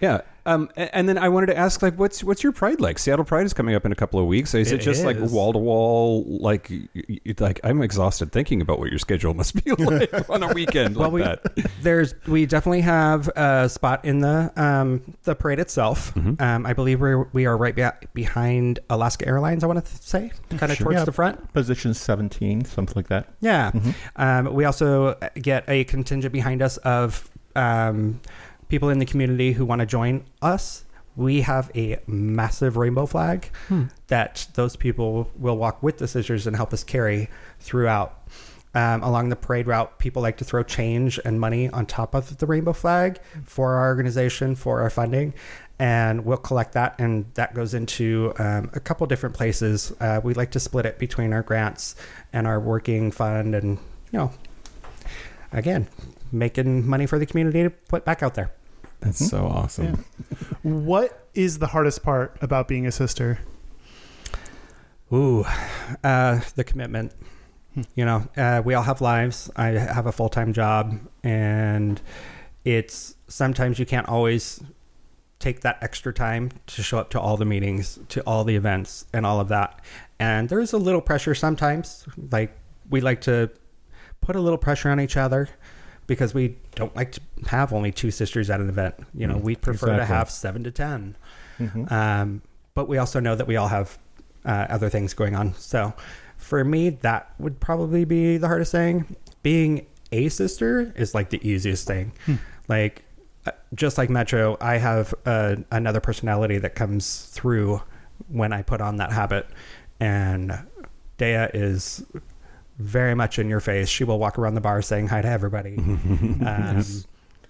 Yeah. 0.00 0.20
Um, 0.46 0.68
and 0.76 1.08
then 1.08 1.16
I 1.16 1.30
wanted 1.30 1.46
to 1.46 1.56
ask, 1.56 1.80
like, 1.80 1.98
what's 1.98 2.22
what's 2.22 2.42
your 2.42 2.52
Pride 2.52 2.78
like? 2.78 2.98
Seattle 2.98 3.24
Pride 3.24 3.46
is 3.46 3.54
coming 3.54 3.74
up 3.74 3.86
in 3.86 3.92
a 3.92 3.94
couple 3.94 4.20
of 4.20 4.26
weeks. 4.26 4.52
Is 4.54 4.72
it, 4.72 4.74
It 4.80 4.82
just 4.82 5.02
like 5.02 5.16
wall 5.18 5.54
to 5.54 5.58
wall? 5.58 6.22
Like, 6.26 6.68
y- 6.68 6.86
y- 7.08 7.34
like 7.38 7.60
I'm 7.64 7.80
exhausted 7.80 8.30
thinking 8.30 8.60
about 8.60 8.78
what 8.78 8.90
your 8.90 8.98
schedule 8.98 9.32
must 9.32 9.64
be 9.64 9.70
like 9.78 10.28
on 10.28 10.42
a 10.42 10.52
weekend 10.52 10.96
Well, 10.96 11.08
like 11.08 11.12
we 11.14 11.22
that. 11.22 11.70
there's 11.80 12.14
we 12.26 12.44
definitely 12.44 12.82
have 12.82 13.28
a 13.28 13.70
spot 13.70 14.04
in 14.04 14.18
the 14.18 14.52
um, 14.62 15.00
the 15.22 15.34
parade 15.34 15.60
itself. 15.60 16.12
Mm-hmm. 16.14 16.42
Um, 16.42 16.66
I 16.66 16.74
believe 16.74 17.00
we're 17.00 17.22
we 17.32 17.46
are 17.46 17.56
right 17.56 17.74
be- 17.74 17.88
behind 18.12 18.80
Alaska 18.90 19.26
Airlines. 19.26 19.64
I 19.64 19.66
want 19.66 19.82
to 19.82 19.90
th- 19.90 20.02
say, 20.02 20.30
kind 20.58 20.70
of 20.70 20.76
Sure. 20.76 20.84
towards 20.84 20.98
Yeah. 20.98 21.04
the 21.06 21.12
front. 21.12 21.54
Position 21.54 21.94
seventeen, 21.94 22.66
something 22.66 22.94
like 22.96 23.08
that. 23.08 23.28
Yeah. 23.40 23.70
Um, 24.16 24.52
we 24.52 24.66
also 24.66 25.14
get 25.40 25.64
a 25.68 25.84
contingent 25.84 26.34
behind 26.34 26.60
us 26.60 26.76
of 26.78 27.30
um, 27.56 28.20
people 28.68 28.88
in 28.90 28.98
the 28.98 29.06
community 29.06 29.52
who 29.52 29.64
want 29.64 29.80
to 29.80 29.86
join 29.86 30.24
us. 30.42 30.84
We 31.16 31.42
have 31.42 31.70
a 31.76 32.00
massive 32.08 32.76
rainbow 32.76 33.06
flag 33.06 33.50
that 34.08 34.48
those 34.54 34.74
people 34.74 35.30
will 35.36 35.56
walk 35.56 35.80
with 35.82 35.98
the 35.98 36.08
scissors 36.08 36.46
and 36.46 36.56
help 36.56 36.72
us 36.72 36.82
carry 36.82 37.28
throughout. 37.60 38.20
Um, 38.76 39.04
along 39.04 39.28
the 39.28 39.36
parade 39.36 39.68
route, 39.68 40.00
people 40.00 40.20
like 40.20 40.36
to 40.38 40.44
throw 40.44 40.64
change 40.64 41.20
and 41.24 41.38
money 41.38 41.70
on 41.70 41.86
top 41.86 42.16
of 42.16 42.36
the 42.38 42.46
rainbow 42.46 42.72
flag 42.72 43.20
for 43.44 43.74
our 43.74 43.86
organization, 43.86 44.56
for 44.56 44.80
our 44.80 44.90
funding. 44.90 45.32
And 45.78 46.24
we'll 46.24 46.36
collect 46.38 46.72
that, 46.72 46.96
and 46.98 47.26
that 47.34 47.54
goes 47.54 47.74
into 47.74 48.32
um, 48.38 48.70
a 48.74 48.80
couple 48.80 49.06
different 49.06 49.36
places. 49.36 49.92
Uh, 50.00 50.20
we 50.24 50.34
like 50.34 50.50
to 50.52 50.60
split 50.60 50.86
it 50.86 50.98
between 50.98 51.32
our 51.32 51.42
grants 51.42 51.94
and 52.32 52.48
our 52.48 52.58
working 52.58 53.12
fund, 53.12 53.54
and 53.54 53.78
you 54.12 54.18
know, 54.18 54.32
again, 55.52 55.86
making 56.34 56.86
money 56.86 57.06
for 57.06 57.18
the 57.18 57.26
community 57.26 57.62
to 57.62 57.70
put 57.70 58.04
back 58.04 58.22
out 58.22 58.34
there. 58.34 58.52
That's 59.00 59.26
so 59.28 59.46
awesome. 59.46 60.04
What 60.62 61.28
is 61.34 61.58
the 61.58 61.66
hardest 61.66 62.02
part 62.02 62.36
about 62.40 62.68
being 62.68 62.86
a 62.86 62.92
sister? 62.92 63.38
Ooh, 65.12 65.44
uh, 66.02 66.40
the 66.54 66.64
commitment. 66.64 67.12
You 67.94 68.06
know, 68.06 68.28
uh, 68.36 68.62
we 68.64 68.72
all 68.72 68.82
have 68.82 69.02
lives. 69.02 69.50
I 69.56 69.66
have 69.68 70.06
a 70.06 70.12
full 70.12 70.30
time 70.30 70.54
job, 70.54 70.98
and 71.22 72.00
it's 72.64 73.16
sometimes 73.28 73.78
you 73.78 73.84
can't 73.84 74.08
always 74.08 74.62
take 75.38 75.60
that 75.60 75.78
extra 75.82 76.12
time 76.14 76.50
to 76.68 76.82
show 76.82 76.98
up 76.98 77.10
to 77.10 77.20
all 77.20 77.36
the 77.36 77.44
meetings, 77.44 77.98
to 78.08 78.22
all 78.22 78.44
the 78.44 78.56
events, 78.56 79.04
and 79.12 79.26
all 79.26 79.40
of 79.40 79.48
that. 79.48 79.84
And 80.18 80.48
there's 80.48 80.72
a 80.72 80.78
little 80.78 81.02
pressure 81.02 81.34
sometimes. 81.34 82.06
Like, 82.30 82.56
we 82.88 83.02
like 83.02 83.20
to 83.22 83.50
put 84.22 84.36
a 84.36 84.40
little 84.40 84.58
pressure 84.58 84.88
on 84.88 84.98
each 84.98 85.18
other 85.18 85.50
because 86.06 86.34
we 86.34 86.56
don't 86.74 86.94
like 86.96 87.12
to 87.12 87.20
have 87.46 87.72
only 87.72 87.92
two 87.92 88.10
sisters 88.10 88.50
at 88.50 88.60
an 88.60 88.68
event. 88.68 88.94
You 89.14 89.26
know, 89.26 89.36
we 89.36 89.56
prefer 89.56 89.96
to 89.96 90.04
have 90.04 90.30
seven 90.30 90.64
to 90.64 90.70
10. 90.70 91.16
Mhm. 91.58 91.90
Um, 91.92 92.42
but 92.74 92.88
we 92.88 92.98
also 92.98 93.20
know 93.20 93.34
that 93.36 93.46
we 93.46 93.56
all 93.56 93.68
have 93.68 93.98
uh, 94.44 94.66
other 94.68 94.90
things 94.90 95.14
going 95.14 95.34
on. 95.34 95.54
So 95.54 95.94
for 96.36 96.64
me, 96.64 96.90
that 96.90 97.32
would 97.38 97.60
probably 97.60 98.04
be 98.04 98.36
the 98.36 98.46
hardest 98.48 98.72
thing. 98.72 99.16
Being 99.42 99.86
a 100.12 100.28
sister 100.28 100.92
is 100.96 101.14
like 101.14 101.30
the 101.30 101.40
easiest 101.48 101.86
thing. 101.86 102.12
Like, 102.68 103.04
uh, 103.46 103.52
just 103.74 103.96
like 103.98 104.10
Metro, 104.10 104.56
I 104.60 104.76
have 104.78 105.14
uh, 105.26 105.56
another 105.70 106.00
personality 106.00 106.58
that 106.58 106.74
comes 106.74 107.26
through 107.26 107.80
when 108.28 108.52
I 108.52 108.62
put 108.62 108.80
on 108.80 108.96
that 108.96 109.12
habit. 109.12 109.46
And 110.00 110.58
Daya 111.18 111.50
is 111.54 112.04
very 112.78 113.14
much 113.14 113.38
in 113.38 113.48
your 113.48 113.60
face. 113.60 113.88
She 113.88 114.04
will 114.04 114.18
walk 114.18 114.38
around 114.38 114.54
the 114.54 114.60
bar 114.60 114.82
saying 114.82 115.08
hi 115.08 115.22
to 115.22 115.28
everybody. 115.28 115.76
um, 115.78 116.84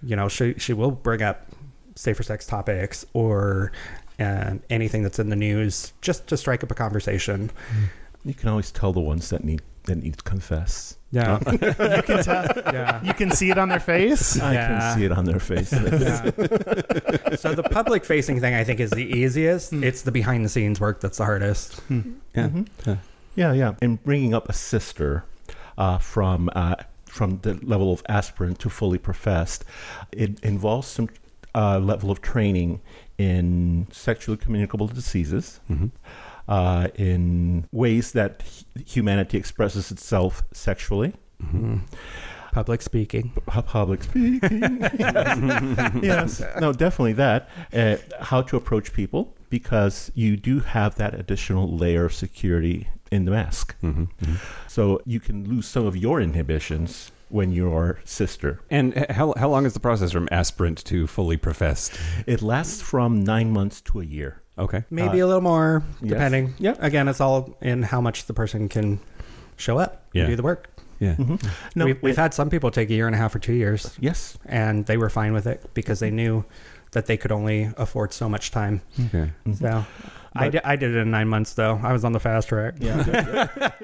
You 0.03 0.15
know, 0.15 0.27
she 0.29 0.53
she 0.57 0.73
will 0.73 0.91
bring 0.91 1.21
up 1.21 1.47
safer 1.95 2.23
sex 2.23 2.45
topics 2.45 3.05
or 3.13 3.71
um, 4.19 4.61
anything 4.69 5.01
that's 5.03 5.17
in 5.19 5.29
the 5.29 5.35
news 5.35 5.93
just 6.01 6.27
to 6.27 6.37
strike 6.37 6.63
up 6.63 6.71
a 6.71 6.75
conversation. 6.75 7.49
You 8.23 8.33
can 8.33 8.49
always 8.49 8.71
tell 8.71 8.91
the 8.93 8.99
ones 8.99 9.29
that 9.29 9.43
need 9.43 9.61
that 9.85 9.97
need 9.97 10.17
to 10.17 10.23
confess. 10.23 10.97
Yeah, 11.11 11.39
You 11.51 11.57
can 12.03 12.23
tell. 12.23 12.45
yeah. 12.73 13.01
You 13.03 13.13
can 13.13 13.31
see 13.31 13.49
it 13.51 13.57
on 13.57 13.69
their 13.69 13.79
face. 13.79 14.39
I 14.41 14.53
Yeah. 14.53 14.67
can 14.67 14.97
see 14.99 15.05
it 15.05 15.11
on 15.11 15.25
their 15.25 15.39
face. 15.39 15.71
Yeah. 15.73 17.35
so 17.35 17.53
the 17.53 17.63
public 17.71 18.03
facing 18.03 18.39
thing 18.41 18.53
I 18.53 18.63
think 18.63 18.79
is 18.79 18.89
the 18.91 19.05
easiest. 19.05 19.71
It's 19.73 20.01
the 20.01 20.11
behind 20.11 20.43
the 20.43 20.49
scenes 20.49 20.79
work 20.79 20.99
that's 21.01 21.17
the 21.19 21.25
hardest. 21.25 21.79
Yeah. 21.89 22.03
Mhm. 22.35 22.67
Yeah. 22.85 22.97
Yeah, 23.35 23.53
yeah. 23.53 23.75
And 23.81 24.01
bringing 24.03 24.33
up 24.33 24.49
a 24.49 24.53
sister 24.53 25.23
uh, 25.77 25.97
from 25.97 26.49
uh, 26.55 26.75
from 27.05 27.39
the 27.43 27.53
level 27.65 27.91
of 27.93 28.01
aspirant 28.09 28.59
to 28.59 28.69
fully 28.69 28.97
professed, 28.97 29.63
it 30.11 30.39
involves 30.43 30.87
some 30.87 31.09
uh, 31.53 31.79
level 31.79 32.11
of 32.11 32.21
training 32.21 32.81
in 33.17 33.87
sexually 33.91 34.37
communicable 34.37 34.87
diseases, 34.87 35.59
Mhm. 35.69 35.91
uh, 36.49 36.87
in 36.95 37.65
ways 37.71 38.11
that 38.11 38.43
hu- 38.43 38.83
humanity 38.85 39.37
expresses 39.37 39.91
itself 39.91 40.43
sexually. 40.53 41.13
Public 42.51 42.81
speaking. 42.81 43.31
Pu- 43.45 43.61
Public 43.61 44.03
speaking. 44.03 44.39
yes. 46.03 46.41
No, 46.59 46.71
definitely 46.73 47.13
that. 47.13 47.49
Uh, 47.73 47.97
how 48.21 48.41
to 48.41 48.55
approach 48.57 48.91
people 48.93 49.33
because 49.49 50.11
you 50.15 50.35
do 50.37 50.59
have 50.59 50.95
that 50.95 51.13
additional 51.13 51.69
layer 51.77 52.05
of 52.05 52.13
security 52.13 52.87
in 53.11 53.25
the 53.25 53.31
mask. 53.31 53.75
Mhm. 53.81 54.07
Mhm. 54.21 54.37
So 54.67 55.01
you 55.05 55.19
can 55.19 55.47
lose 55.47 55.67
some 55.67 55.85
of 55.85 55.95
your 55.95 56.19
inhibitions 56.21 57.11
when 57.29 57.51
you're 57.51 57.99
sister. 58.03 58.59
And 58.69 59.05
how 59.11 59.33
how 59.37 59.49
long 59.49 59.65
is 59.65 59.73
the 59.73 59.79
process 59.79 60.11
from 60.11 60.27
aspirant 60.31 60.83
to 60.85 61.07
fully 61.07 61.37
professed? 61.37 61.99
It 62.27 62.41
lasts 62.41 62.81
from 62.81 63.23
nine 63.23 63.51
months 63.51 63.81
to 63.81 64.01
a 64.01 64.05
year. 64.05 64.41
Okay. 64.57 64.83
Maybe 64.89 65.19
a 65.19 65.27
little 65.27 65.41
more, 65.41 65.83
yes. 66.01 66.11
depending. 66.11 66.53
Yep. 66.59 66.77
Again, 66.81 67.07
it's 67.09 67.19
all 67.19 67.57
in 67.61 67.83
how 67.83 67.99
much 67.99 68.25
the 68.25 68.33
person 68.33 68.69
can 68.69 68.99
show 69.57 69.77
up 69.77 70.05
Yeah. 70.13 70.23
and 70.23 70.31
do 70.31 70.35
the 70.37 70.43
work. 70.43 70.69
Yeah. 70.99 71.15
No, 71.75 71.85
we've, 71.85 72.01
we've 72.01 72.13
it- 72.17 72.21
had 72.21 72.33
some 72.33 72.49
people 72.49 72.71
take 72.71 72.89
a 72.89 72.93
year 72.93 73.05
and 73.05 73.13
a 73.15 73.17
half 73.19 73.35
or 73.35 73.39
two 73.39 73.51
years, 73.53 73.97
yes. 73.99 74.37
and 74.45 74.85
they 74.85 74.95
were 74.95 75.09
fine 75.09 75.33
with 75.33 75.45
it 75.45 75.61
because 75.73 75.99
they 75.99 76.09
knew 76.09 76.45
that 76.95 77.05
they 77.05 77.17
could 77.17 77.31
only 77.31 77.69
afford 77.77 78.11
so 78.13 78.27
much 78.27 78.49
time. 78.51 78.81
Okay. 79.07 79.31
So 79.59 79.85
I, 80.37 80.49
did, 80.49 80.61
I 80.65 80.75
did 80.75 80.95
it 80.95 80.97
in 80.97 81.11
nine 81.11 81.27
months, 81.29 81.53
though. 81.53 81.79
I 81.83 81.93
was 81.93 82.03
on 82.03 82.11
the 82.13 82.19
fast 82.19 82.49
track. 82.49 82.75
Yeah. 82.79 83.47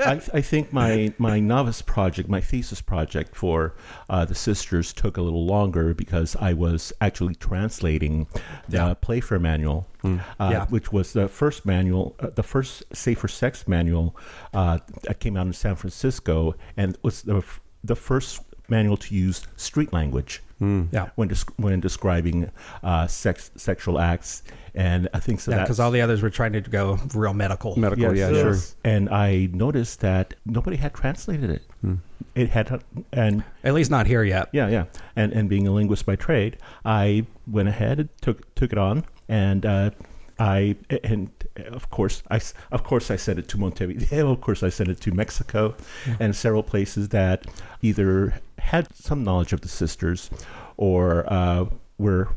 I, 0.00 0.20
I 0.32 0.40
think 0.40 0.72
my, 0.72 1.12
my 1.18 1.40
novice 1.40 1.82
project, 1.82 2.28
my 2.28 2.40
thesis 2.40 2.80
project 2.80 3.34
for 3.36 3.74
uh, 4.08 4.24
the 4.24 4.34
sisters 4.34 4.92
took 4.92 5.16
a 5.16 5.22
little 5.22 5.44
longer 5.46 5.94
because 5.94 6.36
I 6.36 6.52
was 6.52 6.92
actually 7.00 7.34
translating 7.34 8.26
the 8.68 8.76
Yeah. 8.78 8.94
Playfair 8.94 9.38
manual, 9.38 9.86
uh, 10.04 10.18
Yeah. 10.40 10.66
which 10.66 10.92
was 10.92 11.12
the 11.12 11.28
first 11.28 11.66
manual, 11.66 12.14
uh, 12.20 12.28
the 12.30 12.42
first 12.42 12.82
safer 12.94 13.28
sex 13.28 13.66
manual 13.68 14.16
uh, 14.52 14.78
that 15.02 15.20
came 15.20 15.36
out 15.36 15.46
in 15.46 15.52
San 15.52 15.76
Francisco, 15.76 16.54
and 16.76 16.96
was 17.02 17.22
the, 17.22 17.38
f- 17.38 17.60
the 17.82 17.96
first 17.96 18.43
manual 18.68 18.96
to 18.96 19.14
use 19.14 19.46
street 19.56 19.92
language 19.92 20.42
Yeah. 20.60 21.10
when 21.16 21.28
desc- 21.28 21.52
when 21.56 21.78
describing 21.80 22.50
uh, 22.82 23.06
sex 23.06 23.50
sexual 23.56 23.98
acts, 23.98 24.42
and 24.74 25.08
I 25.12 25.20
think 25.20 25.40
so. 25.40 25.50
Yeah, 25.50 25.60
because 25.62 25.78
all 25.78 25.90
the 25.90 26.00
others 26.00 26.22
were 26.22 26.30
trying 26.30 26.52
to 26.54 26.60
go 26.62 26.98
real 27.14 27.34
medical. 27.34 27.78
Medical, 27.78 28.16
yeah, 28.16 28.30
Yes, 28.30 28.40
sure. 28.40 28.56
And 28.92 29.08
I 29.10 29.48
noticed 29.52 30.00
that 30.00 30.34
nobody 30.46 30.76
had 30.78 30.94
translated 30.94 31.50
it. 31.50 31.62
Hmm. 31.82 31.94
It 32.34 32.48
had, 32.48 32.82
and 33.12 33.44
At 33.62 33.74
least 33.74 33.90
not 33.90 34.06
here 34.06 34.24
yet. 34.24 34.48
yeah, 34.52 34.68
yeah. 34.68 34.84
And 35.16 35.32
and 35.34 35.48
being 35.48 35.68
a 35.68 35.70
linguist 35.70 36.06
by 36.06 36.16
trade, 36.16 36.56
I 36.84 37.26
went 37.46 37.68
ahead 37.68 38.00
and 38.00 38.08
took 38.22 38.54
took 38.54 38.72
it 38.72 38.78
on, 38.78 39.04
and 39.28 39.64
uh, 39.66 39.90
I 40.38 40.76
and 41.04 41.30
of 41.66 41.90
course 41.90 42.22
I 42.30 42.36
s- 42.36 42.54
of 42.72 42.82
course 42.82 43.10
I 43.10 43.16
sent 43.16 43.38
it 43.38 43.46
to 43.48 43.58
Montevideo. 43.58 44.30
Of 44.32 44.40
course 44.40 44.62
I 44.64 44.70
sent 44.70 44.88
it 44.88 45.00
to 45.02 45.12
Mexico, 45.12 45.76
and 46.18 46.34
several 46.34 46.62
places 46.64 47.10
that 47.10 47.44
either 47.82 48.34
had 48.64 48.94
some 48.94 49.22
knowledge 49.22 49.52
of 49.52 49.60
the 49.60 49.68
sisters, 49.68 50.30
or 50.76 51.30
uh, 51.32 51.66
were 51.98 52.28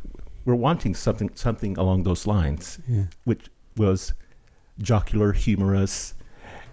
were 0.46 0.56
wanting 0.56 0.96
something 0.96 1.30
something 1.36 1.78
along 1.78 2.04
those 2.04 2.28
lines, 2.28 2.80
which 3.26 3.48
was 3.76 4.14
jocular, 4.80 5.32
humorous, 5.34 6.14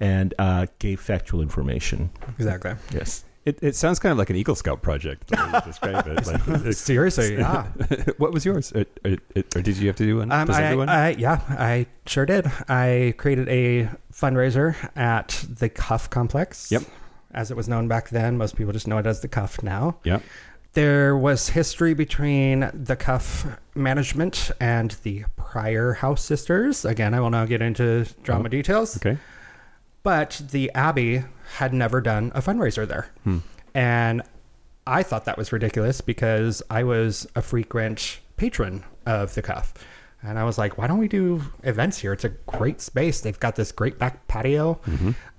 and 0.00 0.34
uh, 0.38 0.66
gave 0.78 1.00
factual 1.00 1.40
information. 1.40 2.10
Exactly. 2.38 2.74
Yes. 2.92 3.24
It, 3.44 3.58
it 3.62 3.76
sounds 3.76 3.98
kind 3.98 4.10
of 4.10 4.16
like 4.16 4.30
an 4.30 4.36
Eagle 4.36 4.54
Scout 4.54 4.80
project. 4.80 5.26
the 5.28 5.62
describe 5.66 6.06
it. 6.06 6.26
Like, 6.26 6.48
it's- 6.48 6.78
Seriously, 6.92 7.34
yeah. 7.36 7.66
what 8.16 8.32
was 8.32 8.46
yours? 8.46 8.72
Or, 8.72 8.86
or, 9.04 9.16
or 9.54 9.60
did 9.60 9.76
you 9.76 9.86
have 9.88 9.96
to 9.96 10.06
do 10.06 10.16
one? 10.16 10.32
Um, 10.32 10.46
Does 10.46 10.56
I, 10.56 10.62
everyone? 10.64 10.88
I, 10.88 11.10
yeah, 11.10 11.40
I 11.50 11.84
sure 12.06 12.24
did. 12.24 12.50
I 12.70 13.12
created 13.18 13.48
a 13.50 13.90
fundraiser 14.10 14.74
at 14.96 15.44
the 15.46 15.68
Cuff 15.68 16.08
Complex. 16.08 16.72
Yep. 16.72 16.84
As 17.34 17.50
it 17.50 17.56
was 17.56 17.68
known 17.68 17.88
back 17.88 18.08
then. 18.10 18.38
Most 18.38 18.56
people 18.56 18.72
just 18.72 18.86
know 18.86 18.98
it 18.98 19.06
as 19.06 19.20
the 19.20 19.28
Cuff 19.28 19.62
now. 19.62 19.98
yeah. 20.04 20.20
There 20.74 21.16
was 21.16 21.50
history 21.50 21.94
between 21.94 22.68
the 22.74 22.96
Cuff 22.96 23.46
management 23.76 24.50
and 24.60 24.90
the 25.04 25.24
prior 25.36 25.92
House 25.92 26.24
sisters. 26.24 26.84
Again, 26.84 27.14
I 27.14 27.20
will 27.20 27.30
not 27.30 27.48
get 27.48 27.62
into 27.62 28.06
drama 28.24 28.46
Oh, 28.46 28.48
details. 28.48 28.96
Okay. 28.96 29.16
But 30.02 30.42
the 30.50 30.72
Abbey 30.74 31.22
had 31.58 31.72
never 31.72 32.00
done 32.00 32.32
a 32.34 32.42
fundraiser 32.42 32.88
there. 32.88 33.06
Hmm. 33.22 33.38
And 33.72 34.22
I 34.86 35.04
thought 35.04 35.26
that 35.26 35.38
was 35.38 35.52
ridiculous 35.52 36.00
because 36.00 36.60
I 36.68 36.82
was 36.82 37.26
a 37.36 37.40
frequent 37.42 38.18
patron 38.36 38.82
of 39.06 39.34
the 39.34 39.42
Cuff. 39.42 39.74
And 40.26 40.38
I 40.38 40.44
was 40.44 40.56
like, 40.56 40.78
why 40.78 40.86
don't 40.86 40.98
we 40.98 41.08
do 41.08 41.42
events 41.62 41.98
here? 41.98 42.12
It's 42.12 42.24
a 42.24 42.30
great 42.30 42.80
space. 42.80 43.20
They've 43.20 43.38
got 43.38 43.56
this 43.56 43.72
great 43.72 43.98
back 43.98 44.26
patio. 44.26 44.80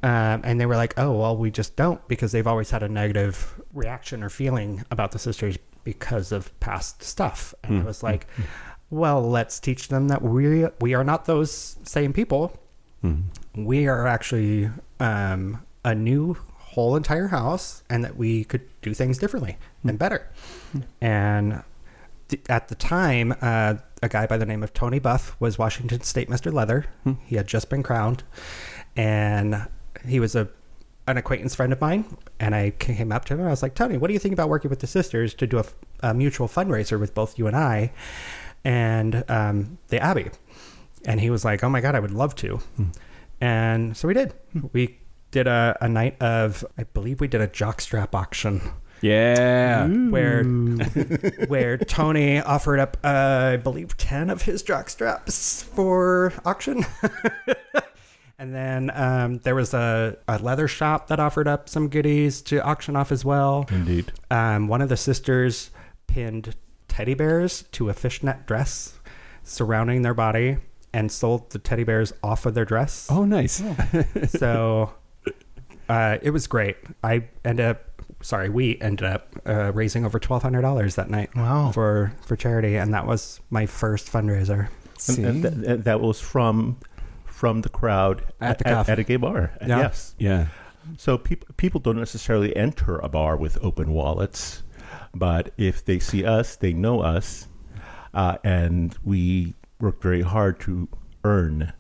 Um, 0.04 0.42
and 0.44 0.60
they 0.60 0.66
were 0.66 0.76
like, 0.76 0.94
oh, 0.98 1.14
well, 1.14 1.36
we 1.36 1.50
just 1.50 1.76
don't 1.76 2.06
because 2.08 2.32
they've 2.32 2.46
always 2.46 2.70
had 2.70 2.84
a 2.84 2.90
negative 2.90 3.60
reaction 3.74 4.22
or 4.24 4.30
feeling 4.30 4.84
about 4.92 5.12
the 5.12 5.20
sisters 5.20 5.58
because 5.84 6.32
of 6.32 6.58
past 6.60 7.02
stuff. 7.04 7.54
And 7.64 7.82
I 7.82 7.84
was 7.86 8.04
like, 8.04 8.28
well, 8.92 9.28
let's 9.28 9.60
teach 9.60 9.88
them 9.88 10.08
that 10.10 10.22
we, 10.22 10.66
we 10.80 10.94
are 10.94 11.04
not 11.04 11.26
those 11.26 11.78
same 11.84 12.14
people 12.14 12.58
we 13.56 13.88
are 13.88 14.08
actually 14.08 14.70
um, 15.00 15.62
a 15.84 15.94
new 15.94 16.36
whole 16.58 16.96
entire 16.96 17.28
house 17.28 17.84
and 17.90 18.04
that 18.04 18.18
we 18.18 18.44
could 18.44 18.62
do 18.82 18.94
things 18.94 19.18
differently 19.18 19.58
and 19.84 19.98
better. 20.00 20.30
And 21.02 21.64
th- 22.30 22.44
at 22.50 22.68
the 22.68 22.76
time, 22.76 23.34
uh, 23.42 23.76
a 24.02 24.10
guy 24.10 24.26
by 24.28 24.38
the 24.38 24.46
name 24.46 24.64
of 24.64 24.74
Tony 24.74 25.00
Buff 25.00 25.36
was 25.40 25.58
Washington 25.58 26.02
State 26.02 26.30
Mr. 26.30 26.52
Leather. 26.54 26.86
He 27.26 27.36
had 27.36 27.48
just 27.48 27.70
been 27.70 27.84
crowned, 27.84 28.24
and 28.96 29.68
he 30.06 30.20
was 30.20 30.36
a 30.36 30.50
an 31.08 31.18
acquaintance 31.18 31.54
friend 31.54 31.72
of 31.72 31.80
mine. 31.80 32.18
And 32.40 32.56
I 32.56 32.72
came 32.72 33.12
up 33.12 33.26
to 33.26 33.34
him 33.34 33.40
and 33.40 33.48
I 33.48 33.52
was 33.52 33.62
like, 33.62 33.76
Tony, 33.76 33.98
what 33.98 34.08
do 34.08 34.14
you 34.14 34.20
think 34.20 34.34
about 34.34 34.50
working 34.50 34.70
with 34.70 34.80
the 34.80 34.88
sisters 34.88 35.34
to 35.36 35.48
do 35.48 35.64
a 36.02 36.14
mutual 36.14 36.48
fundraiser 36.48 37.00
with 37.00 37.14
both 37.14 37.38
you 37.38 37.48
and 37.48 37.56
I 37.56 37.92
and 38.64 39.24
um, 39.30 39.78
the 39.90 40.00
Abbey? 40.02 40.32
And 41.06 41.20
he 41.20 41.30
was 41.30 41.46
like, 41.46 41.64
Oh 41.64 41.70
my 41.70 41.82
God, 41.82 41.94
I 41.96 42.00
would 42.00 42.12
love 42.12 42.36
to. 42.38 42.60
And 43.40 43.96
so 43.96 44.08
we 44.08 44.14
did. 44.16 44.34
We 44.74 44.98
did 45.32 45.46
a, 45.48 45.78
a 45.82 45.88
night 45.88 46.20
of, 46.22 46.66
I 46.78 46.84
believe 46.84 47.20
we 47.22 47.28
did 47.28 47.42
a 47.42 47.48
jockstrap 47.48 48.16
auction 48.16 48.62
Yeah. 49.06 49.88
where 49.88 50.44
where 51.48 51.78
Tony 51.78 52.40
offered 52.40 52.80
up, 52.80 52.98
uh, 53.04 53.52
I 53.54 53.58
believe, 53.58 53.96
ten 53.98 54.30
of 54.30 54.42
his 54.44 54.64
jock 54.64 54.90
straps 54.90 55.62
for 55.64 56.34
auction. 56.44 56.86
and 58.40 58.54
then 58.54 58.92
um, 58.94 59.38
there 59.40 59.56
was 59.56 59.74
a, 59.74 60.18
a 60.28 60.40
leather 60.40 60.68
shop 60.68 61.08
that 61.08 61.20
offered 61.20 61.48
up 61.48 61.70
some 61.70 61.88
goodies 61.90 62.42
to 62.44 62.64
auction 62.64 62.96
off 62.96 63.12
as 63.12 63.24
well. 63.24 63.66
Indeed. 63.70 64.12
Um, 64.32 64.68
one 64.68 64.82
of 64.82 64.90
the 64.90 64.98
sisters 64.98 65.70
pinned 66.08 66.56
teddy 66.88 67.14
bears 67.14 67.64
to 67.74 67.90
a 67.90 67.94
fishnet 67.94 68.46
dress 68.46 68.98
surrounding 69.44 70.02
their 70.02 70.14
body 70.14 70.58
and 70.94 71.12
sold 71.12 71.50
the 71.52 71.60
teddy 71.60 71.84
bears 71.84 72.14
off 72.24 72.46
of 72.46 72.54
their 72.54 72.66
dress. 72.66 73.08
Oh, 73.12 73.26
nice. 73.26 73.62
So 74.30 74.94
uh, 75.90 76.18
it 76.22 76.32
was 76.32 76.48
great. 76.48 76.78
I 77.04 77.26
ended 77.44 77.66
up, 77.66 77.95
sorry, 78.26 78.50
we 78.50 78.80
ended 78.82 79.06
up 79.08 79.36
uh, 79.46 79.72
raising 79.74 80.06
over 80.06 80.20
twelve 80.20 80.42
hundred 80.44 80.62
dollars 80.62 80.96
that 80.96 81.10
night. 81.10 81.30
Wow. 81.36 81.72
For 81.72 82.12
for 82.26 82.36
charity, 82.36 82.76
and 82.76 82.94
that 82.94 83.06
was 83.06 83.40
my 83.50 83.66
first 83.66 84.12
fundraiser. 84.12 84.68
And, 85.08 85.26
and, 85.26 85.42
th- 85.44 85.54
and 85.68 85.84
that 85.84 86.02
was 86.02 86.20
from 86.20 86.78
from 87.26 87.62
the 87.62 87.70
crowd 87.70 88.24
At 88.42 88.60
the 88.60 88.68
at, 88.68 88.90
at 88.90 89.00
a 89.00 89.04
gay 89.04 89.18
bar. 89.18 89.52
Yeah. 89.62 89.78
Yes. 89.80 90.16
Yeah. 90.18 90.48
So 90.98 91.18
people 91.18 91.48
people 91.58 91.80
don't 91.80 91.98
necessarily 91.98 92.56
enter 92.56 92.98
a 93.00 93.10
bar 93.10 93.38
with 93.38 93.58
open 93.62 93.92
wallets, 93.92 94.64
but 95.14 95.52
if 95.58 95.84
they 95.86 96.00
see 96.00 96.26
us, 96.26 96.56
they 96.56 96.74
know 96.74 97.02
us, 97.02 97.48
uh, 98.14 98.38
and 98.44 98.96
we 99.04 99.54
work 99.80 100.02
very 100.02 100.22
hard 100.22 100.60
to 100.62 100.88
earn 101.24 101.74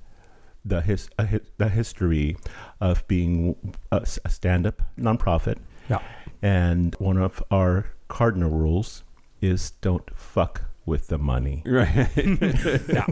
the 0.65 0.81
his, 0.81 1.09
uh, 1.19 1.25
hi- 1.25 1.39
the 1.57 1.69
history 1.69 2.35
of 2.81 3.07
being 3.07 3.55
a 3.91 4.05
stand-up 4.05 4.81
nonprofit. 4.97 5.57
Yeah. 5.87 5.99
And 6.45 6.93
one 6.99 7.17
of 7.17 7.41
our 7.49 7.85
cardinal 8.07 8.51
rules 8.51 9.03
is 9.41 9.71
don't 9.81 10.07
fuck 10.15 10.61
with 10.85 11.07
the 11.07 11.17
money. 11.17 11.63
Right. 11.65 11.89
Yeah. 12.15 13.05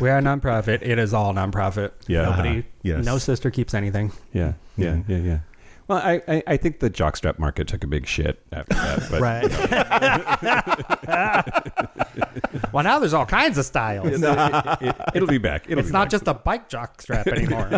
we 0.00 0.08
are 0.08 0.18
a 0.18 0.22
nonprofit. 0.22 0.78
It 0.82 0.98
is 1.00 1.12
all 1.12 1.34
nonprofit. 1.34 1.90
Yeah. 2.06 2.22
Nobody, 2.26 2.58
Uh-huh. 2.60 2.68
Yes. 2.82 3.04
no 3.04 3.18
sister 3.18 3.50
keeps 3.50 3.74
anything. 3.74 4.12
Yeah. 4.32 4.52
Yeah. 4.76 5.00
Yeah. 5.08 5.16
Yeah. 5.18 5.38
Well, 5.86 5.98
I, 5.98 6.22
I, 6.26 6.42
I 6.46 6.56
think 6.56 6.80
the 6.80 6.88
jockstrap 6.88 7.38
market 7.38 7.68
took 7.68 7.84
a 7.84 7.86
big 7.86 8.06
shit 8.06 8.40
after 8.52 8.72
that. 8.74 9.06
But 9.10 9.20
well, 12.72 12.84
now 12.84 12.98
there's 12.98 13.12
all 13.12 13.26
kinds 13.26 13.58
of 13.58 13.66
styles. 13.66 14.06
it, 14.10 14.20
will 15.20 15.26
be 15.26 15.36
back. 15.38 15.66
It'll 15.68 15.80
it's 15.80 15.88
be 15.88 15.92
not 15.92 16.04
back. 16.04 16.10
just 16.10 16.26
a 16.26 16.32
bike 16.34 16.70
jockstrap 16.70 17.26
anymore. 17.26 17.70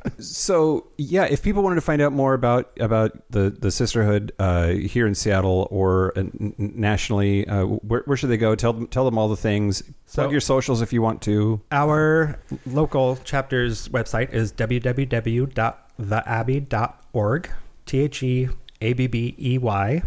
So 0.20 0.88
yeah, 0.98 1.26
if 1.26 1.44
people 1.44 1.62
wanted 1.62 1.76
to 1.76 1.80
find 1.80 2.02
out 2.02 2.12
more 2.12 2.34
about 2.34 2.72
about 2.80 3.12
the 3.30 3.50
the 3.50 3.70
sisterhood 3.70 4.32
uh, 4.40 4.66
here 4.70 5.06
in 5.06 5.14
Seattle 5.14 5.68
or 5.70 6.12
uh, 6.16 6.20
n- 6.22 6.54
n- 6.58 6.72
nationally, 6.74 7.46
uh, 7.46 7.62
where, 7.64 8.02
where 8.04 8.16
should 8.16 8.30
they 8.30 8.36
go? 8.36 8.56
Tell 8.56 8.72
them 8.72 8.88
tell 8.88 9.04
them 9.04 9.16
all 9.16 9.28
the 9.28 9.36
things. 9.36 9.80
So- 10.06 10.22
Plug 10.22 10.32
your 10.32 10.40
socials 10.40 10.82
if 10.82 10.92
you 10.92 11.02
want 11.02 11.22
to. 11.22 11.60
Our 11.70 12.40
local 12.66 13.14
chapter's 13.18 13.86
website 13.90 14.32
is 14.32 14.52
www.theabbey.org, 14.52 16.92
T 17.12 17.98
H 18.00 18.22
E 18.22 18.48
A 18.80 18.92
B 18.92 19.06
B 19.06 19.34
E 19.38 19.58
Y 19.58 20.02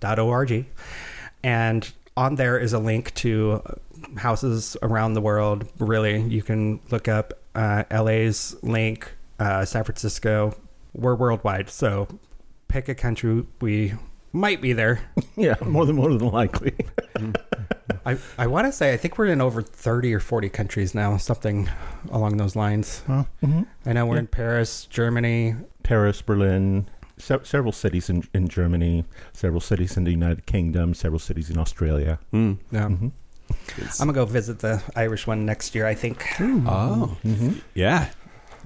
dot 0.00 0.18
O 0.18 0.30
R 0.30 0.44
G. 0.44 0.66
And 1.42 1.90
on 2.16 2.36
there 2.36 2.58
is 2.58 2.72
a 2.72 2.78
link 2.78 3.12
to 3.14 3.62
houses 4.16 4.76
around 4.82 5.14
the 5.14 5.20
world. 5.20 5.66
Really, 5.78 6.20
you 6.22 6.42
can 6.42 6.80
look 6.90 7.08
up 7.08 7.34
uh, 7.54 7.84
LA's 7.90 8.56
link, 8.62 9.12
uh, 9.38 9.64
San 9.64 9.84
Francisco. 9.84 10.56
We're 10.94 11.16
worldwide. 11.16 11.70
So 11.70 12.08
pick 12.68 12.88
a 12.88 12.94
country. 12.94 13.44
We 13.60 13.94
might 14.32 14.60
be 14.60 14.72
there. 14.72 15.00
Yeah, 15.36 15.56
more 15.64 15.84
than 15.84 15.96
more 15.96 16.10
than 16.16 16.28
likely. 16.28 16.76
I, 18.06 18.16
I 18.38 18.46
want 18.46 18.68
to 18.68 18.72
say, 18.72 18.92
I 18.92 18.96
think 18.96 19.18
we're 19.18 19.26
in 19.26 19.40
over 19.40 19.62
30 19.62 20.14
or 20.14 20.20
40 20.20 20.48
countries 20.48 20.94
now, 20.94 21.16
something 21.16 21.68
along 22.12 22.36
those 22.36 22.54
lines. 22.54 23.02
Well, 23.08 23.26
I 23.84 23.92
know 23.92 24.06
we're 24.06 24.18
in 24.18 24.28
Paris, 24.28 24.86
Germany, 24.86 25.56
Paris, 25.84 26.20
Berlin, 26.20 26.88
se- 27.18 27.44
several 27.44 27.72
cities 27.72 28.10
in, 28.10 28.26
in 28.34 28.48
Germany, 28.48 29.04
several 29.32 29.60
cities 29.60 29.96
in 29.96 30.02
the 30.02 30.10
United 30.10 30.46
Kingdom, 30.46 30.94
several 30.94 31.20
cities 31.20 31.48
in 31.50 31.58
Australia. 31.58 32.18
Mm. 32.32 32.58
Yeah. 32.72 32.86
I'm 32.86 33.12
gonna 33.98 34.12
go 34.14 34.24
visit 34.24 34.58
the 34.58 34.82
Irish 34.96 35.26
one 35.26 35.46
next 35.46 35.74
year. 35.74 35.86
I 35.86 35.94
think. 35.94 36.24
Oh, 36.40 37.16
yeah. 37.74 38.08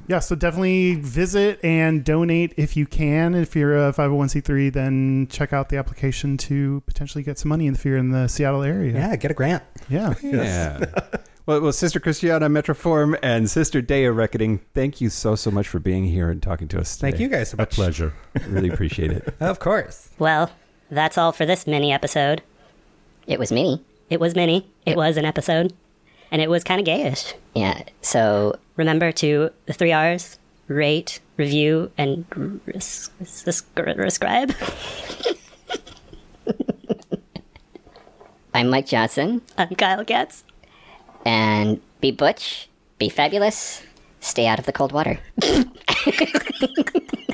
Yeah, 0.06 0.20
so 0.20 0.36
definitely 0.36 0.94
visit 0.94 1.58
and 1.64 2.04
donate 2.04 2.54
if 2.56 2.76
you 2.76 2.86
can. 2.86 3.34
If 3.34 3.56
you're 3.56 3.88
a 3.88 3.92
501c3, 3.92 4.72
then 4.72 5.26
check 5.28 5.52
out 5.52 5.68
the 5.70 5.76
application 5.76 6.36
to 6.38 6.82
potentially 6.86 7.24
get 7.24 7.36
some 7.36 7.48
money 7.48 7.66
if 7.66 7.84
you're 7.84 7.96
in 7.96 8.10
the 8.12 8.28
Seattle 8.28 8.62
area. 8.62 8.92
Yeah, 8.94 9.16
get 9.16 9.32
a 9.32 9.34
grant. 9.34 9.64
Yeah. 9.88 10.14
Yeah. 10.22 10.84
well, 11.48 11.62
well, 11.62 11.72
Sister 11.72 11.98
Christiana 11.98 12.50
Metroform 12.50 13.18
and 13.22 13.48
Sister 13.48 13.80
Daya 13.80 14.14
Reckoning, 14.14 14.58
thank 14.74 15.00
you 15.00 15.08
so, 15.08 15.34
so 15.34 15.50
much 15.50 15.66
for 15.66 15.78
being 15.78 16.04
here 16.04 16.28
and 16.30 16.42
talking 16.42 16.68
to 16.68 16.78
us 16.78 16.94
today. 16.94 17.10
Thank 17.10 17.20
you 17.22 17.28
guys 17.28 17.48
so 17.48 17.56
much. 17.56 17.68
A 17.68 17.70
much. 17.70 17.74
pleasure. 17.74 18.12
Really 18.48 18.68
appreciate 18.68 19.10
it. 19.12 19.34
Of 19.40 19.58
course. 19.58 20.10
Well, 20.18 20.50
that's 20.90 21.16
all 21.16 21.32
for 21.32 21.46
this 21.46 21.66
mini 21.66 21.90
episode. 21.90 22.42
It 23.26 23.38
was 23.38 23.50
mini. 23.50 23.82
It 24.10 24.20
was 24.20 24.34
mini. 24.34 24.70
It 24.84 24.96
was 24.96 25.16
an 25.16 25.24
episode. 25.24 25.72
And 26.30 26.42
it 26.42 26.50
was 26.50 26.64
kind 26.64 26.80
of 26.80 26.86
gayish. 26.86 27.32
Yeah. 27.54 27.82
So 28.02 28.58
Remember 28.76 29.10
to 29.10 29.50
the 29.64 29.72
three 29.72 29.92
R's 29.92 30.38
rate, 30.66 31.18
review, 31.38 31.90
and 31.96 32.26
res- 32.66 33.10
res- 33.18 33.62
rescribe. 33.74 34.54
I'm 38.54 38.68
Mike 38.68 38.86
Johnson, 38.86 39.42
I'm 39.56 39.74
Kyle 39.74 40.04
Getz. 40.04 40.44
And 41.24 41.80
be 42.00 42.10
butch, 42.10 42.68
be 42.98 43.08
fabulous, 43.08 43.82
stay 44.20 44.46
out 44.46 44.58
of 44.58 44.66
the 44.66 44.72
cold 44.72 44.92
water. 44.92 45.20